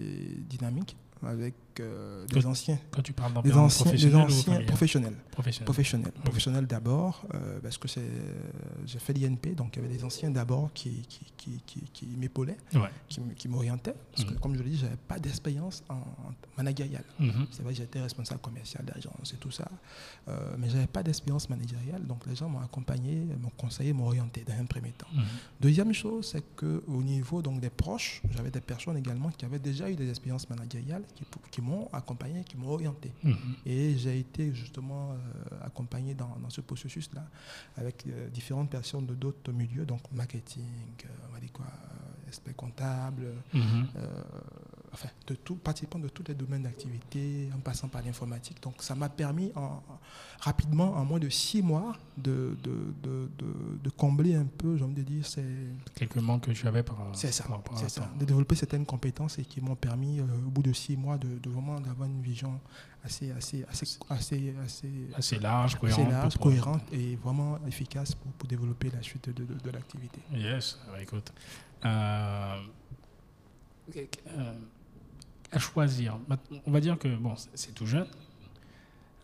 dynamique 0.49 0.95
avec 1.27 1.53
euh, 1.79 2.25
des 2.27 2.45
anciens, 2.45 2.77
Quand 2.91 3.01
tu 3.01 3.13
parles 3.13 3.33
des 3.41 3.51
anciens, 3.53 3.85
professionnel 3.85 4.25
professionnels. 4.67 5.15
Professionnel. 5.31 5.65
Professionnels. 5.65 6.11
Professionnels 6.23 6.67
d'abord, 6.67 7.23
euh, 7.33 7.59
parce 7.61 7.77
que 7.79 7.87
c'est, 7.87 8.01
j'ai 8.85 8.99
fait 8.99 9.13
l'INP, 9.13 9.55
donc 9.55 9.75
il 9.75 9.81
y 9.81 9.85
avait 9.85 9.95
des 9.95 10.03
anciens 10.03 10.29
d'abord 10.29 10.69
qui, 10.73 11.01
qui, 11.09 11.25
qui, 11.35 11.59
qui, 11.65 11.81
qui 11.91 12.05
m'épaulaient, 12.17 12.57
Ouais. 12.75 12.89
qui, 13.35 13.47
m'orientaient, 13.47 13.95
parce 14.11 14.23
que 14.25 14.33
Mhm. 14.33 14.39
comme 14.39 14.55
je 14.55 14.61
l'ai 14.61 14.69
dit, 14.71 14.77
j'avais 14.77 14.95
pas 15.07 15.17
d'expérience 15.17 15.83
en, 15.89 16.03
managériale. 16.57 17.03
Mhm. 17.19 17.47
C'est 17.49 17.63
vrai 17.63 17.73
que 17.73 17.79
j'étais 17.79 17.99
responsable 18.01 18.39
commercial 18.41 18.85
d'agence 18.85 19.33
et 19.33 19.37
tout 19.37 19.49
ça, 19.51 19.67
euh, 20.27 20.55
mais 20.59 20.69
j'avais 20.69 20.85
pas 20.87 21.01
d'expérience 21.01 21.49
managériale, 21.49 22.05
donc 22.05 22.25
les 22.27 22.35
gens 22.35 22.47
m'ont 22.49 22.61
accompagné, 22.61 23.25
m'ont 23.41 23.49
conseillé, 23.57 23.93
m'ont 23.93 24.05
orienté 24.05 24.43
dans 24.47 24.53
un 24.53 24.65
premier 24.65 24.91
temps. 24.91 25.07
Mhm. 25.13 25.23
Deuxième 25.59 25.93
chose, 25.93 26.27
c'est 26.31 26.43
qu'au 26.55 27.01
niveau 27.01 27.41
donc, 27.41 27.59
des 27.59 27.71
proches, 27.71 28.21
j'avais 28.35 28.51
des 28.51 28.61
personnes 28.61 28.97
également 28.97 29.29
qui 29.31 29.45
avaient 29.45 29.57
déjà 29.59 29.89
eu 29.89 29.95
des 29.95 30.09
expériences 30.09 30.47
managériales, 30.49 31.03
qui, 31.15 31.23
qui 31.51 31.61
m'ont 31.61 31.87
accompagné, 31.93 32.43
qui 32.43 32.57
m'ont 32.57 32.69
orienté. 32.69 33.11
Mhm. 33.23 33.35
Et 33.65 33.97
j'ai 33.97 34.19
été 34.19 34.53
justement 34.53 35.11
euh, 35.11 35.15
accompagné 35.65 36.13
dans, 36.13 36.35
dans 36.41 36.49
ce 36.49 36.61
processus-là 36.61 37.25
avec 37.77 38.05
euh, 38.07 38.29
différentes 38.29 38.69
personnes 38.69 39.05
de 39.05 39.13
d'autres 39.15 39.51
milieux, 39.51 39.85
donc 39.85 40.01
marketing, 40.11 40.63
euh, 41.05 41.07
on 41.29 41.33
va 41.33 41.39
dire 41.39 41.51
quoi, 41.53 41.65
aspect 42.27 42.53
comptable, 42.53 43.25
Mhm. 43.53 43.87
Enfin, 44.93 45.09
de 45.27 45.35
tout, 45.35 45.55
pratiquement 45.55 45.99
de 45.99 46.07
tous 46.07 46.23
les 46.27 46.35
domaines 46.35 46.63
d'activité, 46.63 47.49
en 47.55 47.59
passant 47.59 47.87
par 47.87 48.01
l'informatique. 48.03 48.61
Donc, 48.61 48.75
ça 48.83 48.93
m'a 48.95 49.09
permis 49.09 49.51
en- 49.55 49.81
rapidement, 50.39 50.93
en 50.95 51.03
moins 51.05 51.19
de 51.19 51.29
six 51.29 51.61
mois, 51.61 51.97
de, 52.17 52.55
de, 52.63 52.93
de, 53.01 53.29
de- 53.37 53.79
de 53.83 53.89
combler 53.89 54.35
un 54.35 54.45
peu, 54.45 54.77
j'ai 54.77 54.83
envie 54.83 54.93
de 54.93 55.01
dire, 55.03 55.25
c'est 55.25 55.43
Quelques 55.95 56.17
manques 56.17 56.45
que 56.45 56.51
tu 56.51 56.67
avais 56.67 56.83
par 56.83 56.97
c'est 57.13 57.31
ça, 57.31 57.45
par 57.45 57.77
ça, 57.89 58.01
de 58.19 58.25
développer 58.25 58.55
certaines 58.55 58.85
compétences 58.85 59.39
et 59.39 59.45
qui 59.45 59.61
m'ont 59.61 59.75
permis, 59.75 60.19
euh, 60.19 60.23
au 60.45 60.49
bout 60.51 60.61
de 60.63 60.73
six 60.73 60.95
mois, 60.95 61.17
de, 61.17 61.39
de 61.39 61.49
vraiment 61.49 61.79
d'avoir 61.79 62.07
une 62.07 62.21
vision 62.21 62.59
assez, 63.03 63.31
assez, 63.31 63.65
assez, 63.69 63.97
assez, 64.09 64.53
assez, 64.63 65.07
Assez 65.17 65.39
large, 65.39 65.75
assez 66.27 66.39
cohérente 66.39 66.81
et 66.93 67.15
vraiment 67.15 67.57
efficace 67.67 68.13
pour, 68.15 68.31
pour 68.33 68.47
développer 68.47 68.89
la 68.91 69.01
suite 69.01 69.29
de, 69.29 69.43
de- 69.43 69.53
de 69.59 69.69
l'activité. 69.71 70.19
Yes, 70.33 70.77
bah, 70.87 71.01
écoute. 71.01 71.33
Euh, 71.85 72.57
euh, 73.95 74.53
à 75.55 75.59
choisir, 75.59 76.17
on 76.65 76.71
va 76.71 76.79
dire 76.79 76.97
que 76.97 77.13
bon, 77.15 77.35
c'est- 77.53 77.73
tout 77.73 77.85
jeune. 77.85 78.07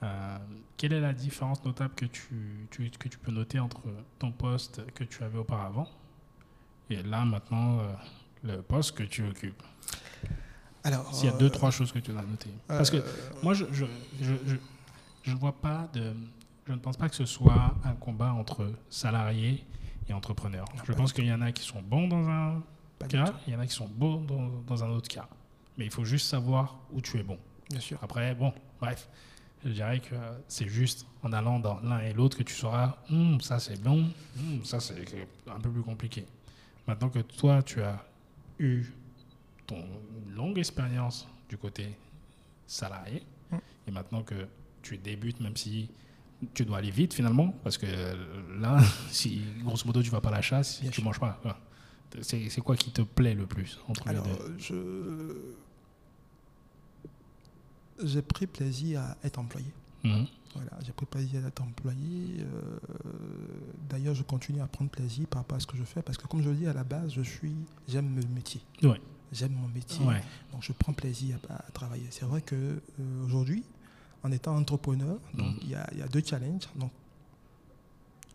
Euh, 0.02 0.38
quelle 0.78 0.94
est 0.94 1.02
la 1.02 1.12
différence 1.14 1.64
notable 1.66 1.94
que 1.96 2.06
tu, 2.06 2.68
tu- 2.72 2.90
que 2.92 3.10
tu 3.10 3.18
peux 3.18 3.32
noter 3.32 3.60
entre 3.60 3.82
ton 4.18 4.32
poste 4.32 4.82
que 4.94 5.04
tu 5.04 5.24
avais 5.24 5.38
auparavant 5.40 5.90
et 6.90 7.04
là 7.04 7.26
maintenant 7.26 7.80
euh, 7.80 7.94
le 8.44 8.62
poste 8.62 8.96
que 8.96 9.04
tu 9.04 9.28
occupes? 9.28 9.62
Alors, 10.86 11.14
S'il 11.14 11.26
y 11.26 11.32
a 11.32 11.36
euh, 11.36 11.38
deux, 11.38 11.50
trois 11.50 11.72
choses 11.72 11.92
que 11.92 12.00
tu 12.00 12.12
dois 12.14 12.22
noter. 12.22 12.50
Parce 12.68 12.90
que 12.90 12.98
euh, 12.98 13.04
moi, 13.44 13.54
je 13.54 13.66
je, 13.74 13.86
je, 14.22 14.34
je, 14.48 14.56
je 15.24 15.36
vois 15.36 15.52
pas 15.60 15.90
de. 15.94 16.14
je 16.66 16.72
ne 16.72 16.78
pense 16.80 16.96
pas 16.96 17.10
que 17.10 17.16
ce 17.16 17.26
soit 17.26 17.76
un 17.84 17.94
combat 17.96 18.32
entre 18.32 18.72
salariés 18.90 19.66
et 20.08 20.14
entrepreneurs. 20.14 20.66
Non, 20.78 20.84
je 20.86 20.94
pense 20.94 21.12
qu'il 21.12 21.26
y 21.26 21.34
en 21.34 21.42
a 21.42 21.52
qui 21.52 21.64
sont 21.64 21.82
bons 21.82 22.08
dans 22.08 22.26
un 22.30 22.64
Pas 22.98 23.08
cas, 23.08 23.34
il 23.48 23.54
y 23.54 23.56
en 23.58 23.60
a 23.60 23.68
qui 23.68 23.74
sont 23.74 23.90
bons 23.94 24.22
dans, 24.22 24.48
dans 24.66 24.84
un 24.86 24.90
autre 24.92 25.10
cas. 25.10 25.28
Mais 25.80 25.86
il 25.86 25.92
faut 25.92 26.06
juste 26.06 26.28
savoir 26.28 26.78
où 26.92 27.02
tu 27.02 27.18
es 27.18 27.24
bon. 27.24 27.40
Bien 27.72 27.80
sûr. 27.80 27.98
Après, 28.04 28.36
bon, 28.36 28.54
bref, 28.82 29.08
je 29.66 29.70
dirais 29.72 30.00
que 30.02 30.14
c'est 30.48 30.68
juste 30.68 31.06
en 31.24 31.32
allant 31.34 31.60
dans 31.60 31.80
l'un 31.80 32.00
et 32.02 32.14
l'autre 32.14 32.38
que 32.38 32.44
tu 32.44 32.54
sauras, 32.54 32.98
Hum, 33.10 33.40
ça 33.42 33.58
c'est 33.60 33.82
bon, 33.82 34.12
Hum, 34.38 34.64
ça 34.66 34.80
c'est 34.82 34.96
un 35.48 35.60
peu 35.60 35.70
plus 35.72 35.82
compliqué. 35.82 36.26
Maintenant 36.88 37.10
que 37.10 37.20
toi, 37.20 37.64
tu 37.64 37.82
as 37.82 38.04
eu 38.60 38.86
ton 39.68 39.84
longue 40.36 40.58
expérience 40.60 41.28
du 41.48 41.58
côté 41.58 41.96
salarié, 42.68 43.24
Mm. 43.52 43.58
et 43.88 43.92
maintenant 43.92 44.22
que 44.24 44.36
tu 44.84 44.98
débutes, 44.98 45.40
même 45.40 45.56
si 45.58 45.90
tu 46.54 46.66
dois 46.66 46.78
aller 46.80 46.92
vite 46.92 47.14
finalement, 47.14 47.54
parce 47.64 47.78
que 47.78 47.86
là, 48.60 48.80
si 49.12 49.42
grosso 49.64 49.86
modo 49.86 50.04
tu 50.04 50.10
vas 50.10 50.22
pas 50.22 50.30
à 50.30 50.34
la 50.34 50.42
chasse, 50.42 50.82
Bien 50.82 50.90
tu 50.92 50.96
sûr. 50.96 51.04
manges 51.06 51.20
pas. 51.20 51.40
C'est 52.22 52.50
c'est 52.50 52.62
quoi 52.62 52.76
qui 52.76 52.92
te 52.92 53.02
plaît 53.04 53.36
le 53.36 53.46
plus 53.46 53.80
entre 53.88 54.08
Alors, 54.08 54.26
les 54.26 54.32
deux 54.34 54.56
je. 54.58 55.36
J'ai 58.04 58.22
pris 58.22 58.48
plaisir 58.48 59.02
à 59.02 59.18
être 59.24 59.40
employé. 59.40 59.68
Mhm. 60.04 60.26
Voilà, 60.56 60.72
j'ai 60.86 60.92
pris 60.94 61.06
plaisir 61.06 61.44
à 61.46 61.48
être 61.50 61.62
employé. 61.62 62.38
euh, 62.40 62.80
D'ailleurs, 63.90 64.16
je 64.16 64.24
continue 64.24 64.62
à 64.62 64.68
prendre 64.68 64.90
plaisir 64.90 65.28
par 65.28 65.42
rapport 65.42 65.58
à 65.58 65.60
ce 65.60 65.68
que 65.68 65.78
je 65.78 65.84
fais 65.84 66.02
parce 66.02 66.18
que, 66.18 66.28
comme 66.28 66.42
je 66.42 66.50
le 66.50 66.56
dis 66.56 66.68
à 66.68 66.74
la 66.74 66.84
base, 66.84 67.12
je 67.14 67.22
suis, 67.22 67.54
j'aime 67.88 68.16
le 68.16 68.24
métier. 68.34 68.62
Ouais. 68.84 69.00
J'aime 69.32 69.54
mon 69.54 69.68
métier. 69.68 70.04
Ouais. 70.06 70.24
Donc, 70.52 70.64
je 70.64 70.72
prends 70.72 70.94
plaisir 70.94 71.38
à, 71.50 71.56
à 71.58 71.72
travailler. 71.72 72.08
C'est 72.10 72.26
vrai 72.26 72.42
que 72.42 72.56
euh, 72.56 73.26
aujourd'hui, 73.26 73.64
en 74.24 74.32
étant 74.32 74.56
entrepreneur, 74.56 75.18
donc 75.34 75.48
Mhm. 75.56 75.60
il 75.64 75.70
y, 75.70 75.76
a, 75.76 75.88
il 75.94 76.00
y 76.00 76.02
a 76.02 76.08
deux 76.08 76.24
challenges. 76.24 76.68
Donc, 76.76 76.92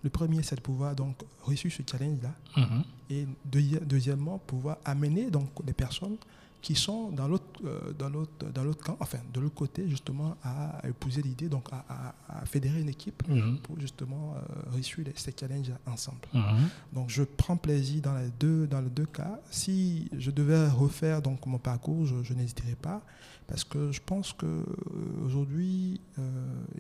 le 0.03 0.11
premier, 0.11 0.43
c'est 0.43 0.57
de 0.57 0.61
pouvoir 0.61 0.95
donc 0.95 1.17
réussir 1.47 1.73
ce 1.73 1.83
challenge-là, 1.91 2.35
Mhm. 2.57 2.85
et 3.11 3.27
deuxi- 3.51 3.81
deuxièmement, 3.85 4.39
pouvoir 4.39 4.77
amener 4.85 5.31
donc 5.31 5.49
les 5.67 5.73
personnes 5.73 6.17
qui 6.65 6.75
sont 6.75 7.11
dans 7.11 7.29
l'autre 7.29 7.61
euh, 7.67 7.93
dans 7.93 8.09
l'autre 8.09 8.47
dans 8.57 8.65
l'autre 8.65 8.83
camp, 8.87 8.97
enfin 8.99 9.19
de 9.35 9.39
l'autre 9.41 9.55
côté 9.65 9.87
justement 9.95 10.31
à, 10.43 10.79
à 10.79 10.89
épouser 10.89 11.21
l'idée 11.29 11.49
donc 11.51 11.67
à, 11.71 11.85
à- 11.89 12.15
à 12.41 12.47
fédérer 12.47 12.81
une 12.81 12.89
équipe 12.89 13.23
Mhm. 13.29 13.59
pour 13.65 13.79
justement 13.79 14.25
euh, 14.35 14.71
réussir 14.73 15.05
ces 15.15 15.35
challenges 15.39 15.73
ensemble. 15.87 16.25
Mhm. 16.33 16.69
Donc 16.95 17.07
je 17.11 17.23
prends 17.23 17.59
plaisir 17.59 18.01
dans 18.03 18.17
les 18.17 18.31
deux 18.41 18.67
dans 18.67 18.81
les 18.81 18.89
deux 19.01 19.07
cas. 19.19 19.35
Si 19.51 20.09
je 20.25 20.31
devais 20.31 20.69
refaire 20.85 21.21
donc 21.21 21.45
mon 21.47 21.59
parcours, 21.59 22.07
je, 22.07 22.17
je 22.23 22.33
n'hésiterai 22.33 22.77
pas 22.89 23.03
parce 23.47 23.62
que 23.62 23.93
je 23.93 24.01
pense 24.11 24.33
que 24.33 24.47
euh, 24.47 25.27
aujourd'hui 25.27 26.01
euh, 26.19 26.23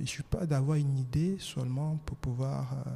il 0.00 0.08
suffit 0.08 0.22
pas 0.36 0.46
d'avoir 0.46 0.78
une 0.78 0.96
idée 0.96 1.36
seulement 1.38 1.90
pour 2.06 2.16
pouvoir 2.16 2.72
euh, 2.72 2.90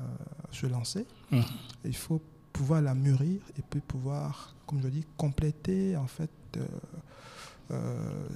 se 0.53 0.66
lancer. 0.66 1.05
Mhm. 1.30 1.43
Il 1.84 1.97
faut 1.97 2.22
pouvoir 2.51 2.80
la 2.80 2.95
mûrir 2.95 3.41
et 3.59 3.62
puis 3.70 3.80
pouvoir, 3.80 4.55
comme 4.66 4.80
je 4.82 4.89
dis, 4.89 5.05
compléter 5.16 5.97
en 5.97 6.07
fait 6.07 6.30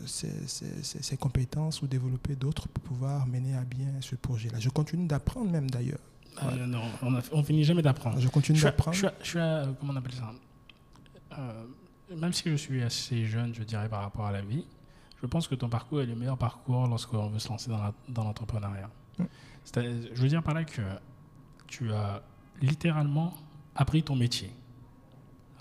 ses, 0.07 0.29
ses- 0.47 0.83
ses- 0.83 1.03
ses 1.03 1.17
compétences 1.17 1.81
ou 1.83 1.87
développer 1.87 2.37
d'autres 2.37 2.69
pour 2.69 2.83
pouvoir 2.85 3.27
mener 3.27 3.57
à 3.57 3.63
bien 3.65 3.89
ce 4.01 4.15
projet-là. 4.15 4.59
Je 4.59 4.69
continue 4.69 5.07
d'apprendre 5.07 5.51
même 5.51 5.71
d'ailleurs. 5.71 5.99
Euh, 6.43 6.67
non, 6.67 6.83
on, 7.03 7.15
a- 7.15 7.23
on 7.33 7.43
finit 7.43 7.65
jamais 7.65 7.83
d'apprendre. 7.83 8.19
Je 8.21 8.29
continue 8.29 8.61
d'apprendre. 8.61 8.97
je 8.97 9.07
suis 9.23 9.39
à- 9.39 9.63
à- 9.63 9.67
comment 9.79 9.93
on 9.93 9.97
appelle 9.97 10.15
ça? 10.15 10.33
Euh, 11.39 11.65
Même 12.17 12.33
si 12.35 12.51
je 12.51 12.57
suis 12.57 12.83
assez 12.83 13.25
jeune, 13.25 13.55
je 13.55 13.63
dirais, 13.63 13.89
par 13.89 14.03
rapport 14.03 14.27
à 14.27 14.33
la 14.33 14.43
vie, 14.43 14.67
je 15.23 15.27
pense 15.27 15.49
que 15.49 15.55
ton 15.55 15.71
parcours 15.71 16.03
est 16.03 16.07
le 16.07 16.15
meilleur 16.15 16.37
parcours 16.37 16.87
lorsqu'on 16.87 17.29
veut 17.29 17.39
se 17.39 17.49
lancer 17.49 17.71
dans 17.71 17.79
la- 17.79 17.95
dans 18.11 18.25
l'entrepreneuriat. 18.25 18.91
Mm. 19.19 19.25
Je 20.15 20.21
veux 20.21 20.29
dire 20.29 20.43
par 20.43 20.53
là 20.53 20.65
que 20.65 20.83
tu 21.69 21.91
as 21.93 22.23
littéralement 22.61 23.33
appris 23.75 24.03
ton 24.03 24.15
métier. 24.15 24.53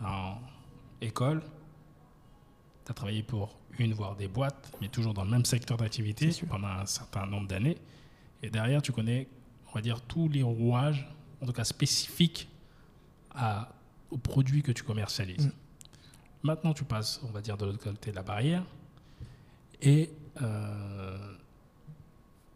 En 0.03 0.39
école, 0.99 1.41
tu 2.85 2.91
as 2.91 2.93
travaillé 2.93 3.23
pour 3.23 3.57
une, 3.79 3.93
voire 3.93 4.15
des 4.15 4.27
boîtes, 4.27 4.71
mais 4.81 4.87
toujours 4.87 5.13
dans 5.13 5.23
le 5.23 5.31
même 5.31 5.45
secteur 5.45 5.77
d'activité 5.77 6.29
pendant 6.49 6.67
un 6.67 6.85
certain 6.85 7.25
nombre 7.25 7.47
d'années. 7.47 7.77
Et 8.43 8.49
derrière, 8.49 8.81
tu 8.81 8.91
connais, 8.91 9.27
on 9.69 9.73
va 9.73 9.81
dire, 9.81 10.01
tous 10.01 10.27
les 10.27 10.43
rouages, 10.43 11.07
en 11.41 11.45
tout 11.45 11.53
cas 11.53 11.63
spécifiques 11.63 12.49
à, 13.33 13.69
aux 14.09 14.17
produits 14.17 14.63
que 14.63 14.71
tu 14.71 14.83
commercialises. 14.83 15.47
Mm. 15.47 15.51
Maintenant, 16.43 16.73
tu 16.73 16.83
passes, 16.83 17.21
on 17.23 17.31
va 17.31 17.41
dire, 17.41 17.57
de 17.57 17.65
l'autre 17.65 17.83
côté 17.83 18.11
de 18.11 18.15
la 18.15 18.23
barrière. 18.23 18.63
Et 19.81 20.11
euh, 20.41 21.35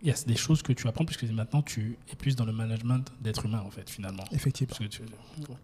il 0.02 0.08
y 0.08 0.12
a 0.12 0.16
des 0.26 0.36
choses 0.36 0.62
que 0.62 0.74
tu 0.74 0.88
apprends, 0.88 1.06
puisque 1.06 1.24
maintenant, 1.24 1.62
tu 1.62 1.98
es 2.12 2.16
plus 2.16 2.36
dans 2.36 2.46
le 2.46 2.52
management 2.52 3.12
d'être 3.22 3.46
humain, 3.46 3.62
en 3.66 3.70
fait, 3.70 3.90
finalement. 3.90 4.24
Effectivement. 4.32 4.76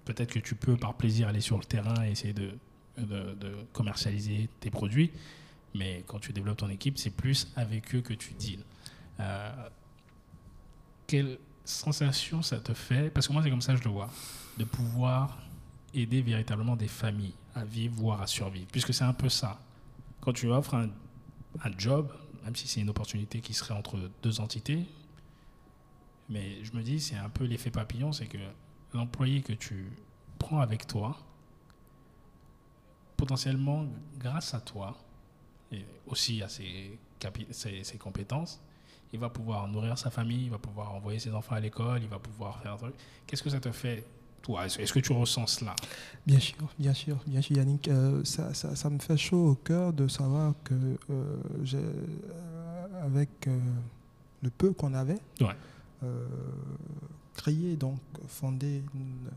Peut-être 0.05 0.31
que 0.31 0.39
tu 0.39 0.55
peux 0.55 0.77
par 0.77 0.95
plaisir 0.95 1.27
aller 1.27 1.41
sur 1.41 1.57
le 1.57 1.63
terrain 1.63 2.05
et 2.05 2.11
essayer 2.11 2.33
de, 2.33 2.51
de- 2.97 3.33
de 3.35 3.55
commercialiser 3.73 4.49
tes 4.59 4.69
produits, 4.69 5.11
mais 5.75 6.03
quand 6.07 6.19
tu 6.19 6.33
développes 6.33 6.57
ton 6.57 6.69
équipe, 6.69 6.97
c'est 6.97 7.09
plus 7.11 7.47
avec 7.55 7.93
eux 7.95 8.01
que 8.01 8.13
tu 8.13 8.33
deals. 8.33 8.63
Euh, 9.19 9.69
quelle 11.07 11.37
sensation 11.65 12.41
ça 12.41 12.59
te 12.59 12.73
fait? 12.73 13.09
Parce 13.09 13.27
que 13.27 13.33
moi, 13.33 13.43
c'est 13.43 13.49
comme 13.49 13.61
ça 13.61 13.73
que 13.73 13.79
je 13.79 13.83
le 13.85 13.91
vois, 13.91 14.09
de 14.57 14.63
pouvoir 14.63 15.37
aider 15.93 16.21
véritablement 16.21 16.75
des 16.75 16.87
familles 16.87 17.33
à 17.55 17.63
vivre, 17.65 17.93
voire 17.95 18.21
à 18.21 18.27
survivre, 18.27 18.67
puisque 18.71 18.93
c'est 18.93 19.03
un 19.03 19.13
peu 19.13 19.29
ça. 19.29 19.59
Quand 20.21 20.33
tu 20.33 20.47
offres 20.47 20.75
un, 20.75 20.89
un 21.63 21.71
job, 21.77 22.11
même 22.43 22.55
si 22.55 22.67
c'est 22.67 22.81
une 22.81 22.89
opportunité 22.89 23.41
qui 23.41 23.53
serait 23.53 23.73
entre 23.73 23.97
deux 24.23 24.39
entités, 24.39 24.85
mais 26.29 26.63
je 26.63 26.71
me 26.73 26.81
dis, 26.81 26.99
c'est 26.99 27.17
un 27.17 27.29
peu 27.29 27.43
l'effet 27.43 27.71
papillon, 27.71 28.13
c'est 28.13 28.27
que 28.27 28.37
l'employé 28.93 29.41
que 29.41 29.53
tu 29.53 29.85
prends 30.39 30.59
avec 30.61 30.87
toi, 30.87 31.17
potentiellement, 33.21 33.85
grâce 34.19 34.53
à 34.53 34.59
toi, 34.59 34.97
et 35.71 35.85
aussi 36.07 36.41
à 36.41 36.49
ses, 36.49 36.97
capi- 37.19 37.45
ses, 37.51 37.83
ses 37.83 37.97
compétences, 37.97 38.59
il 39.13 39.19
va 39.19 39.29
pouvoir 39.29 39.67
nourrir 39.67 39.95
sa 39.97 40.09
famille, 40.09 40.45
il 40.45 40.49
va 40.49 40.57
pouvoir 40.57 40.93
envoyer 40.95 41.19
ses 41.19 41.31
enfants 41.33 41.55
à 41.55 41.59
l'école, 41.59 41.99
il 42.01 42.07
va 42.09 42.17
pouvoir 42.19 42.59
faire 42.61 42.73
un 42.73 42.77
truc. 42.77 42.95
Qu'est-ce 43.27 43.43
que 43.43 43.49
ça 43.51 43.59
te 43.59 43.71
fait, 43.71 44.05
toi? 44.41 44.65
Est-ce 44.65 44.91
que 44.93 44.99
tu 44.99 45.13
ressens 45.13 45.47
cela? 45.57 45.75
Bien 46.25 46.39
sûr, 46.39 46.55
bien 46.79 46.93
sûr, 46.93 47.17
bien 47.27 47.41
sûr, 47.41 47.57
Yannick. 47.57 47.87
euh, 47.89 48.23
ça, 48.23 48.53
ça, 48.53 48.75
ça 48.75 48.89
me 48.89 48.99
fait 48.99 49.17
chaud 49.17 49.49
au 49.51 49.55
cœur 49.55 49.93
de 49.93 50.07
savoir 50.07 50.53
que 50.63 50.73
euh, 51.09 51.37
j'ai, 51.63 51.77
euh, 51.77 53.05
avec 53.05 53.29
le 54.41 54.49
peu 54.49 54.73
qu'on 54.73 54.93
avait, 54.95 55.19
Ouais. 55.39 55.55
créé, 57.35 57.75
donc 57.75 57.99
fondé 58.27 58.83
une, 58.95 59.29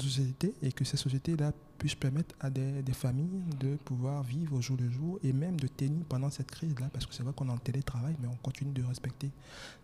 société 0.00 0.54
et 0.62 0.72
que 0.72 0.84
cette 0.84 1.00
société-là 1.00 1.52
puisse 1.78 1.94
permettre 1.96 2.34
à 2.40 2.48
des, 2.48 2.80
des 2.82 2.92
familles 2.92 3.42
de 3.58 3.74
pouvoir 3.84 4.22
vivre 4.22 4.54
au 4.56 4.60
jour 4.60 4.76
le 4.80 4.88
jour 4.88 5.18
et 5.24 5.32
même 5.32 5.58
de 5.58 5.66
tenir 5.66 6.04
pendant 6.08 6.30
cette 6.30 6.50
crise-là, 6.50 6.88
parce 6.92 7.06
que 7.06 7.12
c'est 7.14 7.24
vrai 7.24 7.32
qu'on 7.34 7.48
est 7.48 7.52
en 7.52 7.58
télétravail, 7.58 8.14
mais 8.20 8.28
on 8.28 8.36
continue 8.36 8.70
de 8.72 8.84
respecter 8.84 9.30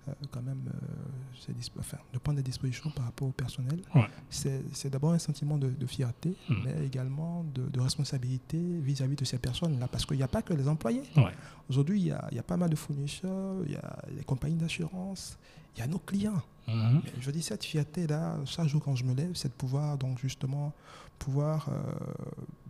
euh, 0.08 0.12
quand 0.30 0.42
même, 0.42 0.62
euh, 0.68 1.52
enfin, 1.80 1.98
de 2.12 2.18
prendre 2.18 2.36
des 2.36 2.42
dispositions 2.44 2.90
par 2.90 3.04
rapport 3.06 3.26
au 3.28 3.32
personnel. 3.32 3.80
Ouais. 3.94 4.06
C'est 4.30 4.90
d'abord 4.90 5.12
un 5.12 5.18
sentiment 5.18 5.58
de, 5.58 5.70
de 5.70 5.86
fierté, 5.86 6.36
Mhm. 6.48 6.56
mais 6.64 6.86
également 6.86 7.44
de, 7.54 7.68
de 7.68 7.80
responsabilité 7.80 8.58
vis-à-vis 8.80 9.16
de 9.16 9.24
ces 9.24 9.38
personnes-là, 9.38 9.88
parce 9.88 10.06
qu'il 10.06 10.16
n'y 10.16 10.22
a 10.22 10.28
pas 10.28 10.42
que 10.42 10.54
les 10.54 10.68
employés. 10.68 11.02
Ouais. 11.16 11.32
Aujourd'hui, 11.68 12.00
il 12.00 12.06
y 12.06 12.08
y 12.36 12.38
a 12.38 12.42
pas 12.44 12.56
mal 12.56 12.70
de 12.70 12.76
fournisseurs, 12.76 13.56
il 13.66 13.72
y 13.72 13.76
a 13.76 13.98
les 14.16 14.22
compagnies 14.24 14.56
d'assurance, 14.56 15.36
il 15.78 15.80
y 15.80 15.84
a 15.84 15.86
nos 15.86 16.00
clients. 16.00 16.42
Mhm. 16.66 17.00
Je 17.20 17.30
dis 17.30 17.40
cette 17.42 17.64
fierté-là, 17.64 18.36
chaque 18.44 18.66
jour 18.66 18.82
quand 18.84 18.96
je 18.96 19.04
me 19.04 19.14
lève, 19.14 19.30
c'est 19.34 19.48
de 19.48 19.54
pouvoir 19.54 19.96
donc 19.96 20.18
justement 20.18 20.72
pouvoir 21.18 21.68
euh, 21.70 21.72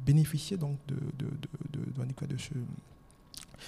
bénéficier 0.06 0.56
donc 0.59 0.78
de, 0.86 0.94
de, 0.94 1.26
de, 1.26 1.48
de- 1.72 1.90
de- 1.90 2.26
de 2.26 2.36
ce... 2.36 2.50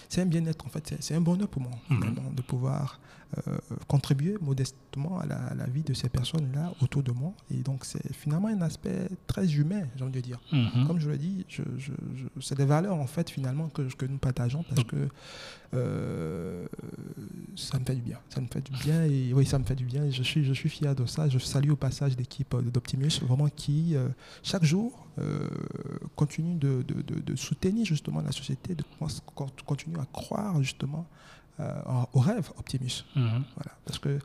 C'est 0.09 0.20
un 0.22 0.26
bien-être 0.26 0.64
en 0.66 0.68
fait, 0.68 0.95
c'est- 1.01 1.14
un 1.14 1.20
bonheur 1.20 1.49
pour 1.49 1.62
moi 1.62 1.72
Mhm. 1.91 2.34
de 2.36 2.43
pouvoir 2.43 3.01
euh, 3.47 3.59
contribuer 3.86 4.36
modestement 4.41 5.20
à 5.20 5.24
la, 5.26 5.36
à 5.36 5.55
la 5.55 5.66
vie 5.66 5.84
de 5.84 5.95
ces 5.95 6.09
personnes-là 6.09 6.72
autour 6.82 7.05
de 7.05 7.12
moi. 7.12 7.32
Et 7.53 7.59
donc 7.59 7.84
c'est 7.84 8.12
finalement 8.12 8.49
un 8.49 8.61
aspect 8.61 9.09
très 9.28 9.47
humain, 9.55 9.84
j'ai 9.95 10.03
envie 10.03 10.11
de 10.14 10.20
dire. 10.20 10.41
Mhm. 10.53 10.88
Comme 10.88 10.99
je 10.99 11.09
le 11.09 11.16
dis, 11.16 11.45
je, 11.49 11.62
je- 11.78 11.93
je- 12.16 12.41
c'est 12.41 12.57
des 12.57 12.64
valeurs 12.64 12.97
en 12.97 13.07
fait 13.07 13.30
finalement 13.30 13.68
que, 13.68 13.82
que 13.95 14.05
nous 14.05 14.18
partageons 14.18 14.64
parce 14.68 14.82
que 14.82 15.09
euh, 15.74 16.66
ça 17.55 17.78
me 17.78 17.84
fait 17.84 17.95
du 17.95 18.03
bien. 18.03 18.18
Ça 18.30 18.41
me 18.41 18.49
fait 18.49 18.61
du 18.68 18.72
bien 18.82 19.05
et 19.05 19.32
oui, 19.32 19.47
ça 19.47 19.59
me 19.61 19.64
fait 19.64 19.76
du 19.76 19.84
bien. 19.84 20.05
Et 20.05 20.11
je 20.11 20.22
suis, 20.24 20.45
je 20.45 20.53
suis 20.53 20.68
fier 20.68 20.95
de 20.97 21.07
ça. 21.07 21.28
Je 21.28 21.38
salue 21.38 21.70
au 21.70 21.76
passage 21.76 22.16
l'équipe 22.16 22.53
euh, 22.55 22.62
d'Optimus, 22.62 23.20
vraiment 23.22 23.49
qui 23.49 23.95
euh, 23.95 24.09
chaque 24.43 24.64
jour 24.64 25.07
continue 26.16 26.55
de, 26.57 26.82
de- 26.82 27.03
de- 27.03 27.20
de 27.20 27.36
soutenir 27.36 27.84
justement 27.84 28.22
la 28.22 28.32
société, 28.32 28.74
de 28.74 28.82
con- 28.99 29.47
continue 29.85 30.03
à 30.03 30.07
croire 30.12 30.62
justement 30.62 31.07
euh, 31.61 31.81
au 32.12 32.20
rêve 32.20 32.51
Optimus. 32.59 33.05
Mhm. 33.16 33.45
Voilà, 33.57 33.72
parce 33.85 33.99
que 33.99 34.18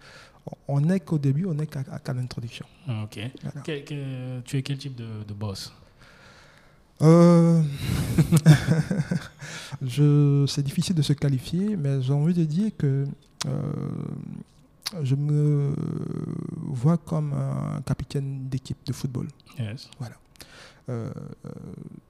on 0.68 0.80
n'est 0.80 1.00
qu'au 1.00 1.18
début, 1.18 1.46
on 1.46 1.54
n'est 1.56 1.66
qu'à 1.68 2.14
l'introduction. 2.14 2.66
Ok. 2.88 3.20
Voilà. 3.44 3.62
Que- 3.62 3.84
que- 3.84 4.40
tu 4.42 4.58
es 4.58 4.62
quel 4.62 4.78
type 4.78 4.96
de, 4.96 5.24
de 5.28 5.34
boss? 5.34 5.74
Euh, 7.02 7.62
je, 9.82 10.46
c'est 10.48 10.64
difficile 10.64 10.96
de 10.96 11.02
se 11.02 11.14
qualifier, 11.14 11.76
mais 11.76 12.02
j'ai 12.02 12.14
envie 12.14 12.34
de 12.34 12.46
dire 12.46 12.72
que 12.78 13.06
euh, 13.48 13.62
je 15.04 15.16
me 15.16 15.74
vois 16.62 16.98
comme 16.98 17.34
un 17.34 17.82
capitaine 17.82 18.48
d'équipe 18.50 18.78
de 18.86 18.94
football. 18.94 19.28
Yes. 19.60 19.90
Voilà. 20.00 20.16
Euh, 20.88 21.12
euh, 21.46 21.50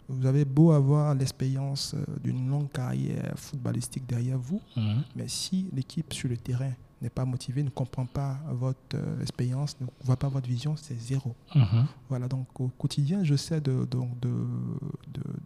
vous 0.10 0.26
avez 0.26 0.44
beau 0.44 0.72
avoir 0.72 1.16
l'expérience 1.16 1.94
euh, 1.96 2.04
d'une 2.24 2.50
longue 2.50 2.70
carrière 2.72 3.34
footballistique 3.38 4.06
derrière 4.06 4.38
vous, 4.38 4.62
Mhm. 4.76 5.04
mais 5.16 5.28
si 5.30 5.70
l'équipe 5.74 6.12
sur 6.14 6.28
le 6.30 6.36
terrain 6.38 6.72
n'est 7.02 7.10
pas 7.10 7.24
motivée, 7.26 7.64
ne 7.64 7.70
comprend 7.70 8.06
pas 8.06 8.38
votre 8.52 8.98
expérience, 9.22 9.78
ne 9.80 9.86
voit 10.04 10.18
pas 10.18 10.28
votre 10.28 10.48
vision, 10.48 10.76
c'est 10.76 11.00
zéro. 11.00 11.36
Mhm. 11.56 11.86
Voilà, 12.10 12.28
donc 12.28 12.48
au 12.60 12.68
quotidien, 12.78 13.24
j'essaie 13.24 13.62
de, 13.62 13.86
de, 13.86 13.98
de, 14.22 14.32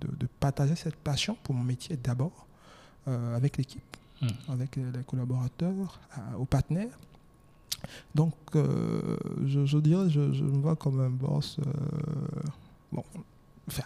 de- 0.02 0.16
de 0.18 0.28
partager 0.40 0.76
cette 0.76 0.96
passion 0.96 1.38
pour 1.44 1.54
mon 1.56 1.64
métier 1.64 1.98
d'abord 1.98 2.48
euh, 3.08 3.36
avec 3.36 3.58
l'équipe, 3.58 3.96
Mhm. 4.24 4.30
avec 4.50 4.76
les 4.76 5.04
collaborateurs, 5.06 6.00
aux 6.38 6.46
partenaires. 6.46 6.98
Donc, 8.14 8.34
euh, 8.56 9.16
je, 9.46 9.66
je 9.66 9.78
dirais, 9.78 10.10
je, 10.10 10.34
je 10.34 10.44
me 10.44 10.60
vois 10.60 10.76
comme 10.76 11.00
un 11.00 11.10
boss, 11.10 11.58
euh, 11.60 11.72
bon, 12.92 13.04
enfin, 13.68 13.84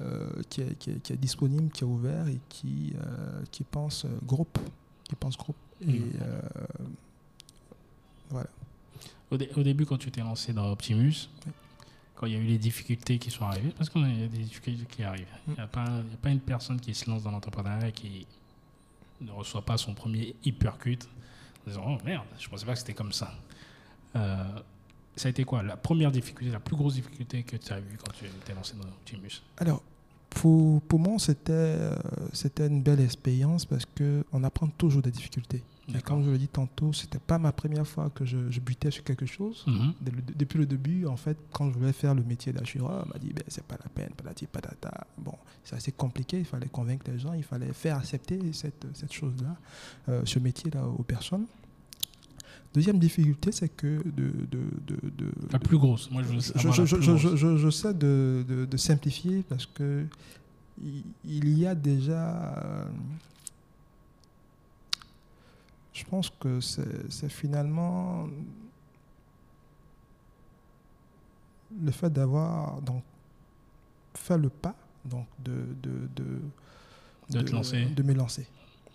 euh, 0.00 0.30
qui, 0.48 0.60
est, 0.62 0.74
qui, 0.78 0.90
est, 0.90 1.00
qui 1.02 1.12
est 1.12 1.16
disponible, 1.16 1.70
qui 1.70 1.82
est 1.84 1.86
ouvert 1.86 2.26
et 2.28 2.38
qui, 2.48 2.92
euh, 2.96 3.42
qui 3.50 3.64
pense 3.64 4.04
euh, 4.04 4.08
groupe, 4.24 4.58
qui 5.04 5.14
pense 5.16 5.36
groupe. 5.36 5.56
Et 5.82 5.86
Mhm. 5.98 6.12
euh, 6.22 6.40
voilà. 8.30 8.48
Au, 9.30 9.36
dé- 9.36 9.50
au 9.56 9.62
début, 9.62 9.86
quand 9.86 9.98
tu 9.98 10.10
t'es 10.10 10.20
lancé 10.20 10.52
dans 10.52 10.70
Optimus, 10.70 11.28
Oui. 11.46 11.52
quand 12.14 12.26
il 12.26 12.32
y 12.32 12.36
a 12.36 12.38
eu 12.38 12.44
les 12.46 12.58
difficultés 12.58 13.18
qui 13.18 13.30
sont 13.30 13.44
arrivées, 13.44 13.72
parce 13.76 13.90
qu'il 13.90 14.00
y 14.02 14.24
a 14.24 14.28
des 14.28 14.38
difficultés 14.44 14.84
qui 14.86 15.02
arrivent, 15.02 15.26
il 15.48 15.52
Mm. 15.52 15.54
n'y 15.56 15.60
a, 15.60 15.64
a 15.64 15.66
pas 16.22 16.30
une 16.30 16.40
personne 16.40 16.80
qui 16.80 16.94
se 16.94 17.08
lance 17.10 17.22
dans 17.24 17.30
l'entrepreneuriat 17.30 17.88
et 17.88 17.92
qui 17.92 18.26
ne 19.20 19.30
reçoit 19.32 19.62
pas 19.62 19.76
son 19.76 19.94
premier 19.94 20.34
hypercut 20.44 20.98
en 21.66 21.70
disant 21.70 21.84
Oh 21.86 21.98
merde, 22.04 22.24
je 22.38 22.48
pensais 22.48 22.66
pas 22.66 22.72
que 22.74 22.78
c'était 22.78 22.94
comme 22.94 23.12
ça. 23.12 23.34
Ça 25.16 25.28
a 25.28 25.30
été 25.30 25.44
quoi 25.44 25.62
la 25.62 25.76
première 25.76 26.10
difficulté, 26.10 26.52
la 26.52 26.60
plus 26.60 26.76
grosse 26.76 26.94
difficulté 26.94 27.42
que 27.42 27.56
tu 27.56 27.72
as 27.72 27.78
eue 27.78 27.98
quand 27.98 28.12
tu 28.12 28.24
t'es 28.44 28.54
lancé 28.54 28.74
dans 28.80 28.88
Optimus? 28.88 29.42
Alors, 29.58 29.82
pour, 30.30 30.80
pour 30.82 30.98
moi, 30.98 31.18
c'était 31.18 31.52
euh, 31.52 31.96
c'était 32.32 32.66
une 32.66 32.82
belle 32.82 33.00
expérience 33.00 33.64
parce 33.66 33.84
qu'on 33.86 34.44
apprend 34.44 34.68
toujours 34.68 35.02
des 35.02 35.10
difficultés. 35.10 35.62
Et 35.94 36.00
comme 36.00 36.24
je 36.24 36.30
le 36.30 36.38
dis 36.38 36.48
tantôt, 36.48 36.92
c'était 36.92 37.18
pas 37.18 37.38
ma 37.38 37.52
première 37.52 37.86
fois 37.86 38.10
que 38.14 38.24
je, 38.24 38.50
je 38.50 38.60
butais 38.60 38.90
sur 38.90 39.04
quelque 39.04 39.26
chose. 39.26 39.64
Mhm. 39.66 39.92
Depuis 40.36 40.58
le 40.58 40.66
début, 40.66 41.06
en 41.06 41.16
fait, 41.16 41.36
quand 41.52 41.70
je 41.70 41.78
voulais 41.78 41.92
faire 41.92 42.14
le 42.14 42.22
métier 42.22 42.52
d'assureur, 42.52 43.04
on 43.04 43.12
m'a 43.12 43.18
dit, 43.18 43.32
ben, 43.32 43.42
c'est 43.48 43.64
pas 43.64 43.76
la 43.82 43.90
peine, 43.90 44.10
patati 44.16 44.46
patata. 44.46 45.06
Bon, 45.18 45.34
c'est 45.64 45.76
assez 45.76 45.92
compliqué, 45.92 46.38
il 46.38 46.44
fallait 46.44 46.68
convaincre 46.68 47.04
les 47.10 47.18
gens, 47.18 47.32
il 47.32 47.42
fallait 47.42 47.72
faire 47.72 47.98
accepter 47.98 48.38
cette, 48.52 48.86
cette 48.94 49.12
chose-là, 49.12 49.56
euh, 50.08 50.22
ce 50.24 50.38
métier-là 50.38 50.86
aux 50.86 51.02
personnes. 51.02 51.46
Deuxième 52.74 52.98
difficulté, 52.98 53.52
c'est 53.52 53.68
que 53.68 54.02
de, 54.02 54.30
de, 54.50 54.58
de, 54.86 54.96
de- 55.18 55.32
La 55.52 55.58
plus 55.58 55.76
grosse. 55.76 56.10
Moi, 56.10 56.22
je 56.22 56.28
veux 56.28 56.34
je, 56.36 56.40
savoir 56.40 56.72
je, 56.74 56.80
la 56.82 56.86
je, 56.86 56.96
plus 56.96 57.04
je, 57.04 57.10
grosse. 57.12 57.34
je- 57.36 57.56
je 57.58 57.70
sais 57.70 57.92
de, 57.94 58.66
simplifier 58.76 59.42
parce 59.48 59.66
que 59.66 60.06
il, 60.82 61.58
y 61.58 61.66
a 61.66 61.74
déjà. 61.74 62.56
euh, 62.64 62.84
je 65.92 66.04
pense 66.04 66.30
que 66.30 66.60
c'est 66.60 67.28
finalement 67.28 68.26
le 71.82 71.90
fait 71.90 72.10
d'avoir 72.10 72.80
donc 72.82 73.02
fait 74.14 74.38
le 74.38 74.48
pas 74.48 74.74
donc 75.04 75.26
de 75.44 75.52
de 75.82 76.08
de, 76.16 76.40
De 77.30 77.40
te 77.42 77.52
lancer. 77.52 77.84
de 77.86 78.02
me 78.02 78.14
lancer 78.14 78.46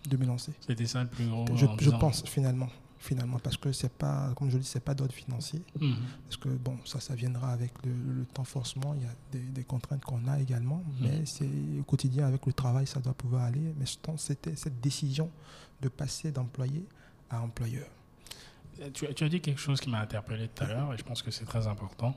de 0.08 0.18
me 0.18 0.26
lancer 0.26 0.54
C'était 0.66 0.86
ça 0.86 1.04
le 1.04 1.10
plus 1.10 1.28
gros. 1.28 1.46
je, 1.56 1.66
je 1.80 1.90
pense 1.92 2.24
finalement 2.26 2.70
finalement 3.00 3.38
parce 3.40 3.58
que 3.58 3.72
c'est 3.72 3.92
pas 3.92 4.32
comme 4.36 4.50
je 4.50 4.58
dis 4.58 4.66
c'est 4.66 4.80
pas 4.84 4.94
d'ordre 4.96 5.14
financier 5.14 5.62
Mhm. 5.80 5.96
parce 6.26 6.38
que 6.38 6.50
bon, 6.50 6.78
ça, 6.86 7.00
ça 7.00 7.14
viendra 7.16 7.52
avec 7.52 7.72
le, 7.86 7.92
le 8.20 8.26
temps 8.26 8.44
forcément. 8.44 8.94
Il 8.96 9.04
y 9.04 9.06
a 9.06 9.14
des, 9.32 9.40
des 9.52 9.64
contraintes 9.64 10.04
qu'on 10.04 10.28
a 10.28 10.40
également, 10.40 10.84
mais 11.00 11.26
c'est 11.26 11.50
au 11.80 11.84
quotidien 11.84 12.26
avec 12.28 12.46
le 12.46 12.54
travail, 12.54 12.88
ça 12.88 13.00
doit 13.00 13.14
pouvoir 13.14 13.44
aller. 13.44 13.74
Mais 13.80 13.86
c'était 14.18 14.56
cette 14.56 14.80
décision 14.82 15.30
de 15.82 15.90
passer 15.90 16.32
d'employé 16.32 16.86
à 17.30 17.42
employeur. 17.42 17.88
Tu, 18.94 19.08
as- 19.08 19.14
tu 19.14 19.24
as 19.24 19.30
dit 19.30 19.42
quelque 19.42 19.60
chose 19.60 19.80
qui 19.80 19.90
m'a 19.90 20.00
interpellé 20.02 20.48
tout 20.54 20.64
à 20.64 20.68
l'heure 20.68 20.94
et 20.94 20.98
je 20.98 21.04
pense 21.04 21.22
que 21.22 21.32
c'est 21.32 21.46
très 21.46 21.66
important. 21.68 22.16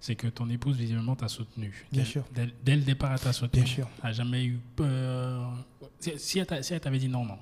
C'est 0.00 0.14
que 0.14 0.26
ton 0.28 0.48
épouse, 0.50 0.76
visiblement, 0.76 1.16
t'a 1.16 1.26
soutenu. 1.28 1.86
Bien 1.90 2.02
Dès- 2.02 2.08
sûr. 2.08 2.24
Dès, 2.34 2.48
dès 2.64 2.76
le 2.76 2.82
départ, 2.82 3.12
elle 3.12 3.18
t'a 3.20 3.32
soutenu. 3.32 3.62
Bien 3.62 3.72
sûr. 3.72 3.88
Elle 4.02 4.04
n'a 4.08 4.12
jamais 4.12 4.44
eu 4.44 4.58
peur. 4.76 5.64
Si 6.18 6.38
elle 6.38 6.46
t'avait 6.46 6.98
dit 6.98 7.08
non, 7.08 7.24
non, 7.24 7.38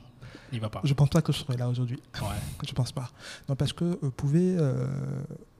il 0.54 0.60
va 0.60 0.70
pas. 0.70 0.80
Je 0.84 0.94
pense 0.94 1.08
pas 1.10 1.20
que 1.22 1.32
je 1.32 1.38
serais 1.38 1.56
là 1.56 1.68
aujourd'hui. 1.68 2.00
Ouais. 2.22 2.28
Je 2.68 2.72
pense 2.72 2.92
pas. 2.92 3.10
Non, 3.48 3.56
parce 3.56 3.72
que 3.72 3.98
vous 4.00 4.10
pouvez 4.10 4.56
euh, 4.58 4.86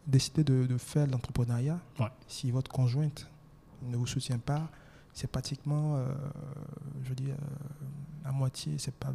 décider 0.06 0.44
de, 0.44 0.66
de 0.66 0.78
faire 0.78 1.06
l'entrepreneuriat. 1.06 1.78
Ouais. 2.00 2.06
Si 2.28 2.50
votre 2.50 2.70
conjointe 2.70 3.28
ne 3.82 3.96
vous 3.96 4.06
soutient 4.06 4.38
pas, 4.38 4.68
c'est 5.12 5.30
pratiquement, 5.30 5.96
euh, 5.96 6.06
je 7.04 7.14
dis, 7.14 7.30
euh, 7.30 7.34
à 8.24 8.32
moitié, 8.32 8.78
c'est 8.78 8.94
pas 8.94 9.12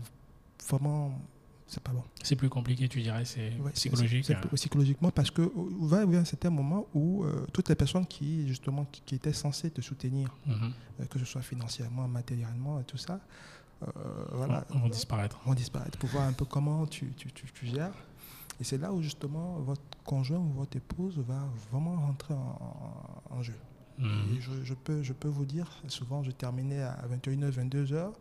vraiment, 0.69 1.19
c'est 1.67 1.81
pas 1.83 1.91
bon. 1.91 2.03
C'est 2.23 2.35
plus 2.35 2.49
compliqué, 2.49 2.87
tu 2.87 3.01
dirais, 3.01 3.25
c'est 3.25 3.53
Ouais, 3.59 3.71
psychologique. 3.71 4.29
hein. 4.31 4.41
psychologiquement, 4.53 5.11
parce 5.11 5.31
que 5.31 5.41
euh, 5.41 5.51
va 5.81 6.03
y 6.05 6.15
un 6.15 6.25
certain 6.25 6.49
moment 6.51 6.85
où 6.93 7.23
euh, 7.23 7.45
toutes 7.51 7.69
les 7.69 7.75
personnes 7.75 8.05
qui, 8.05 8.47
justement, 8.47 8.85
qui, 8.91 9.01
qui 9.05 9.15
étaient 9.15 9.33
censées 9.33 9.71
te 9.71 9.81
soutenir, 9.81 10.29
Mhm. 10.45 10.71
euh, 11.01 11.05
que 11.05 11.19
ce 11.19 11.25
soit 11.25 11.41
financièrement, 11.41 12.07
matériellement 12.07 12.79
et 12.79 12.83
tout 12.83 12.97
ça, 12.97 13.13
euh, 13.13 13.17
voilà, 14.33 14.65
Vont- 14.69 14.79
vont 14.81 14.89
disparaître. 14.89 15.39
vont 15.45 15.53
disparaître 15.53 15.97
pour 15.97 16.09
voir 16.09 16.25
un 16.27 16.33
peu 16.33 16.45
comment 16.45 16.85
tu, 16.85 17.11
tu, 17.13 17.31
tu, 17.31 17.45
tu 17.51 17.65
gères. 17.67 17.93
Et 18.59 18.63
c'est 18.63 18.77
là 18.77 18.91
où, 18.91 19.01
justement, 19.01 19.59
votre 19.59 19.81
conjoint 20.03 20.37
ou 20.39 20.51
votre 20.57 20.75
épouse 20.75 21.17
va 21.19 21.45
vraiment 21.71 21.95
rentrer 21.95 22.33
en, 22.33 23.23
en 23.29 23.41
jeu. 23.41 23.55
Mhm. 23.97 24.35
Et 24.37 24.41
je, 24.41 24.51
je 24.63 24.73
peux, 24.73 25.01
je 25.03 25.13
peux 25.13 25.27
vous 25.29 25.45
dire, 25.45 25.69
souvent 25.87 26.23
je 26.23 26.31
terminais 26.31 26.81
à 26.81 26.97
21h, 27.09 27.51
22h. 27.51 28.11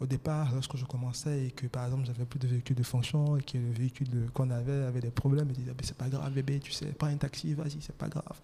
Au 0.00 0.06
départ, 0.06 0.50
lorsque 0.54 0.76
je 0.78 0.86
commençais 0.86 1.46
et 1.46 1.50
que 1.50 1.66
par 1.66 1.84
exemple 1.84 2.06
j'avais 2.06 2.24
plus 2.24 2.38
de 2.38 2.46
véhicule 2.48 2.74
de 2.76 2.82
fonction 2.82 3.36
et 3.36 3.42
que 3.42 3.58
le 3.58 3.70
véhicule 3.70 4.30
qu'on 4.32 4.48
avait 4.48 4.84
avait 4.84 5.00
des 5.02 5.10
problèmes, 5.10 5.48
ils 5.50 5.56
disaient 5.56 5.74
c'est 5.82 5.96
pas 5.96 6.08
grave 6.08 6.32
bébé, 6.32 6.58
tu 6.58 6.72
sais, 6.72 6.86
prends 6.86 7.08
un 7.08 7.16
taxi, 7.18 7.52
vas-y, 7.52 7.76
c'est 7.82 7.94
pas 7.96 8.08
grave. 8.08 8.40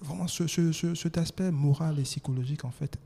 Vraiment, 0.00 0.26
ce, 0.26 0.46
ce- 0.46 0.72
ce- 0.72 0.94
cet 0.94 1.18
aspect 1.18 1.50
moral 1.50 1.98
et 1.98 2.02
psychologique 2.04 2.64
en 2.64 2.70
fait 2.70 2.98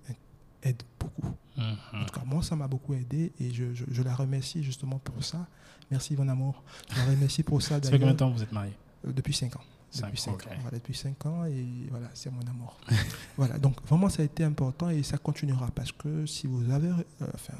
aide 0.62 0.82
beaucoup. 0.98 1.34
En 1.58 2.04
tout 2.06 2.14
cas, 2.14 2.24
moi, 2.24 2.42
ça 2.42 2.56
m'a 2.56 2.68
beaucoup 2.68 2.94
aidé 2.94 3.32
et 3.38 3.52
je, 3.52 3.74
je- 3.74 3.84
je 3.90 4.02
la 4.02 4.14
remercie 4.14 4.62
justement 4.62 4.98
pour 4.98 5.22
ça. 5.22 5.46
Merci, 5.90 6.16
mon 6.16 6.26
amour. 6.28 6.62
Je 6.90 6.96
la 6.98 7.04
remercie 7.06 7.42
pour 7.42 7.60
ça. 7.60 7.80
Ça 7.82 7.90
fait 7.90 7.98
combien 7.98 8.12
de 8.14 8.18
temps 8.18 8.30
que 8.30 8.36
vous 8.36 8.42
êtes 8.42 8.52
mariés? 8.52 8.72
Euh, 9.06 9.12
Depuis 9.12 9.34
5 9.34 9.56
ans. 9.56 9.60
Cinq 9.90 10.06
depuis 10.06 10.20
ans, 10.20 10.24
5 10.24 10.32
ok. 10.34 10.46
ans. 10.46 10.50
Voilà, 10.62 10.78
depuis 10.78 10.94
5 10.94 11.26
ans 11.26 11.44
et 11.46 11.66
voilà, 11.90 12.08
c'est 12.14 12.30
mon 12.30 12.40
amour. 12.42 12.78
voilà, 13.36 13.58
donc 13.58 13.76
vraiment 13.86 14.08
ça 14.08 14.22
a 14.22 14.24
été 14.24 14.44
important 14.44 14.88
et 14.88 15.02
ça 15.02 15.18
continuera 15.18 15.66
parce 15.72 15.92
que 15.92 16.24
si 16.26 16.46
vous 16.46 16.70
avez. 16.70 16.88
euh, 16.88 17.26
enfin, 17.34 17.54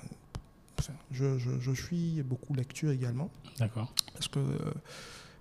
je, 1.11 1.39
je 1.39 1.73
suis 1.73 2.23
beaucoup 2.23 2.55
lecture 2.55 2.91
également 2.91 3.29
D'accord. 3.59 3.93
parce 4.15 4.29
que 4.29 4.39
euh, 4.39 4.73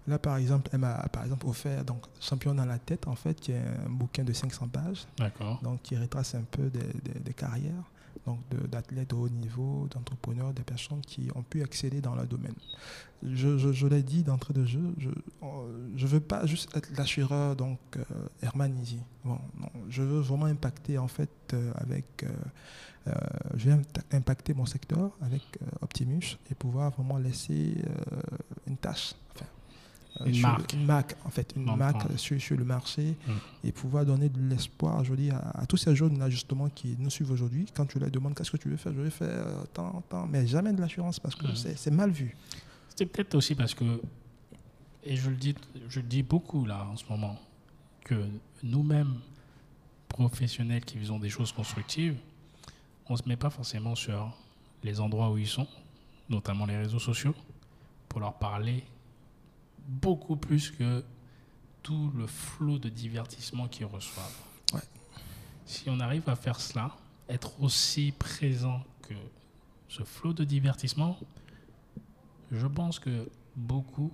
là 0.08 0.18
par 0.20 0.38
exemple, 0.38 0.70
elle 0.74 0.80
m'a 0.80 1.08
par 1.10 1.24
exemple 1.24 1.46
offert 1.48 1.84
donc, 1.86 2.04
Champion 2.20 2.56
dans 2.56 2.66
la 2.66 2.80
tête 2.80 3.08
en 3.08 3.16
fait, 3.16 3.40
qui 3.40 3.52
est 3.52 3.60
un 3.86 3.90
bouquin 3.90 4.24
de 4.24 4.34
500 4.34 4.68
pages 4.70 5.06
D'accord. 5.18 5.60
donc 5.64 5.82
qui 5.84 5.98
retrace 5.98 6.36
un 6.36 6.44
peu 6.50 6.70
des, 6.70 6.80
des- 7.04 7.20
des 7.20 7.34
carrières 7.34 7.84
donc 8.26 8.40
d'athlètes 8.70 9.12
de 9.12 9.16
haut 9.16 9.30
niveau, 9.30 9.88
d'entrepreneurs, 9.92 10.54
des 10.54 10.62
personnes 10.64 11.02
qui 11.02 11.30
ont 11.36 11.42
pu 11.42 11.64
accéder 11.64 12.02
dans 12.02 12.16
leur 12.16 12.26
domaine. 12.28 12.54
Je, 13.24 13.58
je- 13.58 13.72
je 13.72 13.88
l'ai 13.88 14.04
dit 14.04 14.24
d'entrée 14.24 14.54
de 14.54 14.66
jeu, 14.66 14.94
je 15.00 15.10
ne 15.10 16.08
veux 16.10 16.20
pas 16.20 16.46
juste 16.46 16.76
être 16.76 16.90
l'assureur, 16.98 17.56
donc 17.56 17.80
euh, 17.98 18.04
Herman 18.42 18.78
Easy. 18.82 19.00
Bon, 19.24 19.40
non, 19.60 19.70
je 19.90 20.02
veux 20.04 20.20
vraiment 20.20 20.46
impacter 20.46 20.98
en 20.98 21.08
fait 21.08 21.30
euh, 21.54 21.72
avec... 21.76 22.24
euh, 23.08 23.14
je 23.56 23.70
vais 23.70 23.78
impacter 24.12 24.54
mon 24.54 24.66
secteur 24.66 25.12
avec 25.22 25.42
Optimus 25.82 26.38
et 26.52 26.56
pouvoir 26.56 26.92
vraiment 26.92 27.18
laisser 27.18 27.76
une 28.68 28.78
tâche. 28.78 29.14
Euh, 30.22 30.26
Une 30.26 30.42
marque. 30.42 30.74
Une 30.74 30.86
marque, 30.86 31.16
en 31.26 31.30
fait, 31.30 31.54
une 31.56 31.76
marque 31.76 32.18
sur, 32.18 32.40
sur 32.42 32.58
le 32.58 32.66
marché 32.66 33.16
Mm. 33.28 33.32
et 33.68 33.72
pouvoir 33.72 34.06
donner 34.06 34.30
de 34.30 34.40
l'espoir, 34.50 35.04
je 35.04 35.14
dis, 35.14 35.30
à, 35.30 35.38
à 35.54 35.66
tous 35.66 35.78
ces 35.78 35.96
jeunes-là, 35.96 36.30
justement, 36.30 36.70
qui 36.70 36.96
nous 37.00 37.10
suivent 37.10 37.32
aujourd'hui. 37.32 37.66
Quand 37.76 37.86
tu 37.86 38.00
leur 38.00 38.10
demandes 38.12 38.36
qu'est-ce 38.36 38.52
que 38.52 38.58
tu 38.58 38.70
veux 38.70 38.78
faire, 38.78 38.94
je 38.94 39.02
vais 39.02 39.10
faire 39.10 39.28
euh, 39.30 39.64
tant, 39.74 40.04
tant, 40.10 40.28
mais 40.28 40.46
jamais 40.48 40.74
de 40.74 40.82
l'assurance 40.82 41.20
parce 41.20 41.36
que 41.36 41.54
c'est 41.56 41.78
c'est 41.78 41.92
mal 41.92 42.12
vu. 42.12 42.36
C'est 42.96 43.06
peut-être 43.06 43.36
aussi 43.36 43.56
parce 43.56 43.74
que, 43.74 44.02
et 45.04 45.16
je 45.16 45.30
le 45.30 45.36
dis, 45.36 45.56
je 45.88 46.00
le 46.02 46.08
dis 46.08 46.24
beaucoup 46.24 46.66
là 46.66 46.86
en 46.92 46.98
ce 46.98 47.06
moment, 47.10 47.38
que 48.04 48.26
nous-mêmes, 48.64 49.16
professionnels 50.10 50.84
qui 50.84 50.98
faisons 50.98 51.20
des 51.20 51.30
choses 51.30 51.52
constructives, 51.52 52.16
on 53.08 53.14
ne 53.14 53.18
se 53.18 53.28
met 53.28 53.38
pas 53.38 53.50
forcément 53.50 53.96
sur 53.96 54.36
les 54.84 55.00
endroits 55.00 55.32
où 55.32 55.38
ils 55.38 55.48
sont, 55.48 55.68
notamment 56.30 56.66
les 56.66 56.78
réseaux 56.78 57.00
sociaux, 57.00 57.34
pour 58.10 58.20
leur 58.20 58.34
parler 58.34 58.84
beaucoup 59.90 60.36
plus 60.36 60.72
que 60.72 61.04
tout 61.82 62.12
le 62.16 62.28
flot 62.28 62.78
de 62.78 62.90
divertissement 62.90 63.68
qu'ils 63.68 63.88
reçoivent. 63.88 64.38
Ouais. 64.74 64.82
Si 65.66 65.90
on 65.90 66.00
arrive 66.00 66.30
à 66.30 66.36
faire 66.36 66.60
cela, 66.60 66.96
être 67.28 67.62
aussi 67.62 68.12
présent 68.12 68.84
que 69.02 69.16
ce 69.88 70.04
flot 70.04 70.34
de 70.34 70.44
divertissement, 70.44 71.18
je 72.52 72.68
pense 72.68 73.00
que 73.00 73.30
beaucoup 73.56 74.12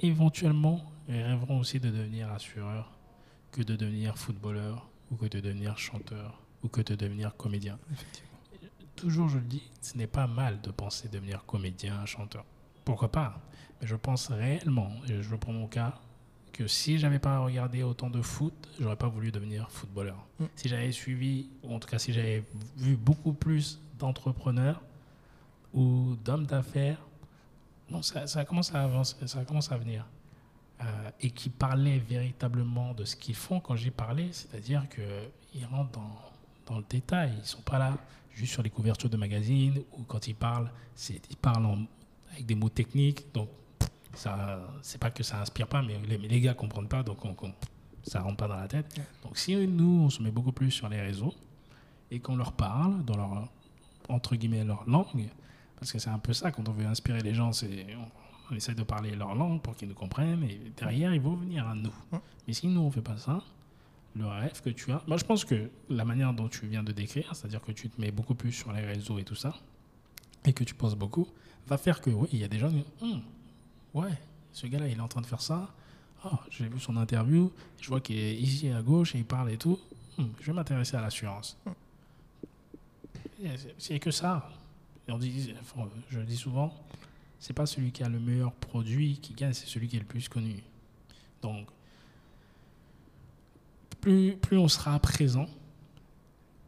éventuellement 0.00 0.84
rêveront 1.08 1.60
aussi 1.60 1.78
de 1.78 1.90
devenir 1.90 2.30
assureur 2.32 2.90
que 3.52 3.62
de 3.62 3.76
devenir 3.76 4.18
footballeur 4.18 4.88
ou 5.10 5.16
que 5.16 5.26
de 5.26 5.40
devenir 5.40 5.78
chanteur 5.78 6.40
ou 6.64 6.68
que 6.68 6.80
de 6.80 6.94
devenir 6.94 7.36
comédien. 7.36 7.78
Toujours, 8.96 9.28
je 9.28 9.38
le 9.38 9.44
dis, 9.44 9.62
ce 9.80 9.96
n'est 9.96 10.06
pas 10.06 10.26
mal 10.26 10.60
de 10.60 10.70
penser 10.70 11.08
devenir 11.08 11.44
comédien, 11.44 12.04
chanteur. 12.06 12.44
Pourquoi 12.84 13.10
pas? 13.10 13.40
Mais 13.80 13.86
je 13.86 13.96
pense 13.96 14.28
réellement, 14.28 14.90
et 15.08 15.22
je 15.22 15.34
prends 15.36 15.52
mon 15.52 15.66
cas, 15.66 15.94
que 16.52 16.66
si 16.66 16.98
j'avais 16.98 17.18
pas 17.18 17.38
regardé 17.38 17.82
autant 17.82 18.10
de 18.10 18.20
foot, 18.20 18.52
j'aurais 18.78 18.96
pas 18.96 19.08
voulu 19.08 19.30
devenir 19.32 19.70
footballeur. 19.70 20.26
Mm. 20.38 20.44
Si 20.56 20.68
j'avais 20.68 20.92
suivi, 20.92 21.48
ou 21.62 21.74
en 21.74 21.78
tout 21.78 21.88
cas 21.88 21.98
si 21.98 22.12
j'avais 22.12 22.44
vu 22.76 22.96
beaucoup 22.96 23.32
plus 23.32 23.80
d'entrepreneurs 23.98 24.82
ou 25.72 26.14
d'hommes 26.24 26.46
d'affaires, 26.46 26.98
non, 27.90 28.02
ça, 28.02 28.26
ça 28.26 28.44
commence 28.44 28.74
à 28.74 28.82
avancer, 28.82 29.16
ça 29.26 29.44
commence 29.44 29.70
à 29.72 29.76
venir. 29.78 30.06
Euh, 30.82 31.10
et 31.20 31.30
qui 31.30 31.48
parlaient 31.48 31.98
véritablement 31.98 32.92
de 32.94 33.04
ce 33.04 33.14
qu'ils 33.16 33.34
font 33.36 33.60
quand 33.60 33.76
j'y 33.76 33.90
parlais, 33.90 34.28
c'est-à-dire 34.32 34.84
qu'ils 34.88 35.66
rentrent 35.66 35.92
dans, 35.92 36.10
dans 36.66 36.78
le 36.78 36.84
détail. 36.88 37.30
Ils 37.36 37.40
ne 37.40 37.44
sont 37.44 37.62
pas 37.62 37.78
là 37.78 37.96
juste 38.34 38.52
sur 38.52 38.62
les 38.62 38.70
couvertures 38.70 39.08
de 39.10 39.16
magazines 39.16 39.82
ou 39.92 40.02
quand 40.02 40.26
ils 40.26 40.34
parlent, 40.34 40.70
ils 41.08 41.36
parlent 41.40 41.66
en- 41.66 41.86
avec 42.32 42.46
des 42.46 42.54
mots 42.54 42.68
techniques. 42.68 43.32
Donc, 43.34 43.48
ça, 44.14 44.60
c'est 44.82 44.98
pas 45.00 45.10
que 45.10 45.22
ça 45.22 45.40
inspire 45.40 45.66
pas, 45.68 45.82
mais 45.82 45.98
les, 46.06 46.18
les 46.18 46.40
gars 46.40 46.54
comprennent 46.54 46.88
pas, 46.88 47.02
donc 47.02 47.24
on, 47.24 47.34
on- 47.42 47.54
ça 48.02 48.20
rentre 48.20 48.36
pas 48.36 48.48
dans 48.48 48.56
la 48.56 48.66
tête. 48.68 49.00
Donc, 49.22 49.38
si 49.38 49.54
nous, 49.66 50.02
on 50.04 50.10
se 50.10 50.22
met 50.22 50.30
beaucoup 50.32 50.52
plus 50.52 50.70
sur 50.72 50.88
les 50.88 51.00
réseaux 51.00 51.32
et 52.10 52.18
qu'on 52.18 52.34
leur 52.36 52.52
parle 52.52 53.04
dans 53.04 53.16
leur, 53.16 53.48
entre 54.08 54.34
guillemets, 54.36 54.64
leur 54.64 54.88
langue, 54.88 55.28
parce 55.78 55.92
que 55.92 55.98
c'est 55.98 56.10
un 56.10 56.18
peu 56.18 56.32
ça, 56.32 56.50
quand 56.50 56.68
on 56.68 56.72
veut 56.72 56.84
inspirer 56.86 57.20
les 57.20 57.32
gens, 57.34 57.52
c'est 57.52 57.86
on, 57.96 58.52
on 58.52 58.56
essaie 58.56 58.74
de 58.74 58.82
parler 58.82 59.12
leur 59.14 59.34
langue 59.34 59.62
pour 59.62 59.76
qu'ils 59.76 59.88
nous 59.88 59.94
comprennent, 59.94 60.42
et 60.44 60.60
derrière, 60.76 61.14
ils 61.14 61.20
vont 61.20 61.34
venir 61.36 61.66
à 61.68 61.74
nous. 61.74 61.94
Mais 62.46 62.52
si 62.54 62.66
nous, 62.66 62.80
on 62.80 62.90
fait 62.90 63.00
pas 63.02 63.16
ça, 63.16 63.40
le 64.14 64.26
rêve 64.26 64.60
que 64.60 64.68
tu 64.70 64.90
as, 64.92 65.00
moi 65.06 65.16
je 65.16 65.24
pense 65.24 65.44
que 65.44 65.70
la 65.88 66.04
manière 66.04 66.34
dont 66.34 66.48
tu 66.48 66.66
viens 66.66 66.82
de 66.82 66.92
décrire, 66.92 67.34
c'est-à-dire 67.34 67.62
que 67.62 67.72
tu 67.72 67.88
te 67.88 67.98
mets 68.00 68.10
beaucoup 68.10 68.34
plus 68.34 68.52
sur 68.52 68.70
les 68.72 68.82
réseaux 68.84 69.18
et 69.18 69.24
tout 69.24 69.34
ça, 69.36 69.54
et 70.44 70.52
que 70.52 70.64
tu 70.64 70.74
penses 70.74 70.96
beaucoup, 70.96 71.28
va 71.66 71.78
faire 71.78 72.00
que, 72.00 72.10
oui, 72.10 72.28
il 72.32 72.38
y 72.40 72.44
a 72.44 72.48
des 72.48 72.58
gens 72.58 72.68
qui 72.68 72.76
disent, 72.76 72.84
Hum, 73.02 73.22
ouais, 73.94 74.12
ce 74.52 74.66
gars-là, 74.66 74.88
il 74.88 74.96
est 74.98 75.00
en 75.00 75.08
train 75.08 75.20
de 75.20 75.26
faire 75.26 75.40
ça, 75.40 75.72
oh, 76.24 76.30
j'ai 76.50 76.68
vu 76.68 76.78
son 76.80 76.96
interview, 76.96 77.50
je 77.80 77.88
vois 77.88 78.00
qu'il 78.00 78.18
est 78.18 78.34
ici 78.36 78.68
à 78.68 78.82
gauche 78.82 79.14
et 79.14 79.18
il 79.18 79.24
parle 79.24 79.50
et 79.50 79.56
tout, 79.58 79.78
Hum, 80.18 80.30
je 80.40 80.46
vais 80.46 80.52
m'intéresser 80.52 80.96
à 80.96 81.00
l'assurance. 81.00 81.56
C'est- 83.78 83.98
que 83.98 84.10
ça. 84.10 84.48
Je 85.08 86.18
le 86.18 86.24
dis 86.24 86.36
souvent, 86.36 86.72
c'est 87.40 87.52
pas 87.52 87.66
celui 87.66 87.90
qui 87.90 88.02
a 88.04 88.08
le 88.08 88.20
meilleur 88.20 88.52
produit 88.52 89.18
qui 89.18 89.34
gagne, 89.34 89.52
c'est 89.52 89.66
celui 89.66 89.88
qui 89.88 89.96
est 89.96 90.00
le 90.00 90.04
plus 90.06 90.28
connu. 90.28 90.62
Donc, 91.42 91.66
plus, 94.00 94.36
plus 94.36 94.58
on 94.58 94.68
sera 94.68 94.98
présent, 95.00 95.46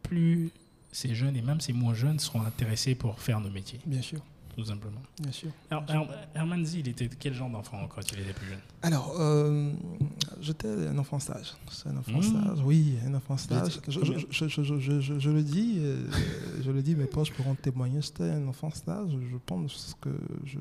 plus 0.02 0.50
ces 0.90 1.14
jeunes 1.14 1.36
et 1.36 1.42
même 1.42 1.60
ces 1.60 1.72
moins 1.72 1.94
jeunes 1.94 2.18
seront 2.18 2.42
intéressés 2.42 2.94
pour 2.94 3.20
faire 3.20 3.40
nos 3.40 3.50
métiers, 3.50 3.80
Bien 3.86 4.02
sûr, 4.02 4.20
tout 4.56 4.64
simplement. 4.64 5.00
bien 5.20 5.32
sûr. 5.32 5.50
Her- 5.70 5.82
Herman 6.34 6.64
Z, 6.64 6.74
il 6.76 6.88
était 6.88 7.08
quel 7.08 7.34
genre 7.34 7.50
d'enfant 7.50 7.86
quand 7.88 8.00
il 8.12 8.20
était 8.20 8.32
plus 8.32 8.48
jeune? 8.48 8.58
Alors, 8.82 9.14
euh, 9.18 9.72
j'étais 10.40 10.68
un 10.68 10.96
enfant 10.98 11.18
sage. 11.18 11.54
C'est 11.70 11.88
un 11.88 11.96
enfant 11.96 12.18
Mmh. 12.18 12.22
sage, 12.22 12.58
oui, 12.64 12.94
un 13.06 13.14
enfant 13.14 13.36
sage. 13.36 13.80
Je, 13.88 15.30
le 15.30 15.42
dis, 15.42 15.76
euh, 15.78 16.06
je 16.62 16.70
le 16.70 16.82
dis, 16.82 16.94
mes 16.94 17.06
proches 17.06 17.32
pourront 17.32 17.54
témoigner. 17.54 18.00
J'étais 18.02 18.30
un 18.30 18.46
enfant 18.48 18.70
sage. 18.70 19.10
Je 19.30 19.36
pense 19.44 19.96
que 20.00 20.10
je, 20.44 20.58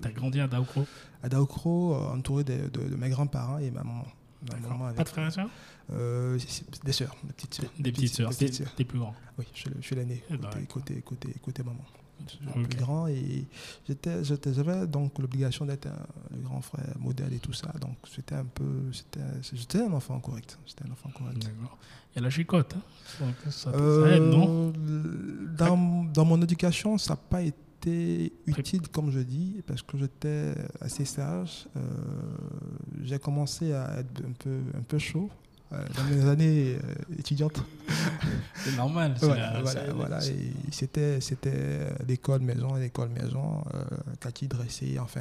T'as 0.00 0.10
grandi 0.10 0.40
à 0.40 0.46
Daokro 0.48 0.86
à 1.22 1.28
Daokro, 1.28 1.94
euh, 1.94 2.14
entouré 2.16 2.44
de, 2.44 2.68
de- 2.72 2.88
de 2.88 2.96
mes 2.96 3.08
grands-parents 3.10 3.58
et 3.58 3.70
ma 3.70 3.82
maman. 3.82 4.04
Ma 4.52 4.58
maman 4.68 4.78
Pas 4.78 4.88
avec, 4.90 5.02
de 5.04 5.08
frères 5.08 5.26
et 5.26 5.30
sœurs? 5.30 5.48
Euh, 5.92 6.38
des 6.84 6.92
sœurs, 6.92 7.16
des 7.24 7.32
petites 7.32 7.54
sœurs. 7.54 7.70
Des 7.78 7.92
petites 7.92 8.14
sœurs. 8.14 8.30
des 8.30 8.50
T'es 8.76 8.84
plus 8.84 8.98
grand. 8.98 9.14
Oui, 9.38 9.44
je 9.54 9.70
suis 9.80 9.96
l'aîné, 9.96 10.22
Eh 10.30 10.36
ben, 10.36 10.48
côté, 10.50 10.66
côté, 10.66 11.02
côté, 11.02 11.34
côté 11.42 11.62
maman. 11.62 11.84
Je 12.26 12.30
suis 12.36 12.44
le 12.44 12.50
Ok. 12.62 12.68
plus 12.68 12.78
grand 12.78 13.06
et 13.08 13.46
j'étais, 13.86 14.24
j'avais 14.24 14.86
donc 14.86 15.18
l'obligation 15.18 15.64
d'être 15.66 15.86
un, 15.86 16.06
le 16.34 16.40
grand 16.42 16.60
frère 16.60 16.94
modèle 16.98 17.32
et 17.32 17.38
tout 17.38 17.52
ça. 17.52 17.72
Donc 17.80 17.96
c'était 18.12 18.34
un 18.34 18.44
peu, 18.44 18.64
c'était, 18.92 19.20
j'étais 19.52 19.80
un 19.82 19.92
enfant 19.92 20.18
correct. 20.20 20.58
J'étais 20.66 20.84
un 20.88 20.92
enfant 20.92 21.10
correct. 21.10 21.38
D'accord. 21.38 21.78
A 22.16 22.20
la 22.20 22.30
chicotte. 22.30 22.74
hein. 23.20 23.26
Ça, 23.44 23.50
ça 23.50 23.70
Euh, 23.76 24.16
aide, 24.16 24.22
non? 24.22 24.72
dans, 25.56 26.04
dans 26.04 26.24
mon 26.24 26.40
éducation, 26.42 26.96
ça 26.98 27.12
n'a 27.12 27.16
pas 27.18 27.42
été 27.42 28.32
utile, 28.46 28.88
comme 28.88 29.10
je 29.10 29.20
dis, 29.20 29.62
parce 29.66 29.82
que 29.82 29.98
j'étais 29.98 30.54
assez 30.80 31.04
sage. 31.04 31.68
Euh, 31.76 31.80
j'ai 33.02 33.18
commencé 33.18 33.72
à 33.72 33.98
être 34.00 34.24
un 34.26 34.32
peu, 34.32 34.58
un 34.76 34.82
peu 34.82 34.98
chaud 34.98 35.28
euh, 35.30 35.45
dans 35.70 36.04
mes 36.04 36.28
années 36.28 36.76
euh, 36.76 36.94
étudiantes. 37.18 37.62
C'est 38.64 38.76
normal. 38.76 39.14
Voilà, 39.20 39.60
la- 39.62 39.92
voilà, 39.92 40.20
c'était, 40.70 41.20
c'était 41.20 41.88
l'école 42.06 42.40
maison, 42.40 42.74
l'école 42.74 43.08
maison, 43.10 43.62
euh, 43.74 43.84
kaki 44.20 44.48
dressé, 44.48 44.98
enfin, 44.98 45.20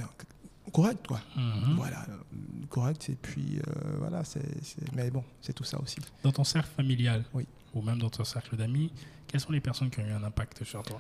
correct, 0.72 1.06
quoi. 1.08 1.20
Mhm. 1.36 1.76
Voilà, 1.76 2.06
euh, 2.10 2.36
correct. 2.70 3.10
Et 3.10 3.16
puis, 3.16 3.60
euh, 3.60 3.72
voilà, 4.00 4.24
c'est, 4.24 4.42
c'est- 4.64 4.96
mais 4.96 5.10
bon, 5.12 5.24
c'est 5.42 5.54
tout 5.54 5.64
ça 5.64 5.80
aussi. 5.82 5.98
Dans 6.24 6.32
ton 6.32 6.44
cercle 6.44 6.70
familial, 6.76 7.24
Oui. 7.34 7.46
ou 7.74 7.82
même 7.82 8.00
dans 8.00 8.10
ton 8.10 8.24
cercle 8.24 8.56
d'amis, 8.56 8.92
quelles 9.28 9.42
sont 9.42 9.52
les 9.52 9.62
personnes 9.62 9.90
qui 9.90 10.00
ont 10.00 10.06
eu 10.06 10.12
un 10.12 10.24
impact 10.24 10.64
sur 10.64 10.82
toi? 10.84 11.00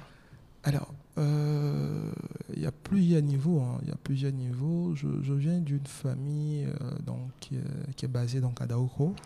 Alors, 0.67 0.93
euh, 1.17 2.11
il 2.55 2.61
y 2.61 2.65
a 2.65 2.71
plusieurs 2.71 3.21
niveaux. 3.21 3.61
hein. 3.61 3.77
Il 3.83 3.87
y 3.89 3.91
a 3.91 3.95
plusieurs 3.95 4.31
niveaux. 4.33 4.93
Je, 4.95 5.07
je 5.21 5.33
viens 5.33 5.59
d'une 5.59 5.85
famille 5.85 6.65
euh, 6.65 6.91
donc, 7.05 7.29
qui, 7.39 7.55
est, 7.55 7.93
qui 7.95 8.05
est 8.05 8.09
basée 8.09 8.41
donc, 8.41 8.59
à 8.61 8.65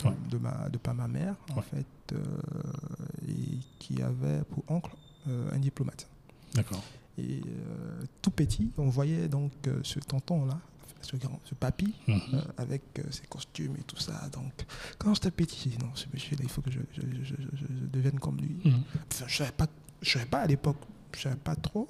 Ouais. 0.06 0.12
de, 0.30 0.38
ma, 0.38 0.70
de 0.70 0.78
par 0.78 0.94
ma 0.94 1.08
mère, 1.08 1.36
en 1.56 1.62
fait, 1.62 1.86
euh, 2.14 2.18
et 3.28 3.58
qui 3.80 4.02
avait 4.02 4.42
pour 4.50 4.64
oncle 4.68 4.92
euh, 5.28 5.50
un 5.54 5.60
diplomate. 5.60 6.08
D'accord. 6.54 6.84
Et 7.18 7.42
euh, 7.48 8.02
tout 8.22 8.32
petit, 8.32 8.72
on 8.78 8.90
voyait 8.90 9.28
donc 9.28 9.52
euh, 9.68 9.80
ce 9.84 10.00
tonton-là, 10.00 10.60
ce 11.02 11.16
grand, 11.16 11.40
ce 11.46 11.56
papy, 11.56 11.94
Mhm. 12.08 12.20
euh, 12.34 12.42
avec 12.58 12.82
euh, 13.00 13.04
ses 13.12 13.26
costumes 13.28 13.76
et 13.80 13.84
tout 13.84 13.98
ça. 13.98 14.28
Donc, 14.34 14.52
quand 14.98 15.14
j'étais 15.14 15.32
petit, 15.32 15.78
non, 15.82 15.90
ce 15.96 16.06
monsieur-là, 16.14 16.42
il 16.44 16.50
faut 16.50 16.62
que 16.62 16.72
je, 16.72 16.80
je- 16.94 17.02
je- 17.24 17.88
devienne 17.92 18.20
comme 18.20 18.38
lui. 18.38 18.58
Mhm. 18.66 18.84
Enfin, 19.12 19.26
je 19.28 19.34
ne 19.34 19.38
savais 19.38 19.52
pas, 19.52 19.68
je 20.02 20.10
savais 20.12 20.26
pas 20.26 20.42
à 20.42 20.48
l'époque, 20.48 20.78
je 21.14 21.20
ne 21.20 21.24
savais 21.24 21.36
pas 21.36 21.56
trop. 21.56 21.88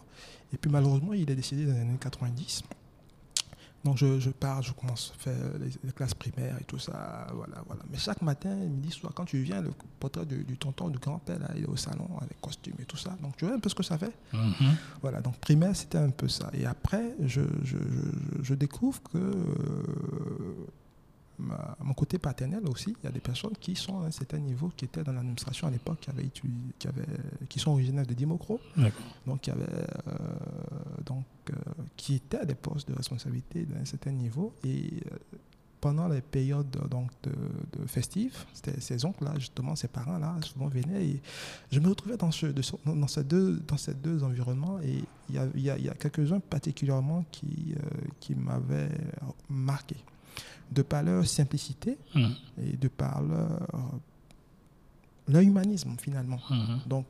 Et 0.53 0.57
puis 0.57 0.70
malheureusement, 0.72 1.13
il 1.13 1.30
est 1.30 1.36
décédé 1.36 1.65
dans 1.65 1.74
les 1.74 1.80
années 1.82 1.97
90. 1.99 2.63
Donc 3.86 3.95
je, 3.97 4.20
je 4.20 4.30
pars, 4.30 4.61
je 4.61 4.74
commence 4.74 5.13
à 5.15 5.24
faire 5.24 5.38
les, 5.57 5.70
les 5.86 5.91
classes 5.93 6.13
primaires 6.13 6.57
et 6.59 6.65
tout 6.65 6.80
ça. 6.80 7.28
Voilà, 7.34 7.63
voilà. 7.65 7.82
Mais 7.89 7.97
chaque 7.97 8.22
matin, 8.22 8.53
midi, 8.53 8.91
soir, 8.91 9.13
quand 9.15 9.24
tu 9.24 9.41
viens, 9.41 9.61
le 9.61 9.72
portrait 10.01 10.26
du, 10.26 10.43
du 10.43 10.57
tonton, 10.57 10.89
du 10.89 10.97
grand-père, 10.99 11.39
là, 11.39 11.47
il 11.55 11.63
est 11.63 11.67
au 11.67 11.78
salon 11.78 12.09
avec 12.20 12.41
costume 12.41 12.74
et 12.80 12.84
tout 12.86 12.97
ça. 12.97 13.15
Donc 13.22 13.38
tu 13.38 13.45
vois 13.45 13.55
un 13.55 13.59
peu 13.59 13.70
ce 13.70 13.76
que 13.76 13.84
ça 13.84 13.97
fait? 13.97 14.11
Mhm. 14.34 14.76
Voilà, 15.01 15.22
donc 15.22 15.38
primaire, 15.38 15.74
c'était 15.78 15.97
un 15.97 16.09
peu 16.09 16.28
ça. 16.28 16.49
Et 16.53 16.65
après, 16.65 17.15
je, 17.24 17.39
je, 17.63 17.78
je- 17.78 18.43
je 18.43 18.53
découvre 18.53 19.01
que 19.03 19.17
euh, 19.17 20.53
ma- 21.40 21.78
mon 21.82 21.94
côté 21.94 22.18
paternel 22.20 22.62
aussi, 22.68 22.96
il 23.02 23.06
y 23.06 23.08
a 23.08 23.12
des 23.12 23.20
personnes 23.20 23.54
qui 23.60 23.76
sont 23.76 24.02
à 24.02 24.06
un 24.08 24.12
certain 24.12 24.38
niveau, 24.40 24.72
qui 24.76 24.86
étaient 24.86 25.04
dans 25.04 25.14
l'administration 25.14 25.68
à 25.68 25.72
l'époque, 25.72 26.00
qui, 26.02 26.10
avaient 26.10 26.28
qui, 26.28 26.88
avaient- 26.88 27.06
qui 27.48 27.60
sont 27.60 27.72
originaires 27.72 28.06
de 28.06 28.14
Dimocro, 28.14 28.60
donc, 29.26 29.42
qui, 29.42 29.52
avaient, 29.52 29.64
euh, 30.08 30.14
donc 31.06 31.26
euh, 31.50 31.54
qui 31.98 32.16
étaient 32.16 32.40
à 32.40 32.46
des 32.46 32.56
postes 32.56 32.88
de 32.90 32.94
responsabilité 32.96 33.64
d'un 33.66 33.86
certain 33.86 34.12
niveau. 34.12 34.54
Et 34.64 34.92
euh, 35.12 35.18
pendant 35.82 36.10
les 36.10 36.20
périodes 36.20 36.70
donc, 36.92 37.10
de, 37.24 37.32
de 37.80 37.88
festives, 37.88 38.36
ces 38.80 39.06
oncles-là, 39.06 39.34
justement, 39.40 39.78
ces 39.78 39.88
parents-là, 39.88 40.36
souvent 40.42 40.68
venaient. 40.68 41.06
Et 41.06 41.22
je 41.72 41.80
me 41.80 41.88
retrouvais 41.88 42.18
dans, 42.18 42.32
ce, 42.32 42.48
de 42.48 42.62
dans, 42.86 43.08
ces, 43.08 43.24
deux, 43.24 43.62
dans 43.66 43.78
ces 43.78 43.94
deux 43.94 44.22
environnements. 44.24 44.80
Et 44.82 45.02
il 45.30 45.36
y 45.36 45.38
a, 45.38 45.48
y 45.56 45.70
a- 45.70 45.78
y 45.78 45.88
a 45.90 45.94
quelques-uns 45.94 46.42
particulièrement 46.42 47.24
qui, 47.32 47.74
euh, 47.78 47.80
qui 48.20 48.36
m'avaient 48.36 48.92
marqué. 49.50 49.96
De 50.72 50.82
par 50.84 51.02
leur 51.04 51.26
simplicité 51.26 51.98
Mhm. 52.16 52.34
et 52.64 52.78
de 52.78 52.88
par 52.88 53.22
leur, 53.22 53.60
leur 55.28 55.42
humanisme, 55.42 55.96
finalement. 56.00 56.40
Mhm. 56.50 56.80
Donc, 56.88 57.06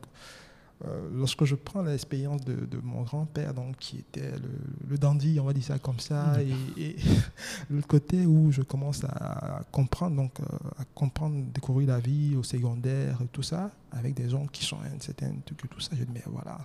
euh, 0.85 1.09
lorsque 1.13 1.43
je 1.43 1.55
prends 1.55 1.81
l'expérience 1.81 2.41
de, 2.45 2.53
de 2.55 2.77
mon 2.81 3.01
grand-père, 3.01 3.53
donc 3.53 3.77
qui 3.79 3.97
était 3.97 4.31
le, 4.31 4.49
le 4.89 4.97
dandy, 4.97 5.37
on 5.39 5.43
va 5.43 5.51
dire 5.53 5.63
ça 5.63 5.77
comme 5.79 5.99
ça, 5.99 6.37
Mhm. 6.37 6.47
et, 6.77 6.83
et 6.91 6.95
le 7.69 7.81
côté 7.81 8.25
où 8.25 8.49
je 8.51 8.61
commence 8.61 9.03
à 9.03 9.61
comprendre, 9.73 10.15
donc 10.15 10.39
euh, 10.39 10.45
à 10.77 10.85
comprendre, 10.95 11.43
découvrir 11.53 11.89
la 11.89 11.99
vie 11.99 12.35
au 12.37 12.43
secondaire 12.43 13.19
et 13.21 13.27
tout 13.27 13.43
ça, 13.43 13.71
avec 13.91 14.13
des 14.13 14.29
gens 14.29 14.47
qui 14.47 14.63
sont 14.63 14.77
un 14.77 14.99
certain 15.01 15.31
truc 15.45 15.69
tout 15.69 15.81
ça, 15.81 15.91
je 15.97 16.03
dis 16.05 16.11
mais 16.13 16.23
voilà, 16.27 16.59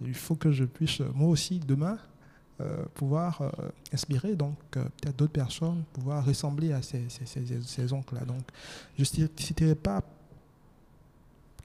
il 0.00 0.14
faut 0.14 0.36
que 0.36 0.52
je 0.52 0.64
puisse 0.64 1.00
euh, 1.00 1.10
moi 1.14 1.28
aussi 1.28 1.58
demain 1.58 1.94
euh, 1.94 1.96
pouvoir 2.94 3.40
euh, 3.42 3.50
inspirer 3.92 4.34
donc 4.36 4.56
euh, 4.76 4.84
peut-être 5.00 5.16
d'autres 5.16 5.32
personnes, 5.32 5.82
pouvoir 5.92 6.24
ressembler 6.24 6.72
à 6.72 6.80
ces, 6.82 7.08
ces, 7.08 7.26
ces, 7.26 7.44
ces 7.62 7.92
oncles-là. 7.92 8.24
Donc, 8.24 8.42
je 8.98 9.02
ne 9.02 9.28
citerai 9.36 9.74
pas 9.74 10.02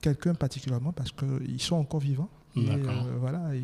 quelqu'un 0.01 0.33
particulièrement 0.33 0.91
parce 0.91 1.11
qu'ils 1.11 1.61
sont 1.61 1.75
encore 1.77 1.99
vivants. 2.01 2.29
Et, 2.55 2.59
euh, 3.05 3.15
voilà, 3.17 3.55
et 3.55 3.63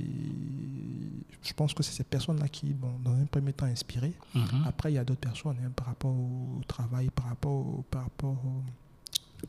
je 1.44 1.54
pense 1.54 1.74
que 1.74 1.84
c'est 1.84 1.92
ces 1.92 2.06
personnes-là 2.06 2.48
qui, 2.48 2.68
bon, 2.74 2.92
dans 3.04 3.12
un 3.12 3.26
premier 3.26 3.52
temps, 3.52 3.66
inspiré. 3.66 4.14
Mhm. 4.34 4.64
Après, 4.66 4.92
il 4.92 4.96
y 4.96 4.98
a 4.98 5.04
d'autres 5.04 5.20
personnes 5.20 5.58
hein, 5.62 5.72
par 5.76 5.88
rapport 5.88 6.12
au 6.12 6.62
travail, 6.68 7.10
par 7.10 7.26
rapport, 7.26 7.52
au- 7.52 7.84
par 7.92 8.04
rapport 8.04 8.32
au- 8.46 8.64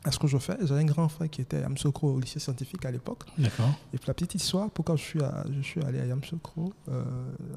à 0.03 0.11
ce 0.11 0.19
que 0.19 0.27
je 0.27 0.37
fais. 0.37 0.57
J'avais 0.65 0.81
un 0.81 0.85
grand 0.85 1.09
frère 1.09 1.29
qui 1.29 1.41
était 1.41 1.57
à 1.57 1.61
Yamsokro 1.61 2.13
au 2.15 2.19
lycée 2.19 2.39
scientifique 2.39 2.85
à 2.85 2.91
l'époque. 2.91 3.23
D'accord. 3.37 3.69
Et 3.93 3.97
puis 3.97 4.07
la 4.07 4.13
petite 4.13 4.35
histoire, 4.35 4.69
pourquoi 4.69 4.95
je 4.95 5.03
suis, 5.03 5.21
à- 5.23 5.43
je 5.51 5.61
suis 5.61 5.81
allé 5.83 5.99
à 5.99 6.05
Yamsokro 6.05 6.73
euh, 6.89 7.03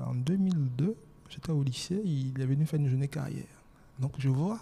en 0.06 0.14
2002, 0.14 0.96
j'étais 1.28 1.50
au 1.52 1.62
lycée, 1.62 2.00
il 2.04 2.40
est 2.40 2.46
venu 2.46 2.64
faire 2.66 2.80
une 2.80 2.88
journée 2.88 3.08
carrière. 3.08 3.44
Donc 3.98 4.12
je 4.18 4.28
vois 4.28 4.58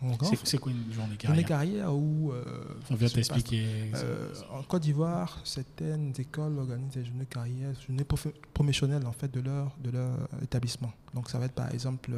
mon 0.00 0.16
grand 0.16 0.32
C'est 0.44 0.58
quoi 0.58 0.72
une 0.72 0.92
journée 0.92 1.16
Journée 1.22 1.44
carrière 1.44 1.46
carrière 1.86 1.94
où 1.94 2.32
euh, 2.32 2.42
On 2.90 2.96
vient 2.96 3.08
t'expliquer. 3.08 3.64
euh, 3.94 4.32
en 4.52 4.62
Côte 4.64 4.82
d'Ivoire, 4.82 5.38
certaines 5.44 6.12
écoles 6.18 6.58
organisent 6.58 6.94
des 6.94 7.04
journées 7.04 7.26
carrières, 7.26 7.72
journées 7.86 8.04
promotionnelles 8.52 9.06
en 9.06 9.12
fait 9.12 9.32
de 9.32 9.38
leur, 9.40 9.70
de 9.82 9.90
leur 9.90 10.16
établissement. 10.42 10.92
Donc 11.14 11.30
ça 11.30 11.38
va 11.38 11.44
être 11.46 11.52
par 11.54 11.72
exemple 11.72 12.10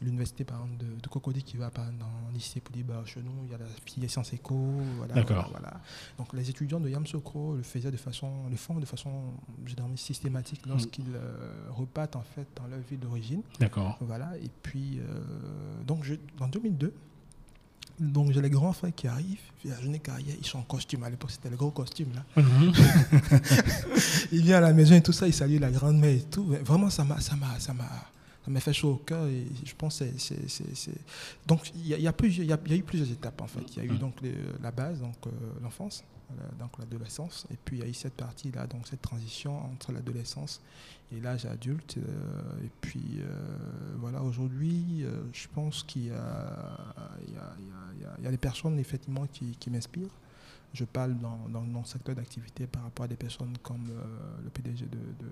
l'université 0.00 0.44
par 0.44 0.58
exemple 0.58 0.84
de, 0.84 1.00
de 1.00 1.08
Cocody 1.08 1.42
qui 1.42 1.56
va 1.56 1.70
par 1.70 1.84
exemple, 1.84 2.00
dans 2.00 2.28
le 2.28 2.34
lycée 2.34 2.60
pour 2.60 2.74
dire 2.74 2.84
chez 3.06 3.20
nous 3.20 3.32
il 3.44 3.50
y 3.50 3.54
a 3.54 3.58
la 3.58 3.66
filière 3.84 4.10
Sciences 4.10 4.32
Éco, 4.32 4.54
voilà, 4.98 5.22
voilà, 5.22 5.48
voilà. 5.50 5.80
Donc 6.18 6.32
les 6.32 6.48
étudiants 6.50 6.80
de 6.80 6.88
Yamsokro 6.88 7.56
le 7.56 7.62
faisaient 7.62 7.90
de 7.90 7.96
façon, 7.96 8.30
le 8.50 8.56
font 8.56 8.78
de 8.78 8.86
façon 8.86 9.10
généralement 9.64 9.96
systématique 9.96 10.66
lorsqu'ils 10.66 11.14
euh, 11.14 11.68
repartent 11.70 12.16
en 12.16 12.22
fait 12.22 12.46
dans 12.56 12.66
leur 12.66 12.80
ville 12.80 13.00
d'origine. 13.00 13.42
D'accord. 13.58 13.96
Voilà, 14.00 14.36
et 14.42 14.50
puis, 14.62 14.98
euh, 14.98 15.82
donc, 15.86 16.04
je, 16.04 16.14
en 16.40 16.48
2002, 16.48 16.92
donc 18.00 18.32
j'ai 18.32 18.42
les 18.42 18.50
grands 18.50 18.72
frères 18.72 18.94
qui 18.94 19.06
arrivent, 19.06 19.38
puis 19.58 19.68
la 19.68 19.80
journée 19.80 20.00
carrière, 20.00 20.34
ils 20.38 20.46
sont 20.46 20.58
en 20.58 20.62
costume. 20.62 21.04
À 21.04 21.10
l'époque, 21.10 21.30
c'était 21.30 21.50
le 21.50 21.56
gros 21.56 21.70
costume, 21.70 22.08
là. 22.14 22.24
Mhm. 22.42 22.72
Il 24.32 24.42
vient 24.42 24.58
à 24.58 24.60
la 24.60 24.72
maison 24.72 24.94
et 24.94 25.02
tout 25.02 25.12
ça, 25.12 25.26
il 25.26 25.34
salue 25.34 25.58
la 25.60 25.70
grand-mère 25.70 26.10
et 26.10 26.22
tout. 26.22 26.44
Vraiment, 26.44 26.90
ça 26.90 27.04
m'a, 27.04 27.20
ça 27.20 27.36
m'a, 27.36 27.58
ça 27.60 27.72
m'a, 27.72 27.88
ça 28.44 28.50
m'a 28.50 28.60
fait 28.60 28.72
chaud 28.74 28.92
au 28.92 28.96
cœur 28.96 29.26
et 29.26 29.46
je 29.64 29.74
pense 29.74 30.00
que 30.00 30.04
c'est, 30.18 30.36
Donc, 31.46 31.70
il 31.74 31.86
y 31.88 31.94
a, 31.94 31.96
il 31.98 32.02
y, 32.02 32.06
a 32.08 32.12
plusieurs- 32.12 32.44
il 32.44 32.50
y 32.50 32.52
a- 32.52 32.60
il 32.66 32.70
y 32.72 32.74
a 32.74 32.78
eu 32.78 32.82
plusieurs 32.82 33.10
étapes, 33.10 33.40
en 33.40 33.46
fait. 33.46 33.64
Il 33.74 33.76
y 33.78 33.80
a 33.80 33.84
eu 33.84 33.92
Mhm. 33.92 33.98
donc 33.98 34.20
les- 34.20 34.34
la 34.62 34.70
base, 34.70 35.00
donc 35.00 35.16
euh, 35.26 35.30
l'enfance, 35.62 36.04
euh, 36.30 36.34
donc 36.58 36.78
l'adolescence, 36.78 37.46
et 37.50 37.56
puis 37.64 37.78
il 37.78 37.80
y 37.80 37.86
a 37.86 37.88
eu 37.88 37.94
cette 37.94 38.14
partie-là, 38.14 38.66
donc 38.66 38.86
cette 38.86 39.00
transition 39.02 39.58
entre 39.72 39.92
l'adolescence 39.92 40.60
et 41.12 41.20
l'âge 41.20 41.46
adulte. 41.46 41.96
euh, 41.98 42.64
et 42.66 42.70
puis, 42.82 43.02
euh, 43.20 43.94
voilà, 43.98 44.22
aujourd'hui, 44.22 45.04
euh, 45.04 45.22
je 45.32 45.46
pense 45.54 45.82
qu'il 45.82 46.06
y 46.06 46.10
a, 46.10 46.96
y 48.22 48.30
des 48.30 48.36
personnes, 48.38 48.78
effectivement, 48.78 49.26
qui, 49.32 49.56
qui 49.58 49.70
m'inspirent. 49.70 50.14
Je 50.72 50.84
parle 50.84 51.16
dans, 51.18 51.48
dans 51.48 51.60
mon 51.62 51.84
secteur 51.84 52.14
d'activité 52.16 52.66
par 52.66 52.82
rapport 52.82 53.04
à 53.04 53.08
des 53.08 53.16
personnes 53.16 53.56
comme 53.62 53.86
euh, 53.90 54.04
le 54.42 54.50
PDG 54.50 54.86
de, 54.86 54.96
de 55.24 55.30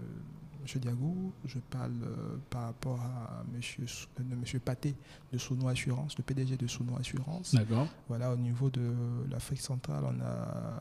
M. 0.62 0.80
Diagou. 0.80 1.32
Je 1.44 1.58
parle 1.58 1.92
euh, 2.04 2.36
par 2.50 2.62
rapport 2.64 3.00
à 3.00 3.42
M. 3.54 3.60
Sou- 3.86 4.06
euh, 4.20 4.22
monsieur 4.40 4.58
Paté 4.60 4.94
de 5.32 5.38
Souno 5.38 5.68
Assurance, 5.68 6.16
le 6.18 6.22
PDG 6.24 6.56
de 6.56 6.66
Souno 6.66 6.96
Assurance. 6.98 7.54
D'accord. 7.54 7.88
Voilà, 8.08 8.32
au 8.32 8.36
niveau 8.36 8.70
de 8.70 8.92
l'Afrique 9.30 9.60
centrale, 9.60 10.04
on 10.04 10.20
a 10.20 10.24
euh, 10.24 10.78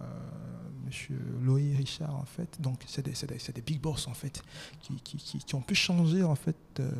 Monsieur 0.86 1.20
Loïc 1.42 1.78
Richard, 1.78 2.14
en 2.16 2.26
fait. 2.26 2.60
Donc, 2.60 2.82
c'est 2.88 3.06
des, 3.06 3.14
c'est 3.14 3.28
des- 3.28 3.54
des 3.54 3.62
big 3.62 3.80
boss, 3.80 4.08
en 4.08 4.14
fait, 4.14 4.42
qui, 4.82 4.96
qui, 4.96 5.18
qui- 5.18 5.38
qui 5.38 5.56
ont 5.56 5.62
pu 5.62 5.74
changer, 5.76 6.22
en 6.24 6.36
fait, 6.36 6.58
euh, 6.80 6.92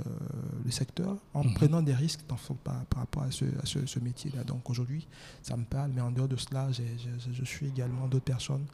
le 0.64 0.72
secteur 0.72 1.18
en 1.34 1.44
Mhm. 1.44 1.54
prenant 1.56 1.82
des 1.82 1.94
risques 1.94 2.22
dans- 2.28 2.38
par, 2.64 2.86
par 2.86 3.00
rapport 3.00 3.24
à 3.24 3.32
ce, 3.32 3.44
à 3.62 3.66
ce, 3.66 3.86
ce 3.86 4.00
métier-là. 4.00 4.44
Donc, 4.46 4.70
aujourd'hui, 4.70 5.08
ça 5.42 5.58
me 5.58 5.66
parle, 5.66 5.92
mais 5.94 6.02
en 6.02 6.12
dehors 6.12 6.28
de 6.30 6.38
cela, 6.38 6.70
je 6.72 7.44
suis 7.44 7.68
également 7.68 8.08
d'autres 8.08 8.24
personnes 8.24 8.66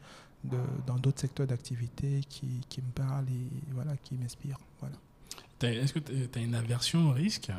de- 0.44 0.58
dans 0.86 0.96
d'autres 0.96 1.20
secteurs 1.22 1.48
d'activité 1.48 2.22
qui, 2.30 2.48
qui 2.70 2.82
me 2.82 2.92
parlent 2.92 3.30
et 3.30 3.50
voilà, 3.74 3.96
qui 3.98 4.16
m'inspirent. 4.16 4.60
Voilà. 4.80 4.96
Est-ce 5.82 5.94
que 5.94 6.00
tu 6.00 6.14
as 6.40 6.42
une 6.42 6.56
aversion 6.56 7.10
au 7.10 7.12
risque? 7.14 7.52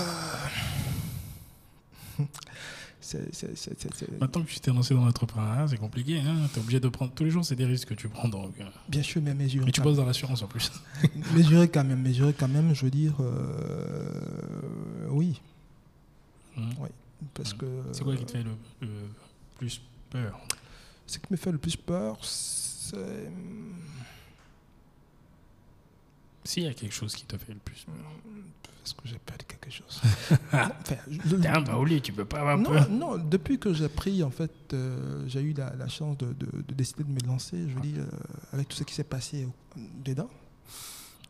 C'est- 3.02 4.20
Maintenant 4.20 4.42
que 4.42 4.48
tu 4.50 4.60
t'es 4.60 4.70
lancé 4.70 4.94
dans 4.94 5.04
l'entrepreneuriat, 5.04 5.66
c'est 5.68 5.78
compliqué. 5.78 6.18
Hein 6.20 6.46
tu 6.52 6.58
es 6.58 6.62
obligé 6.62 6.80
de 6.80 6.88
prendre 6.88 7.12
tous 7.12 7.24
les 7.24 7.30
jours, 7.30 7.44
c'est 7.44 7.56
des 7.56 7.64
risques 7.64 7.88
que 7.88 7.94
tu 7.94 8.08
prends. 8.08 8.28
Donc, 8.28 8.52
euh, 8.60 8.64
Bien 8.88 9.02
sûr, 9.02 9.22
mais 9.22 9.34
mesurer. 9.34 9.68
Et 9.68 9.72
tu 9.72 9.80
bosses 9.80 9.96
dans 9.96 10.04
l'assurance 10.04 10.42
en 10.42 10.46
plus. 10.46 10.70
mesurer 11.34 11.68
quand 11.68 11.82
même, 11.82 12.02
mesurer 12.02 12.34
quand 12.34 12.46
même, 12.48 12.74
je 12.74 12.84
veux 12.84 12.90
dire, 12.90 13.14
euh, 13.20 15.08
oui, 15.08 15.40
Mhm. 16.56 16.74
parce 17.34 17.52
Mhm. 17.54 17.58
que 17.58 17.66
C'est 17.92 18.04
quoi 18.04 18.14
qui 18.16 18.24
te 18.26 18.32
fait 18.32 18.42
le, 18.42 18.50
le 18.82 18.88
plus 19.58 19.80
peur 20.10 20.40
ce 21.06 21.18
qui 21.18 21.26
me 21.32 21.36
fait 21.36 21.50
le 21.52 21.58
plus 21.58 21.74
peur, 21.76 22.18
c'est 22.24 23.30
S'il 26.44 26.62
y 26.64 26.66
a 26.68 26.74
quelque 26.74 26.92
chose 26.94 27.14
qui 27.14 27.24
te 27.24 27.36
fait 27.36 27.52
le 27.52 27.58
plus 27.58 27.84
peur. 27.84 27.94
parce 28.78 28.92
que 28.94 29.00
j'ai 29.08 29.18
peur 29.18 29.36
de 29.38 29.42
quelque 29.44 29.70
chose. 29.70 30.00
Enfin, 30.52 30.96
je- 31.08 31.36
T'es 31.36 31.48
un 31.48 31.60
baouli, 31.60 32.00
tu 32.00 32.12
peux 32.12 32.24
pas 32.24 32.40
avoir 32.40 32.58
non, 32.58 32.70
peur. 32.70 32.88
non, 32.90 33.18
depuis 33.18 33.58
que 33.58 33.72
j'ai 33.74 33.88
pris, 33.88 34.22
en 34.22 34.30
fait, 34.30 34.52
euh, 34.72 35.24
j'ai 35.28 35.40
eu 35.42 35.52
la, 35.52 35.74
la 35.76 35.88
chance 35.88 36.16
de, 36.18 36.32
de- 36.32 36.62
de 36.66 36.74
décider 36.74 37.04
de 37.04 37.10
me 37.10 37.20
lancer, 37.26 37.68
je 37.68 37.74
veux 37.74 37.80
dire, 37.80 38.02
euh, 38.02 38.08
avec 38.52 38.68
tout 38.68 38.76
ce 38.76 38.84
qui 38.84 38.94
s'est 38.94 39.04
passé 39.04 39.46
dedans, 39.76 40.30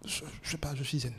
je, 0.07 0.23
je 0.43 0.51
sais 0.51 0.59
pas, 0.59 0.75
je 0.75 0.85
suis 0.85 1.01
zen. 1.01 1.13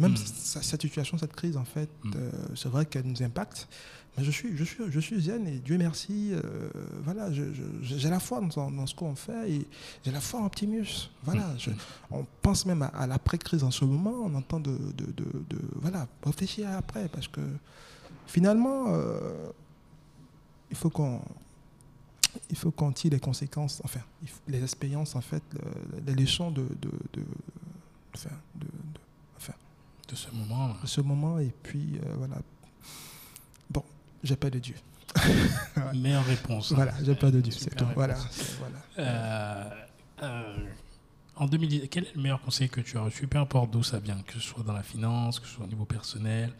Même 0.00 0.16
cette 0.16 0.80
situation, 0.80 1.18
cette 1.18 1.32
crise, 1.34 1.56
en 1.56 1.64
fait, 1.64 1.88
Mm. 2.04 2.10
euh, 2.16 2.30
c'est 2.56 2.68
vrai 2.68 2.86
qu'elle 2.86 3.04
nous 3.06 3.22
impacte, 3.22 3.68
mais 4.16 4.24
je 4.24 4.30
suis, 4.30 4.56
je 4.56 4.64
suis, 4.64 4.82
je 4.88 5.00
suis 5.00 5.20
zen 5.22 5.46
et 5.46 5.58
Dieu 5.58 5.78
merci, 5.78 6.30
euh, 6.32 6.70
voilà, 7.04 7.30
j'ai 7.32 8.08
la 8.10 8.18
foi 8.18 8.40
dans, 8.40 8.70
dans 8.70 8.86
ce 8.86 8.94
qu'on 8.94 9.14
fait 9.14 9.50
et 9.50 9.66
j'ai 10.04 10.10
la 10.10 10.20
foi 10.20 10.40
en 10.40 10.46
Optimus. 10.46 11.10
Voilà, 11.24 11.46
Mm. 11.48 11.58
je- 11.58 11.70
on 12.10 12.26
pense 12.42 12.66
même 12.66 12.82
à, 12.82 12.86
à 12.86 13.06
l'après-crise 13.06 13.62
en 13.62 13.70
ce 13.70 13.84
moment, 13.84 14.14
on 14.24 14.34
entend 14.34 14.58
de, 14.60 14.76
de, 14.96 15.06
de- 15.12 15.44
de- 15.50 15.60
voilà, 15.76 16.08
réfléchir 16.24 16.68
après 16.70 17.08
parce 17.08 17.28
que 17.28 17.40
finalement, 18.26 18.86
euh, 18.88 19.50
il 20.70 20.76
faut 20.76 20.90
qu'on 20.90 21.20
il 22.48 22.54
faut 22.56 22.70
qu'on 22.70 22.92
tire 22.92 23.10
les 23.10 23.18
conséquences, 23.18 23.82
enfin, 23.84 23.98
les 24.46 24.62
expériences, 24.62 25.16
en 25.16 25.20
fait, 25.20 25.42
le- 25.52 26.00
les 26.06 26.14
leçons 26.14 26.52
de, 26.52 26.62
de, 26.62 26.90
de- 27.14 27.24
de- 30.10 30.16
ce 30.16 30.30
moment. 30.32 30.74
de 30.82 30.86
ce 30.86 31.00
moment. 31.00 31.38
Et 31.38 31.52
puis, 31.62 31.98
euh, 32.04 32.14
voilà. 32.18 32.36
Bon, 33.70 33.84
j'ai 34.22 34.36
pas 34.36 34.50
de 34.50 34.58
Dieu. 34.58 34.74
Meilleure 35.94 36.24
réponse. 36.24 36.72
Voilà, 36.72 36.92
j'ai 37.02 37.14
pas 37.14 37.30
de 37.30 37.40
Dieu. 37.40 37.52
C'est 37.52 37.74
tout. 37.74 37.86
Voilà. 37.94 38.16
voilà. 38.58 38.78
Euh, 38.98 39.70
euh, 40.22 40.66
en 41.36 41.46
2010, 41.46 41.88
quel 41.90 42.04
est 42.04 42.14
le 42.14 42.22
meilleur 42.22 42.40
conseil 42.42 42.68
que 42.68 42.80
tu 42.80 42.96
as 42.98 43.02
reçu, 43.02 43.26
peu 43.26 43.38
importe 43.38 43.70
d'où 43.70 43.82
ça 43.82 43.98
vient, 43.98 44.20
que 44.26 44.34
ce 44.34 44.40
soit 44.40 44.62
dans 44.62 44.72
la 44.74 44.82
finance, 44.82 45.40
que 45.40 45.46
ce 45.46 45.54
soit 45.54 45.64
au 45.64 45.68
niveau 45.68 45.84
personnel, 45.84 46.52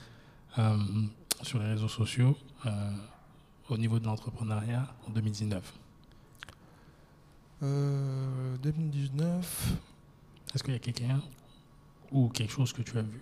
sur 1.42 1.59
les 1.59 1.66
réseaux 1.66 1.88
sociaux, 1.88 2.36
au 3.68 3.76
niveau 3.78 3.98
de 4.01 4.07
l'entrepreneuriat 4.07 4.86
en 5.07 5.11
2019 5.11 5.62
Euh, 7.62 8.57
2019. 8.62 9.72
Est-ce 10.55 10.64
qu'il 10.64 10.72
y 10.72 10.76
a 10.76 10.80
quelqu'un 10.80 11.20
ou 12.11 12.28
quelque 12.30 12.53
chose 12.53 12.72
que 12.72 12.82
tu 12.82 12.96
as 12.98 13.03
vu 13.03 13.20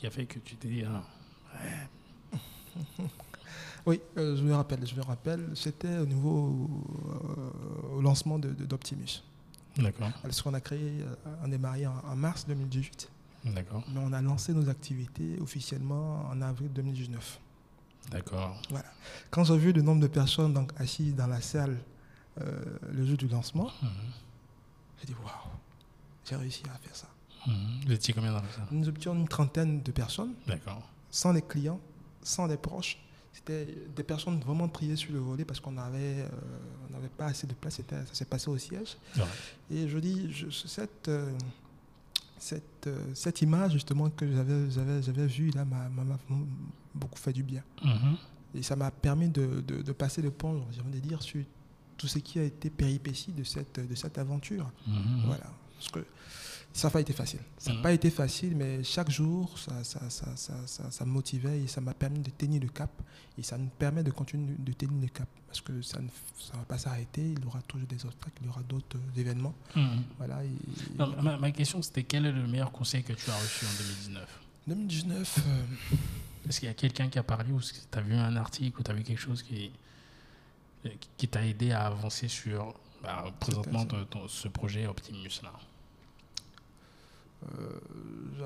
qui 0.00 0.06
a 0.06 0.10
fait 0.10 0.24
que 0.24 0.38
tu 0.38 0.56
t'es 0.56 0.68
dit 0.68 0.82
ah, 0.84 1.02
Oui, 3.86 4.00
euh, 4.16 4.36
je 4.36 4.42
me 4.42 4.54
rappelle, 4.54 4.86
je 4.86 4.94
me 4.94 5.02
rappelle. 5.02 5.50
C'était 5.54 5.98
au 5.98 6.06
niveau 6.06 6.68
euh, 7.92 7.96
au 7.96 8.00
lancement 8.00 8.38
de- 8.38 8.50
de- 8.52 8.64
d'Optimus. 8.64 9.22
D'accord, 9.76 10.10
Parce 10.22 10.42
qu'on 10.42 10.52
a 10.54 10.60
créé, 10.60 11.02
euh, 11.02 11.14
on 11.44 11.48
démarré 11.48 11.86
en, 11.86 11.94
en 12.04 12.16
mars 12.16 12.44
2018, 12.46 13.08
d'accord, 13.46 13.84
mais 13.92 14.00
on 14.02 14.12
a 14.12 14.20
lancé 14.20 14.52
nos 14.52 14.68
activités 14.68 15.38
officiellement 15.40 16.26
en 16.28 16.42
avril 16.42 16.70
2019. 16.72 17.38
d'accord. 18.10 18.60
Quand 19.30 19.44
j'ai 19.44 19.56
vu 19.56 19.72
le 19.72 19.80
nombre 19.82 20.00
de 20.02 20.08
personnes 20.08 20.52
donc, 20.54 20.72
assises 20.78 21.14
dans 21.14 21.28
la 21.28 21.40
salle 21.40 21.78
euh, 22.40 22.64
le 22.90 23.06
jour 23.06 23.16
du 23.16 23.28
lancement, 23.28 23.70
Mhm. 23.82 23.90
j'ai 25.00 25.06
dit 25.06 25.14
waouh, 25.22 25.52
j'ai 26.28 26.36
réussi 26.36 26.62
à 26.74 26.78
faire 26.78 26.96
ça. 26.96 27.06
Vous 27.46 27.92
étiez 27.92 28.12
combien 28.14 28.32
dans 28.32 28.42
Nous 28.70 28.88
étions 28.88 29.14
une 29.14 29.28
trentaine 29.28 29.82
de 29.82 29.90
personnes, 29.92 30.32
D'accord, 30.46 30.82
sans 31.10 31.32
les 31.32 31.42
clients, 31.42 31.80
sans 32.22 32.46
les 32.46 32.56
proches. 32.56 32.98
C'était 33.32 33.66
des 33.96 34.02
personnes 34.02 34.40
vraiment 34.40 34.68
triées 34.68 34.96
sur 34.96 35.12
le 35.12 35.20
volet 35.20 35.44
parce 35.44 35.60
qu'on 35.60 35.76
avait, 35.78 36.20
euh, 36.22 36.28
on 36.88 36.92
n'avait 36.92 37.08
pas 37.08 37.26
assez 37.26 37.46
de 37.46 37.54
place. 37.54 37.76
C'était- 37.76 38.04
Ça 38.06 38.12
s'est 38.14 38.24
passé 38.24 38.50
au 38.50 38.58
siège. 38.58 38.96
Ouais. 39.16 39.22
Et 39.70 39.88
je 39.88 39.98
dis, 39.98 40.30
je- 40.32 40.50
cette, 40.50 41.08
euh, 41.08 41.30
cette, 42.38 42.86
euh, 42.86 42.98
cette 43.14 43.40
image 43.42 43.72
justement 43.72 44.10
que 44.10 44.30
j'avais, 44.30 44.70
j'avais, 44.70 45.02
j'avais 45.02 45.26
vue 45.26 45.50
là 45.50 45.64
m'a, 45.64 45.88
beaucoup 46.94 47.18
fait 47.18 47.32
du 47.32 47.42
bien. 47.42 47.62
Mhm. 47.84 48.16
Et 48.56 48.62
ça 48.62 48.74
m'a 48.76 48.90
permis 48.90 49.28
de, 49.28 49.62
de- 49.66 49.82
de 49.82 49.92
passer 49.92 50.20
le 50.22 50.30
pont, 50.32 50.64
j'ai 50.72 50.80
envie 50.80 51.00
de 51.00 51.06
dire, 51.06 51.22
sur 51.22 51.42
tout 51.96 52.08
ce 52.08 52.18
qui 52.18 52.38
a 52.38 52.42
été 52.44 52.68
péripétie 52.68 53.30
de 53.32 53.44
cette, 53.44 53.78
de 53.88 53.94
cette 53.94 54.18
aventure. 54.18 54.68
Mhm. 54.86 55.22
Voilà. 55.26 55.46
Parce 55.78 55.88
que 55.90 56.04
Ça 56.72 56.86
n'a 56.88 56.92
pas 56.92 57.00
été 57.00 57.12
facile. 57.12 57.40
Ça 57.58 57.70
n'a 57.72 57.76
Mhm. 57.78 57.82
pas 57.82 57.92
été 57.92 58.10
facile, 58.10 58.54
mais 58.56 58.84
chaque 58.84 59.10
jour, 59.10 59.58
ça, 59.58 59.82
ça, 59.82 60.08
ça, 60.08 60.54
ça, 60.90 61.04
me 61.04 61.10
motivait 61.10 61.60
et 61.62 61.66
ça 61.66 61.80
m'a 61.80 61.92
permis 61.94 62.20
de 62.20 62.30
tenir 62.30 62.60
le 62.62 62.68
cap. 62.68 62.90
Et 63.36 63.42
ça 63.42 63.58
nous 63.58 63.68
permet 63.78 64.02
de 64.04 64.10
continuer 64.12 64.54
de 64.58 64.72
tenir 64.72 65.00
le 65.02 65.08
cap. 65.08 65.28
Parce 65.48 65.60
que 65.60 65.82
ça 65.82 65.98
ne 66.00 66.08
ça 66.38 66.52
va 66.56 66.62
pas 66.64 66.78
s'arrêter. 66.78 67.32
Il 67.32 67.42
y 67.42 67.46
aura 67.46 67.60
toujours 67.62 67.88
des 67.88 68.04
obstacles, 68.06 68.38
il 68.42 68.46
y 68.46 68.48
aura 68.50 68.62
d'autres 68.62 68.96
euh, 68.96 69.20
événements. 69.20 69.54
Mhm. 69.74 70.02
Voilà. 70.18 70.44
et- 70.44 70.96
Non, 70.98 71.20
ma, 71.22 71.36
ma 71.38 71.50
question, 71.50 71.82
c'était 71.82 72.04
quel 72.04 72.26
est 72.26 72.32
le 72.32 72.46
meilleur 72.46 72.70
conseil 72.70 73.02
que 73.02 73.12
tu 73.14 73.28
as 73.30 73.34
reçu 73.36 73.64
en 73.66 73.76
2019 73.78 74.40
2019, 74.68 75.38
euh, 75.38 75.64
Est-ce 76.48 76.60
qu'il 76.60 76.68
y 76.68 76.70
a 76.70 76.74
quelqu'un 76.74 77.08
qui 77.08 77.18
a 77.18 77.22
parlé 77.24 77.50
ou 77.52 77.60
tu 77.60 77.74
as 77.98 78.00
vu 78.00 78.14
un 78.14 78.36
article 78.36 78.80
ou 78.80 78.82
tu 78.84 78.90
as 78.90 78.94
vu 78.94 79.02
quelque 79.02 79.20
chose 79.20 79.42
qui, 79.42 79.70
qui 81.16 81.28
t'a 81.28 81.44
aidé 81.44 81.72
à 81.72 81.86
avancer 81.86 82.28
sur 82.28 82.74
bah, 83.02 83.24
présentement 83.40 83.84
ton- 83.86 84.04
ton- 84.04 84.28
ce 84.28 84.48
projet 84.48 84.86
Optimus 84.86 85.28
là? 85.42 85.52
euh, 85.52 85.66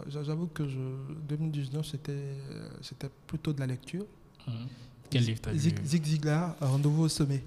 j'avoue 0.08 0.46
que 0.48 0.68
je, 0.68 0.78
2019, 1.28 1.86
c'était 1.86 2.12
euh, 2.12 2.68
c'était 2.82 3.08
plutôt 3.26 3.52
de 3.52 3.60
la 3.60 3.66
lecture. 3.66 4.04
Mhm. 4.46 4.54
Quel 5.10 5.24
livre 5.24 5.40
t'as 5.42 5.52
lu? 5.52 5.58
Zig, 5.58 5.84
Zig 5.84 6.04
Ziglar, 6.04 6.56
Rendez-vous 6.60 7.02
au 7.04 7.08
sommet. 7.08 7.42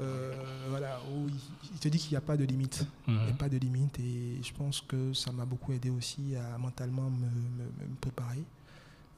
Euh, 0.00 0.34
voilà, 0.68 1.00
où 1.10 1.26
il, 1.28 1.34
il 1.72 1.78
te 1.78 1.88
dit 1.88 1.98
qu'il 1.98 2.10
n'y 2.10 2.16
a 2.16 2.20
pas 2.20 2.36
de 2.36 2.44
limite. 2.44 2.86
Il 3.08 3.14
n'y 3.14 3.30
a 3.30 3.32
pas 3.32 3.48
de 3.48 3.56
limite 3.56 3.98
et 3.98 4.38
je 4.42 4.52
pense 4.52 4.80
que 4.82 5.12
ça 5.14 5.32
m'a 5.32 5.44
beaucoup 5.46 5.72
aidé 5.72 5.90
aussi 5.90 6.34
à 6.36 6.58
mentalement 6.58 7.08
me, 7.10 7.26
me- 7.26 7.88
me 7.88 7.94
préparer. 8.00 8.42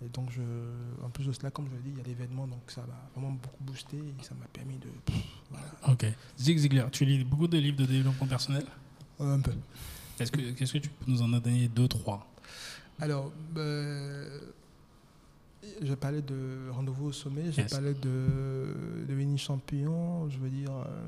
Et 0.04 0.08
donc, 0.10 0.30
je, 0.30 0.42
en 1.04 1.08
plus 1.08 1.24
de 1.26 1.32
cela, 1.32 1.50
comme 1.50 1.66
je 1.70 1.76
l'ai 1.76 1.82
dit, 1.82 1.90
il 1.94 1.98
y 1.98 2.00
a 2.00 2.04
l'événement, 2.04 2.46
donc 2.46 2.60
ça 2.68 2.82
m'a 2.82 3.08
vraiment 3.14 3.32
beaucoup 3.32 3.64
boosté 3.64 3.96
et 3.96 4.22
ça 4.24 4.34
m'a 4.38 4.46
permis 4.52 4.76
de. 4.76 4.88
pff, 5.06 5.16
voilà, 5.50 5.66
Ok. 5.88 6.06
Zig 6.38 6.58
Ziglar, 6.58 6.90
tu 6.90 7.04
lis 7.06 7.24
beaucoup 7.24 7.48
de 7.48 7.56
livres 7.58 7.78
de 7.78 7.86
développement 7.86 8.26
personnel? 8.26 8.64
Un 9.18 9.40
peu. 9.40 9.52
Est-ce 10.18 10.32
que, 10.32 10.40
qu'est-ce 10.52 10.72
que 10.74 10.78
tu 10.78 10.88
peux 10.88 11.10
nous 11.10 11.22
en 11.22 11.28
donner 11.28 11.68
deux, 11.68 11.88
trois? 11.88 12.26
Alors, 12.98 13.32
euh, 13.56 14.40
je 15.82 15.94
parlais 15.94 16.22
de 16.22 16.68
rendez-vous 16.70 17.06
au 17.06 17.12
sommet, 17.12 17.52
je 17.52 17.60
Yes. 17.60 17.70
parlais 17.70 17.92
de 17.94 19.04
devenir 19.06 19.38
champion, 19.38 20.28
je 20.30 20.38
veux 20.38 20.48
dire 20.48 20.70
euh, 20.72 21.06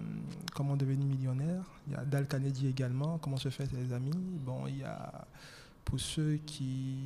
comment 0.54 0.76
devenir 0.76 1.06
millionnaire. 1.06 1.62
Il 1.86 1.94
y 1.94 1.96
a 1.96 2.04
Dal 2.04 2.26
Carnegie 2.28 2.66
également, 2.66 3.18
comment 3.18 3.36
se 3.38 3.48
faire 3.48 3.66
ses 3.70 3.92
amis? 3.92 4.10
Bon, 4.44 4.66
il 4.66 4.78
y 4.78 4.84
a 4.84 5.26
pour 5.84 5.98
ceux 5.98 6.38
qui, 6.44 6.96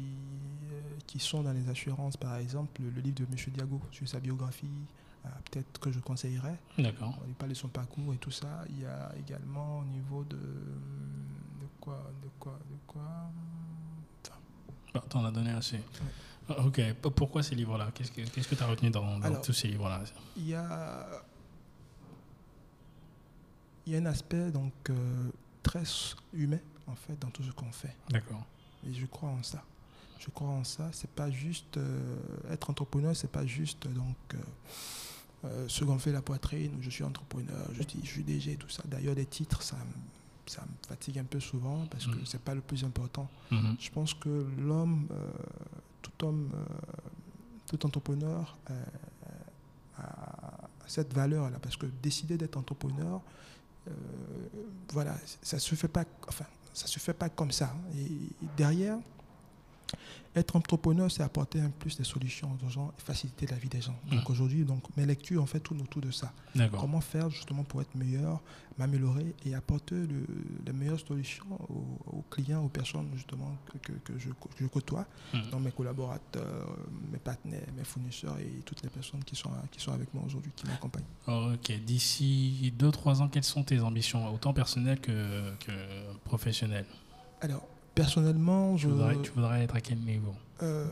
euh, 0.73 0.81
qui 1.07 1.21
sont 1.21 1.43
dans 1.43 1.53
les 1.53 1.69
assurances, 1.69 2.17
par 2.17 2.35
exemple, 2.37 2.83
le 2.83 3.01
livre 3.01 3.15
de 3.21 3.25
M. 3.25 3.37
Diago 3.55 3.81
sur 3.93 4.09
sa 4.09 4.19
biographie, 4.19 4.67
euh, 5.25 5.29
peut-être 5.53 5.79
que 5.79 5.93
je 5.93 6.01
conseillerais. 6.01 6.59
D'accord. 6.79 7.17
On 7.29 7.33
parle 7.35 7.51
de 7.51 7.55
son 7.57 7.69
parcours 7.69 8.13
et 8.13 8.17
tout 8.17 8.33
ça. 8.33 8.65
Il 8.71 8.81
y 8.81 8.87
a 8.87 9.13
également 9.17 9.79
au 9.81 9.85
niveau 9.85 10.25
de 10.25 10.37
quoi, 11.83 12.03
de 12.23 12.29
quoi, 12.39 12.59
de 12.71 12.77
quoi. 12.87 13.03
Enfin, 14.25 14.39
Bah, 14.95 15.03
T'en 15.09 15.25
as 15.25 15.31
donné 15.33 15.51
assez. 15.51 15.81
Ah, 16.49 16.65
Ok. 16.65 16.81
Pourquoi 17.17 17.43
ces 17.43 17.55
livres-là? 17.55 17.91
Qu'est-ce 17.95 18.13
que 18.13 18.21
qu'est-ce 18.23 18.49
que 18.49 18.55
tu 18.55 18.63
as 18.63 18.67
retenu 18.67 18.91
dans, 18.91 19.19
dans 19.19 19.23
Alors- 19.27 19.43
tous 19.43 19.53
ces 19.53 19.69
livres-là? 19.69 20.03
il 20.37 20.49
y 20.49 20.55
a, 20.55 21.07
il 23.87 23.93
y 23.93 23.97
a 23.97 23.99
un 23.99 24.07
aspect 24.07 24.51
donc 24.51 24.73
euh, 24.91 25.31
très 25.63 25.83
humain 26.33 26.59
en 26.87 26.95
fait 26.95 27.19
dans 27.21 27.31
tout 27.31 27.43
ce 27.43 27.51
qu'on 27.53 27.73
fait. 27.73 27.95
D'accord. 28.11 28.45
Et 28.87 28.93
je 28.95 29.07
crois 29.07 29.31
en 29.31 29.43
ça. 29.43 29.63
Je 30.19 30.31
crois 30.31 30.49
en 30.49 30.65
ça. 30.65 30.89
C'est 30.93 31.11
pas 31.11 31.31
juste 31.31 31.77
euh, 31.79 32.27
être 32.51 32.71
entrepreneur, 32.71 33.17
c'est 33.17 33.31
pas 33.31 33.45
juste 33.47 33.89
donc 33.89 34.17
euh, 34.35 34.39
euh, 35.45 35.69
se 35.69 35.85
gonfler 35.85 36.13
la 36.13 36.23
poitrine. 36.23 36.77
Je 36.81 36.91
suis 36.91 37.03
entrepreneur, 37.05 37.67
je 37.73 37.83
dis, 37.83 38.01
je 38.05 38.09
suis 38.09 38.23
DG, 38.25 38.57
tout 38.57 38.69
ça. 38.69 38.83
D'ailleurs, 38.87 39.15
les 39.17 39.27
titres, 39.27 39.63
ça, 39.63 39.77
ça 40.53 40.63
me 40.63 40.87
fatigue 40.89 41.19
un 41.19 41.25
peu 41.25 41.41
souvent 41.41 41.87
parce 41.91 42.07
que 42.07 42.17
Mhm. 42.17 42.27
c'est 42.27 42.41
pas 42.43 42.55
le 42.55 42.61
plus 42.61 42.85
important. 42.85 43.29
Mhm. 43.51 43.77
Je 43.79 43.91
pense 43.91 44.13
que 44.15 44.47
l'homme, 44.59 45.07
euh, 45.11 45.31
tout 46.03 46.27
homme, 46.27 46.51
euh, 46.55 46.65
tout 47.67 47.85
entrepreneur 47.87 48.57
euh, 48.71 48.85
a 49.99 50.69
cette 50.87 51.13
valeur-là. 51.15 51.59
Parce 51.61 51.77
que 51.77 51.87
décider 52.03 52.37
d'être 52.37 52.57
entrepreneur, 52.59 53.21
voilà, 54.93 55.17
ça 55.43 55.59
se 55.59 55.75
fait 55.75 55.89
pas, 55.89 56.05
enfin, 56.29 56.45
ça 56.73 56.87
se 56.87 56.99
fait 56.99 57.15
pas 57.15 57.29
comme 57.29 57.51
ça. 57.51 57.75
Et 57.97 58.09
derrière, 58.57 58.99
être 60.35 60.57
entrepreneur, 60.57 61.11
c'est 61.11 61.23
apporter 61.23 61.61
un 61.61 61.69
plus 61.69 61.99
de 61.99 62.05
solutions 62.05 62.57
aux 62.65 62.69
gens 62.71 62.93
et 62.99 63.03
faciliter 63.03 63.47
la 63.47 63.57
vie 63.57 63.69
des 63.69 63.83
gens. 63.83 63.95
Donc 64.11 64.21
Mhm. 64.27 64.33
aujourd'hui, 64.33 64.65
donc 64.65 64.83
mes 64.97 65.05
lectures 65.05 65.43
en 65.43 65.47
fait 65.47 65.61
tournent 65.61 65.83
autour 65.83 66.01
de 66.01 66.11
ça. 66.11 66.33
Comment 66.81 67.01
faire 67.03 67.29
justement 67.29 67.65
pour 67.65 67.83
être 67.83 67.95
meilleur, 67.95 68.41
m'améliorer 68.79 69.35
et 69.45 69.55
apporter 69.55 69.95
le- 69.95 70.27
les 70.65 70.73
meilleures 70.73 70.99
solutions 71.01 71.45
aux, 71.69 72.17
aux 72.19 72.25
clients, 72.31 72.65
aux 72.65 72.71
personnes 72.71 73.11
justement 73.15 73.55
que, 73.71 73.77
que- 73.93 73.99
que 74.13 74.19
je, 74.19 74.31
que 74.31 74.35
je 74.59 74.67
côtoie, 74.67 75.07
Mhm. 75.35 75.51
dans 75.51 75.61
mes 75.61 75.71
collaborateurs, 75.73 76.79
mes 77.13 77.19
partenaires, 77.19 77.67
mes 77.77 77.85
fournisseurs 77.85 78.39
et 78.39 78.63
toutes 78.65 78.83
les 78.83 78.89
personnes 78.89 79.23
qui 79.25 79.37
sont, 79.37 79.51
qui 79.71 79.81
sont 79.81 79.93
avec 79.93 80.15
moi 80.15 80.23
aujourd'hui, 80.25 80.53
qui 80.57 80.67
m'accompagnent. 80.67 81.05
Ok. 81.27 81.71
D'ici 81.85 82.73
2-3 82.79 83.21
ans, 83.21 83.29
quelles 83.29 83.45
sont 83.45 83.63
tes 83.65 83.81
ambitions, 83.81 84.33
autant 84.33 84.55
personnelles 84.55 85.01
que, 85.01 85.55
que 85.57 85.73
professionnelles? 86.25 86.87
Alors, 87.43 87.67
personnellement, 87.95 88.75
tu 88.77 88.83
je... 88.83 88.89
voudrais, 88.89 89.21
tu 89.23 89.31
voudrais 89.33 89.63
être 89.65 89.75
à 89.77 89.81
quel 89.81 89.99
niveau? 89.99 90.35
Euh, 90.63 90.87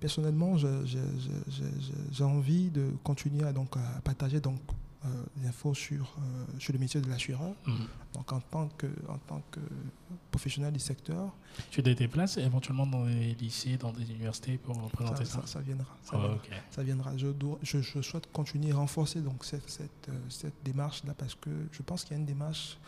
personnellement, 0.00 0.56
j'ai 0.58 2.24
envie 2.24 2.70
de 2.70 2.90
continuer 3.02 3.46
à, 3.46 3.52
donc, 3.52 3.76
à 3.76 4.00
partager 4.02 4.40
donc, 4.40 4.60
euh, 5.04 5.08
des 5.36 5.48
infos 5.48 5.74
sur, 5.74 6.14
euh, 6.18 6.44
sur 6.58 6.72
le 6.72 6.78
métier 6.78 7.00
de 7.00 7.08
l'assureur. 7.10 7.54
Mhm. 7.66 7.86
Donc, 8.14 8.32
en 8.32 8.40
tant 8.40 8.68
que, 8.78 8.86
en 9.08 9.18
tant 9.18 9.42
que 9.50 9.60
professionnel 10.30 10.72
du 10.72 10.78
secteur, 10.80 11.30
Tu 11.70 11.82
des 11.82 12.08
places 12.08 12.36
éventuellement 12.38 12.86
dans 12.86 13.04
des 13.04 13.34
lycées, 13.34 13.76
dans 13.76 13.92
des 13.92 14.04
universités 14.10 14.56
pour 14.56 14.76
présenter 14.90 15.24
ça, 15.24 15.40
ça- 15.42 15.46
ça 15.46 15.60
viendra. 15.60 15.86
Ça 16.02 16.12
Oh, 16.14 16.18
viendra. 16.18 16.36
Ok. 16.36 16.50
Ça 16.70 16.82
viendra. 16.82 17.16
Je, 17.16 17.26
dois- 17.28 17.58
je, 17.62 17.80
je 17.82 18.00
souhaite 18.00 18.30
continuer 18.32 18.72
à 18.72 18.76
renforcer 18.76 19.20
donc, 19.20 19.44
cette, 19.44 19.68
cette, 19.68 20.10
cette 20.30 20.54
démarche-là 20.64 21.12
parce 21.14 21.34
que 21.34 21.50
je 21.72 21.82
pense 21.82 22.04
qu'il 22.04 22.12
y 22.12 22.16
a 22.16 22.20
une 22.20 22.26
démarche, 22.26 22.78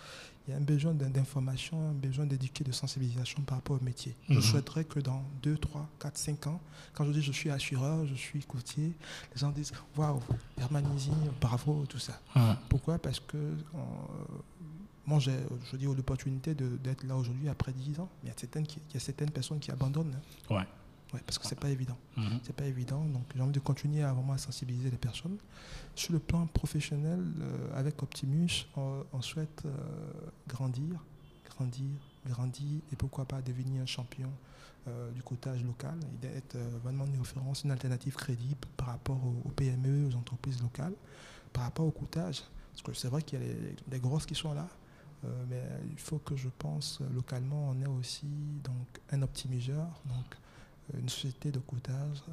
il 0.47 0.53
y 0.53 0.55
a 0.55 0.57
un 0.59 0.61
besoin 0.63 0.95
d'in- 0.95 1.11
d'information, 1.11 1.91
un 1.91 1.93
besoin 1.93 2.25
d'éduquer, 2.27 2.63
de 2.65 2.73
sensibilisation 2.73 3.43
par 3.43 3.59
rapport 3.59 3.77
au 3.81 3.85
métier. 3.85 4.15
Mhm. 4.29 4.37
Je 4.37 4.41
souhaiterais 4.41 4.85
que 4.85 5.01
dans 5.01 5.23
2, 5.43 5.57
3, 5.59 5.89
4, 5.99 6.17
5 6.19 6.47
ans, 6.47 6.61
quand 6.93 7.05
je 7.05 7.13
dis 7.13 7.23
je 7.23 7.33
suis 7.33 7.51
assureur, 7.51 8.07
je 8.07 8.15
suis 8.15 8.41
courtier, 8.45 8.93
les 9.35 9.39
gens 9.41 9.51
disent 9.51 9.73
Waouh, 9.97 10.21
Herman 10.59 10.85
Easy, 10.97 11.11
bravo, 11.41 11.85
tout 11.89 11.99
ça. 11.99 12.21
Ah, 12.35 12.57
Pourquoi? 12.69 12.99
Parce 12.99 13.21
que 13.21 13.37
euh, 13.37 13.57
moi, 15.07 15.19
j'ai 15.21 15.37
je 15.71 15.77
dis, 15.77 15.85
l'opportunité 15.85 16.55
de- 16.55 16.77
d'être 16.83 17.05
là 17.05 17.17
aujourd'hui 17.17 17.49
après 17.49 17.73
10 17.73 17.99
ans, 18.01 18.09
mais 18.23 18.29
il 18.31 18.33
y 18.33 18.37
a 18.37 18.39
certaines, 18.39 18.67
qui- 18.67 18.81
il 18.91 18.95
y 18.95 18.97
a 18.97 19.01
certaines 19.01 19.31
personnes 19.31 19.59
qui 19.61 19.71
abandonnent. 19.71 20.15
hein. 20.51 20.55
Ouais. 20.57 20.67
Ouais, 21.15 21.21
parce 21.25 21.39
que 21.39 21.47
c'est 21.47 21.59
pas 21.59 21.71
évident. 21.71 21.97
Mhm. 22.17 22.41
C'est 22.43 22.55
pas 22.55 22.65
évident, 22.65 23.05
donc 23.05 23.25
j'ai 23.35 23.41
envie 23.41 23.53
de 23.53 23.61
continuer 23.61 24.03
à 24.03 24.13
vraiment 24.13 24.37
sensibiliser 24.37 24.91
les 24.91 24.97
personnes. 24.97 25.39
Sur 25.95 26.13
le 26.13 26.19
plan 26.19 26.47
professionnel, 26.47 27.25
euh, 27.41 27.79
avec 27.79 28.03
Optimus, 28.03 28.67
on, 28.77 29.05
on 29.13 29.23
souhaite 29.23 29.63
euh, 29.65 29.71
grandir, 30.49 31.05
grandir, 31.51 31.87
grandir 32.27 32.81
et 32.93 32.97
pourquoi 32.97 33.25
pas 33.25 33.41
devenir 33.41 33.83
un 33.83 33.87
champion 33.87 34.31
euh, 34.89 35.11
du 35.13 35.23
cotage 35.23 35.63
local 35.65 35.95
et 36.13 36.27
d'être 36.27 36.57
vraiment 36.83 37.07
une 37.07 37.19
référence, 37.19 37.63
une 37.63 37.71
alternative 37.71 38.15
crédible 38.17 38.67
par 38.77 38.89
rapport 38.89 39.21
aux, 39.25 39.49
aux 39.49 39.53
PME, 39.53 40.09
aux 40.09 40.17
entreprises 40.17 40.61
locales, 40.61 40.95
par 41.53 41.65
rapport 41.65 41.87
au 41.87 41.93
coûtage. 41.93 42.43
Parce 42.73 42.83
que 42.83 42.95
c'est 42.95 43.09
vrai 43.09 43.23
qu'il 43.23 43.41
y 43.41 43.43
a 43.43 43.47
les, 43.47 43.77
les 43.91 43.99
grosses 44.01 44.27
qui 44.27 44.35
sont 44.35 44.53
là, 44.53 44.69
mais 45.49 45.63
il 45.91 45.99
faut 45.99 46.19
que 46.19 46.37
je 46.37 46.49
pense 46.59 47.01
localement, 47.15 47.71
on 47.71 47.81
ait 47.81 47.89
aussi 47.89 48.29
donc, 48.63 49.01
un 49.11 49.23
optimiseur, 49.23 49.89
donc 50.05 50.37
une 50.95 51.09
société 51.09 51.51
de 51.51 51.59
coûtage 51.59 52.23
euh, 52.29 52.33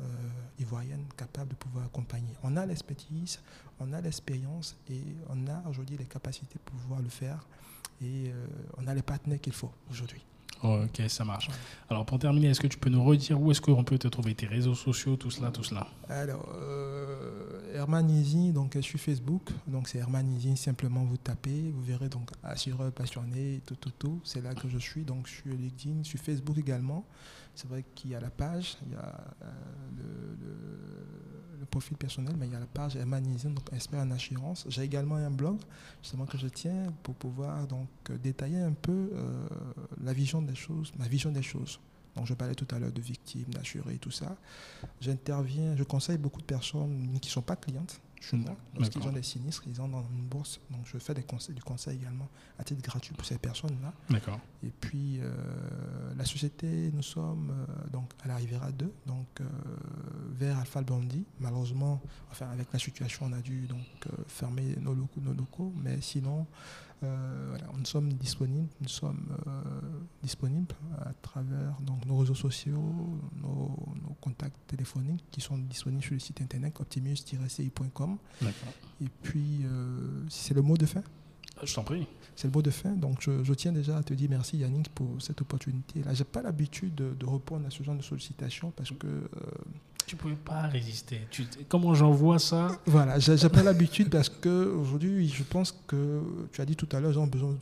ivoirienne 0.60 1.06
capable 1.18 1.50
de 1.50 1.56
pouvoir 1.56 1.86
accompagner. 1.86 2.34
On 2.44 2.56
a 2.58 2.66
l'expertise, 2.66 3.40
on 3.80 3.92
a 3.94 4.02
l'expérience 4.02 4.76
et 4.90 5.02
on 5.30 5.48
a 5.48 5.68
aujourd'hui 5.70 5.98
les 5.98 6.06
capacités 6.06 6.60
pour 6.64 6.76
pouvoir 6.78 7.02
le 7.02 7.10
faire. 7.10 7.46
Et 8.02 8.30
euh, 8.30 8.46
on 8.78 8.88
a 8.88 8.94
les 8.94 9.02
partenaires 9.02 9.40
qu'il 9.40 9.54
faut 9.54 9.72
aujourd'hui. 9.90 10.24
Ok, 10.64 11.02
ça 11.10 11.26
marche. 11.26 11.50
Alors 11.90 12.06
pour 12.06 12.20
terminer, 12.20 12.48
est-ce 12.48 12.62
que 12.62 12.68
tu 12.68 12.78
peux 12.78 12.90
nous 12.90 13.04
redire 13.04 13.40
où 13.42 13.52
est-ce 13.52 13.60
qu'on 13.60 13.84
peut 13.84 13.98
te 13.98 14.08
trouver 14.08 14.34
tes 14.34 14.46
réseaux 14.46 14.76
sociaux, 14.76 15.18
tout 15.18 15.30
cela, 15.30 15.52
tout 15.52 15.64
cela? 15.64 15.88
Alors, 16.08 16.50
euh, 16.56 17.76
Herman 17.76 18.10
Easy, 18.10 18.54
donc 18.54 18.78
sur 18.80 18.98
Facebook, 18.98 19.50
donc 19.68 19.90
c'est 19.90 19.98
Herman 19.98 20.26
Easy, 20.32 20.56
simplement 20.56 21.04
vous 21.04 21.18
tapez, 21.18 21.70
vous 21.70 21.82
verrez 21.82 22.08
donc 22.08 22.30
assureur 22.44 22.94
passionné, 22.94 23.62
tout, 23.66 23.76
tout, 23.76 23.92
tout, 24.00 24.22
c'est 24.24 24.42
là 24.42 24.56
que 24.56 24.70
je 24.70 24.78
suis, 24.78 25.04
donc 25.04 25.28
sur 25.28 25.48
LinkedIn, 25.48 26.04
sur 26.04 26.20
Facebook 26.20 26.58
également. 26.58 27.06
C'est 27.56 27.68
vrai 27.68 27.84
qu'il 27.96 28.12
y 28.12 28.16
a 28.16 28.20
la 28.20 28.30
page, 28.30 28.78
il 28.86 28.94
y 28.94 28.96
a 28.96 29.36
euh, 29.44 30.36
le, 31.60 31.66
profil 31.66 31.98
personnel, 31.98 32.36
mais 32.38 32.46
il 32.46 32.54
y 32.54 32.56
a 32.56 32.60
la 32.60 32.68
page 32.68 32.96
Herman 32.96 33.26
Easy, 33.26 33.48
donc 33.48 33.74
expert 33.74 34.00
en 34.00 34.12
assurance. 34.12 34.64
J'ai 34.70 34.84
également 34.84 35.16
un 35.16 35.32
blog, 35.32 35.58
justement 36.04 36.28
que 36.28 36.38
je 36.38 36.48
tiens 36.48 36.94
pour 37.02 37.16
pouvoir 37.16 37.66
donc 37.66 37.90
détailler 38.22 38.60
un 38.60 38.74
peu 38.74 39.10
euh, 39.12 39.48
la 40.04 40.14
vision 40.14 40.44
des 40.44 40.54
choses, 40.54 40.92
ma 41.00 41.08
vision 41.08 41.32
des 41.32 41.42
choses. 41.42 41.80
Donc 42.16 42.28
je 42.28 42.36
parlais 42.36 42.54
tout 42.54 42.68
à 42.76 42.78
l'heure 42.78 42.92
de 42.92 43.02
victimes, 43.02 43.50
d'assurés, 43.50 43.98
tout 43.98 44.12
ça. 44.12 44.36
J'interviens, 45.02 45.76
je 45.76 45.84
conseille 45.84 46.20
beaucoup 46.20 46.42
de 46.42 46.46
personnes 46.46 47.18
qui 47.20 47.30
ne 47.30 47.32
sont 47.32 47.42
pas 47.42 47.56
clientes. 47.56 48.00
Chez 48.24 48.38
moi. 48.38 48.56
Lorsqu'ils 48.78 49.06
ont 49.08 49.12
des 49.12 49.24
sinistres, 49.24 49.64
ils 49.68 49.82
ont 49.82 49.88
dans 49.88 50.04
une 50.04 50.24
bourse. 50.24 50.60
Donc 50.72 50.82
je 50.86 50.98
fais 50.98 51.14
des 51.14 51.24
conseils, 51.24 51.56
du 51.56 51.62
conseil 51.62 51.98
également 51.98 52.28
à 52.58 52.64
titre 52.64 52.82
gratuit 52.82 53.14
pour 53.14 53.26
ces 53.26 53.38
personnes-là. 53.38 53.94
D'accord. 54.10 54.40
Et 54.64 54.70
puis 54.70 55.20
euh, 55.20 55.34
la 56.18 56.26
société, 56.26 56.92
nous 56.94 57.04
sommes 57.04 57.52
euh, 57.52 57.90
donc 57.92 58.12
à 58.24 58.28
la 58.28 58.36
Riviera 58.38 58.72
2, 58.72 58.92
donc 59.06 59.28
euh, 59.42 59.46
vers 60.32 60.58
Alpha 60.58 60.82
Bondi. 60.82 61.26
Malheureusement, 61.40 62.02
enfin 62.32 62.50
avec 62.52 62.72
la 62.72 62.80
situation, 62.80 63.26
on 63.26 63.34
a 63.34 63.42
dû 63.42 63.68
donc 63.68 64.08
fermer 64.28 64.76
nos 64.80 64.94
locaux, 64.94 65.22
nos 65.22 65.34
locaux, 65.34 65.74
mais 65.84 66.00
sinon 66.02 66.42
euh, 66.42 66.93
voilà, 67.50 67.66
nous 67.78 67.86
sommes 67.86 68.14
disponibles, 68.14 68.70
nous 68.82 68.88
sommes 68.88 69.36
euh, 69.48 69.62
disponibles 70.22 70.76
à 71.00 71.14
travers 71.22 71.78
donc, 71.82 72.06
nos 72.06 72.18
réseaux 72.18 72.36
sociaux, 72.36 72.82
nos, 73.42 73.76
contacts 74.22 74.56
téléphoniques 74.68 75.24
qui 75.32 75.42
sont 75.42 75.58
disponibles 75.58 76.04
sur 76.04 76.14
le 76.14 76.20
site 76.20 76.42
internet 76.42 76.80
optimus-ci.com. 76.80 78.18
Et 79.02 79.10
puis, 79.22 79.62
euh, 79.66 80.24
c'est 80.30 80.54
le 80.54 80.62
mot 80.62 80.78
de 80.78 80.86
fin. 80.86 81.04
Je 81.62 81.74
t'en 81.76 81.84
prie. 81.84 82.08
C'est 82.36 82.48
le 82.48 82.54
mot 82.54 82.62
de 82.62 82.72
fin. 82.72 82.92
Donc, 82.92 83.22
je, 83.22 83.54
tiens 83.54 83.72
déjà 83.74 83.98
à 83.98 84.04
te 84.04 84.14
dire 84.14 84.30
merci, 84.30 84.58
Yannick, 84.58 84.90
pour 84.90 85.22
cette 85.22 85.42
opportunité-là. 85.42 86.14
Je 86.14 86.20
n'ai 86.20 86.26
pas 86.26 86.42
l'habitude 86.42 86.96
de, 86.96 87.14
de, 87.14 87.26
répondre 87.26 87.66
à 87.68 87.70
ce 87.70 87.84
genre 87.84 87.96
de 87.96 88.02
sollicitations 88.02 88.72
parce 88.72 88.92
que 88.92 89.30
tu 90.14 90.18
pouvais 90.18 90.36
pas 90.36 90.68
résister. 90.68 91.22
Tu, 91.32 91.44
comment 91.68 91.96
j'envoie 91.96 92.38
ça 92.38 92.78
Voilà, 92.86 93.18
j'ai 93.18 93.50
pas 93.50 93.64
l'habitude 93.64 94.10
parce 94.10 94.30
qu'aujourd'hui, 94.30 95.28
je 95.28 95.42
pense 95.42 95.72
que 95.88 96.22
tu 96.52 96.62
as 96.62 96.66
dit 96.66 96.76
tout 96.76 96.88
à 96.92 97.00
l'heure, 97.00 97.12
ils 97.14 97.18
ont 97.18 97.26
besoin 97.26 97.56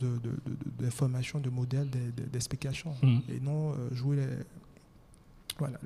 d'informations, 0.78 1.38
de, 1.38 1.44
de, 1.44 1.48
de, 1.48 1.54
modèles, 1.54 1.88
d'explications. 2.30 2.94
Hmm. 3.02 3.20
Et 3.30 3.40
non 3.40 3.70
euh, 3.70 3.94
jouer 3.94 4.16
les, 4.16 4.26
voilà, 5.58 5.78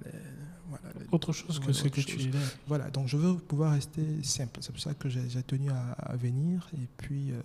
Autre 1.12 1.32
chose 1.32 1.58
que 1.60 1.72
ce 1.72 1.88
que 1.88 2.00
tu. 2.00 2.30
Voilà, 2.66 2.90
donc 2.90 3.08
je 3.08 3.16
veux 3.16 3.36
pouvoir 3.36 3.72
rester 3.72 4.22
simple. 4.22 4.58
C'est 4.60 4.72
pour 4.72 4.80
ça 4.80 4.94
que 4.94 5.08
j'ai 5.08 5.42
tenu 5.42 5.70
à, 5.70 6.16
venir 6.16 6.68
et 6.74 6.88
puis 6.96 7.30
euh, 7.30 7.40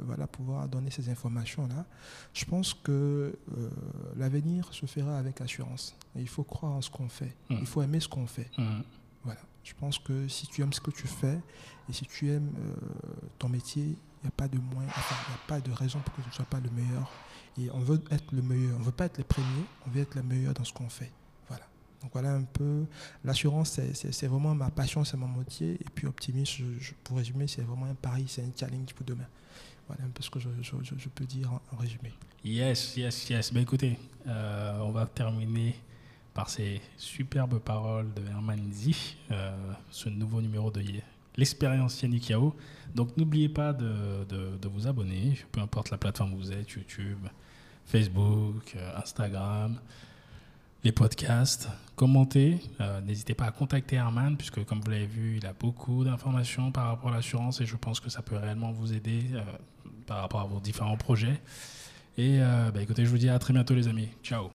voilà, 0.00 0.26
pouvoir 0.26 0.68
donner 0.68 0.90
ces 0.90 1.08
informations-là. 1.08 1.86
Je 2.34 2.44
pense 2.44 2.74
que 2.74 2.90
euh, 2.90 3.70
l'avenir 4.16 4.72
se 4.72 4.86
fera 4.86 5.18
avec 5.18 5.40
assurance. 5.40 5.96
il 6.16 6.28
faut 6.28 6.44
croire 6.44 6.72
en 6.72 6.82
ce 6.82 6.90
qu'on 6.90 7.08
fait. 7.08 7.34
Mmh. 7.48 7.56
Il 7.60 7.66
faut 7.66 7.82
aimer 7.82 8.00
ce 8.00 8.08
qu'on 8.08 8.26
fait. 8.26 8.50
Mmh. 8.58 8.80
Voilà. 9.24 9.40
Je 9.64 9.74
pense 9.74 9.98
que 9.98 10.28
si 10.28 10.46
tu 10.46 10.62
aimes 10.62 10.72
ce 10.72 10.80
que 10.80 10.90
tu 10.90 11.06
fais 11.06 11.38
et 11.88 11.92
si 11.92 12.04
tu 12.06 12.30
aimes 12.30 12.52
euh, 12.58 12.74
ton 13.38 13.48
métier, 13.48 13.82
il 13.82 14.24
n'y 14.24 14.28
a 14.28 14.32
pas 14.36 14.48
de 14.48 14.58
moins, 14.58 14.84
enfin, 14.86 15.16
il 15.26 15.30
n'y 15.30 15.34
a 15.34 15.46
pas 15.48 15.60
de 15.60 15.72
raison 15.72 15.98
pour 16.00 16.14
que 16.14 16.22
tu 16.22 16.28
ne 16.28 16.34
sois 16.34 16.44
pas 16.44 16.60
le 16.60 16.70
meilleur. 16.70 17.10
Et 17.58 17.70
on 17.72 17.80
veut 17.80 18.02
être 18.10 18.32
le 18.32 18.42
meilleur. 18.42 18.76
On 18.76 18.80
ne 18.80 18.84
veut 18.84 18.92
pas 18.92 19.06
être 19.06 19.18
les 19.18 19.24
premiers, 19.24 19.64
on 19.86 19.90
veut 19.90 20.02
être 20.02 20.14
le 20.14 20.22
meilleur 20.22 20.54
dans 20.54 20.64
ce 20.64 20.72
qu'on 20.72 20.88
fait. 20.88 21.10
Donc 22.02 22.12
voilà 22.12 22.32
un 22.32 22.44
peu, 22.44 22.86
l'assurance, 23.24 23.78
c'est 23.92 24.26
vraiment 24.26 24.54
ma 24.54 24.70
passion, 24.70 25.04
c'est 25.04 25.16
mon 25.16 25.28
métier. 25.28 25.74
Et 25.74 25.86
puis 25.94 26.06
optimiste, 26.06 26.60
pour 27.04 27.18
résumer, 27.18 27.46
c'est 27.46 27.62
vraiment 27.62 27.86
un 27.86 27.94
pari, 27.94 28.24
c'est 28.26 28.42
un 28.42 28.50
challenge 28.58 28.94
pour 28.94 29.04
demain. 29.04 29.26
Voilà 29.86 30.04
un 30.04 30.08
peu 30.08 30.22
ce 30.22 30.30
que 30.30 30.38
je, 30.38 30.48
je, 30.62 31.08
peux 31.08 31.24
dire 31.24 31.52
en, 31.52 31.76
résumé. 31.76 32.12
Yes, 32.44 32.96
yes, 32.96 33.28
yes. 33.28 33.52
Ben 33.52 33.62
écoutez, 33.62 33.98
euh, 34.26 34.78
on 34.80 34.92
va 34.92 35.06
terminer 35.06 35.74
par 36.32 36.48
ces 36.48 36.80
superbes 36.96 37.58
paroles 37.58 38.12
de 38.14 38.22
Herman 38.28 38.72
Zi, 38.72 39.16
euh, 39.30 39.72
ce 39.90 40.08
nouveau 40.08 40.40
numéro 40.40 40.70
de 40.70 40.82
l'expérience 41.36 42.00
Yannick 42.00 42.30
Yao. 42.30 42.54
Donc 42.94 43.16
n'oubliez 43.16 43.48
pas 43.48 43.72
de, 43.72 44.24
de, 44.28 44.56
de, 44.56 44.68
vous 44.68 44.86
abonner, 44.86 45.38
peu 45.52 45.60
importe 45.60 45.90
la 45.90 45.98
plateforme 45.98 46.32
où 46.34 46.38
vous 46.38 46.52
êtes, 46.52 46.70
YouTube, 46.70 47.26
Facebook, 47.84 48.72
euh, 48.76 48.96
Instagram 48.96 49.78
les 50.84 50.92
podcasts, 50.92 51.68
commentez. 51.96 52.58
Euh, 52.80 53.00
n'hésitez 53.02 53.34
pas 53.34 53.46
à 53.46 53.50
contacter 53.50 53.96
Herman, 53.96 54.36
puisque 54.36 54.64
comme 54.64 54.80
vous 54.80 54.90
l'avez 54.90 55.06
vu, 55.06 55.36
il 55.36 55.46
a 55.46 55.52
beaucoup 55.52 56.04
d'informations 56.04 56.72
par 56.72 56.86
rapport 56.86 57.10
à 57.10 57.16
l'assurance 57.16 57.60
et 57.60 57.66
je 57.66 57.76
pense 57.76 58.00
que 58.00 58.08
ça 58.10 58.22
peut 58.22 58.36
réellement 58.36 58.72
vous 58.72 58.92
aider 58.92 59.24
euh, 59.34 59.42
par 60.06 60.20
rapport 60.22 60.40
à 60.40 60.44
vos 60.44 60.60
différents 60.60 60.96
projets. 60.96 61.40
Et 62.16 62.38
euh, 62.40 62.70
bah, 62.72 62.82
écoutez, 62.82 63.04
je 63.04 63.10
vous 63.10 63.18
dis 63.18 63.28
à 63.28 63.38
très 63.38 63.52
bientôt 63.52 63.74
les 63.74 63.88
amis. 63.88 64.08
Ciao. 64.22 64.50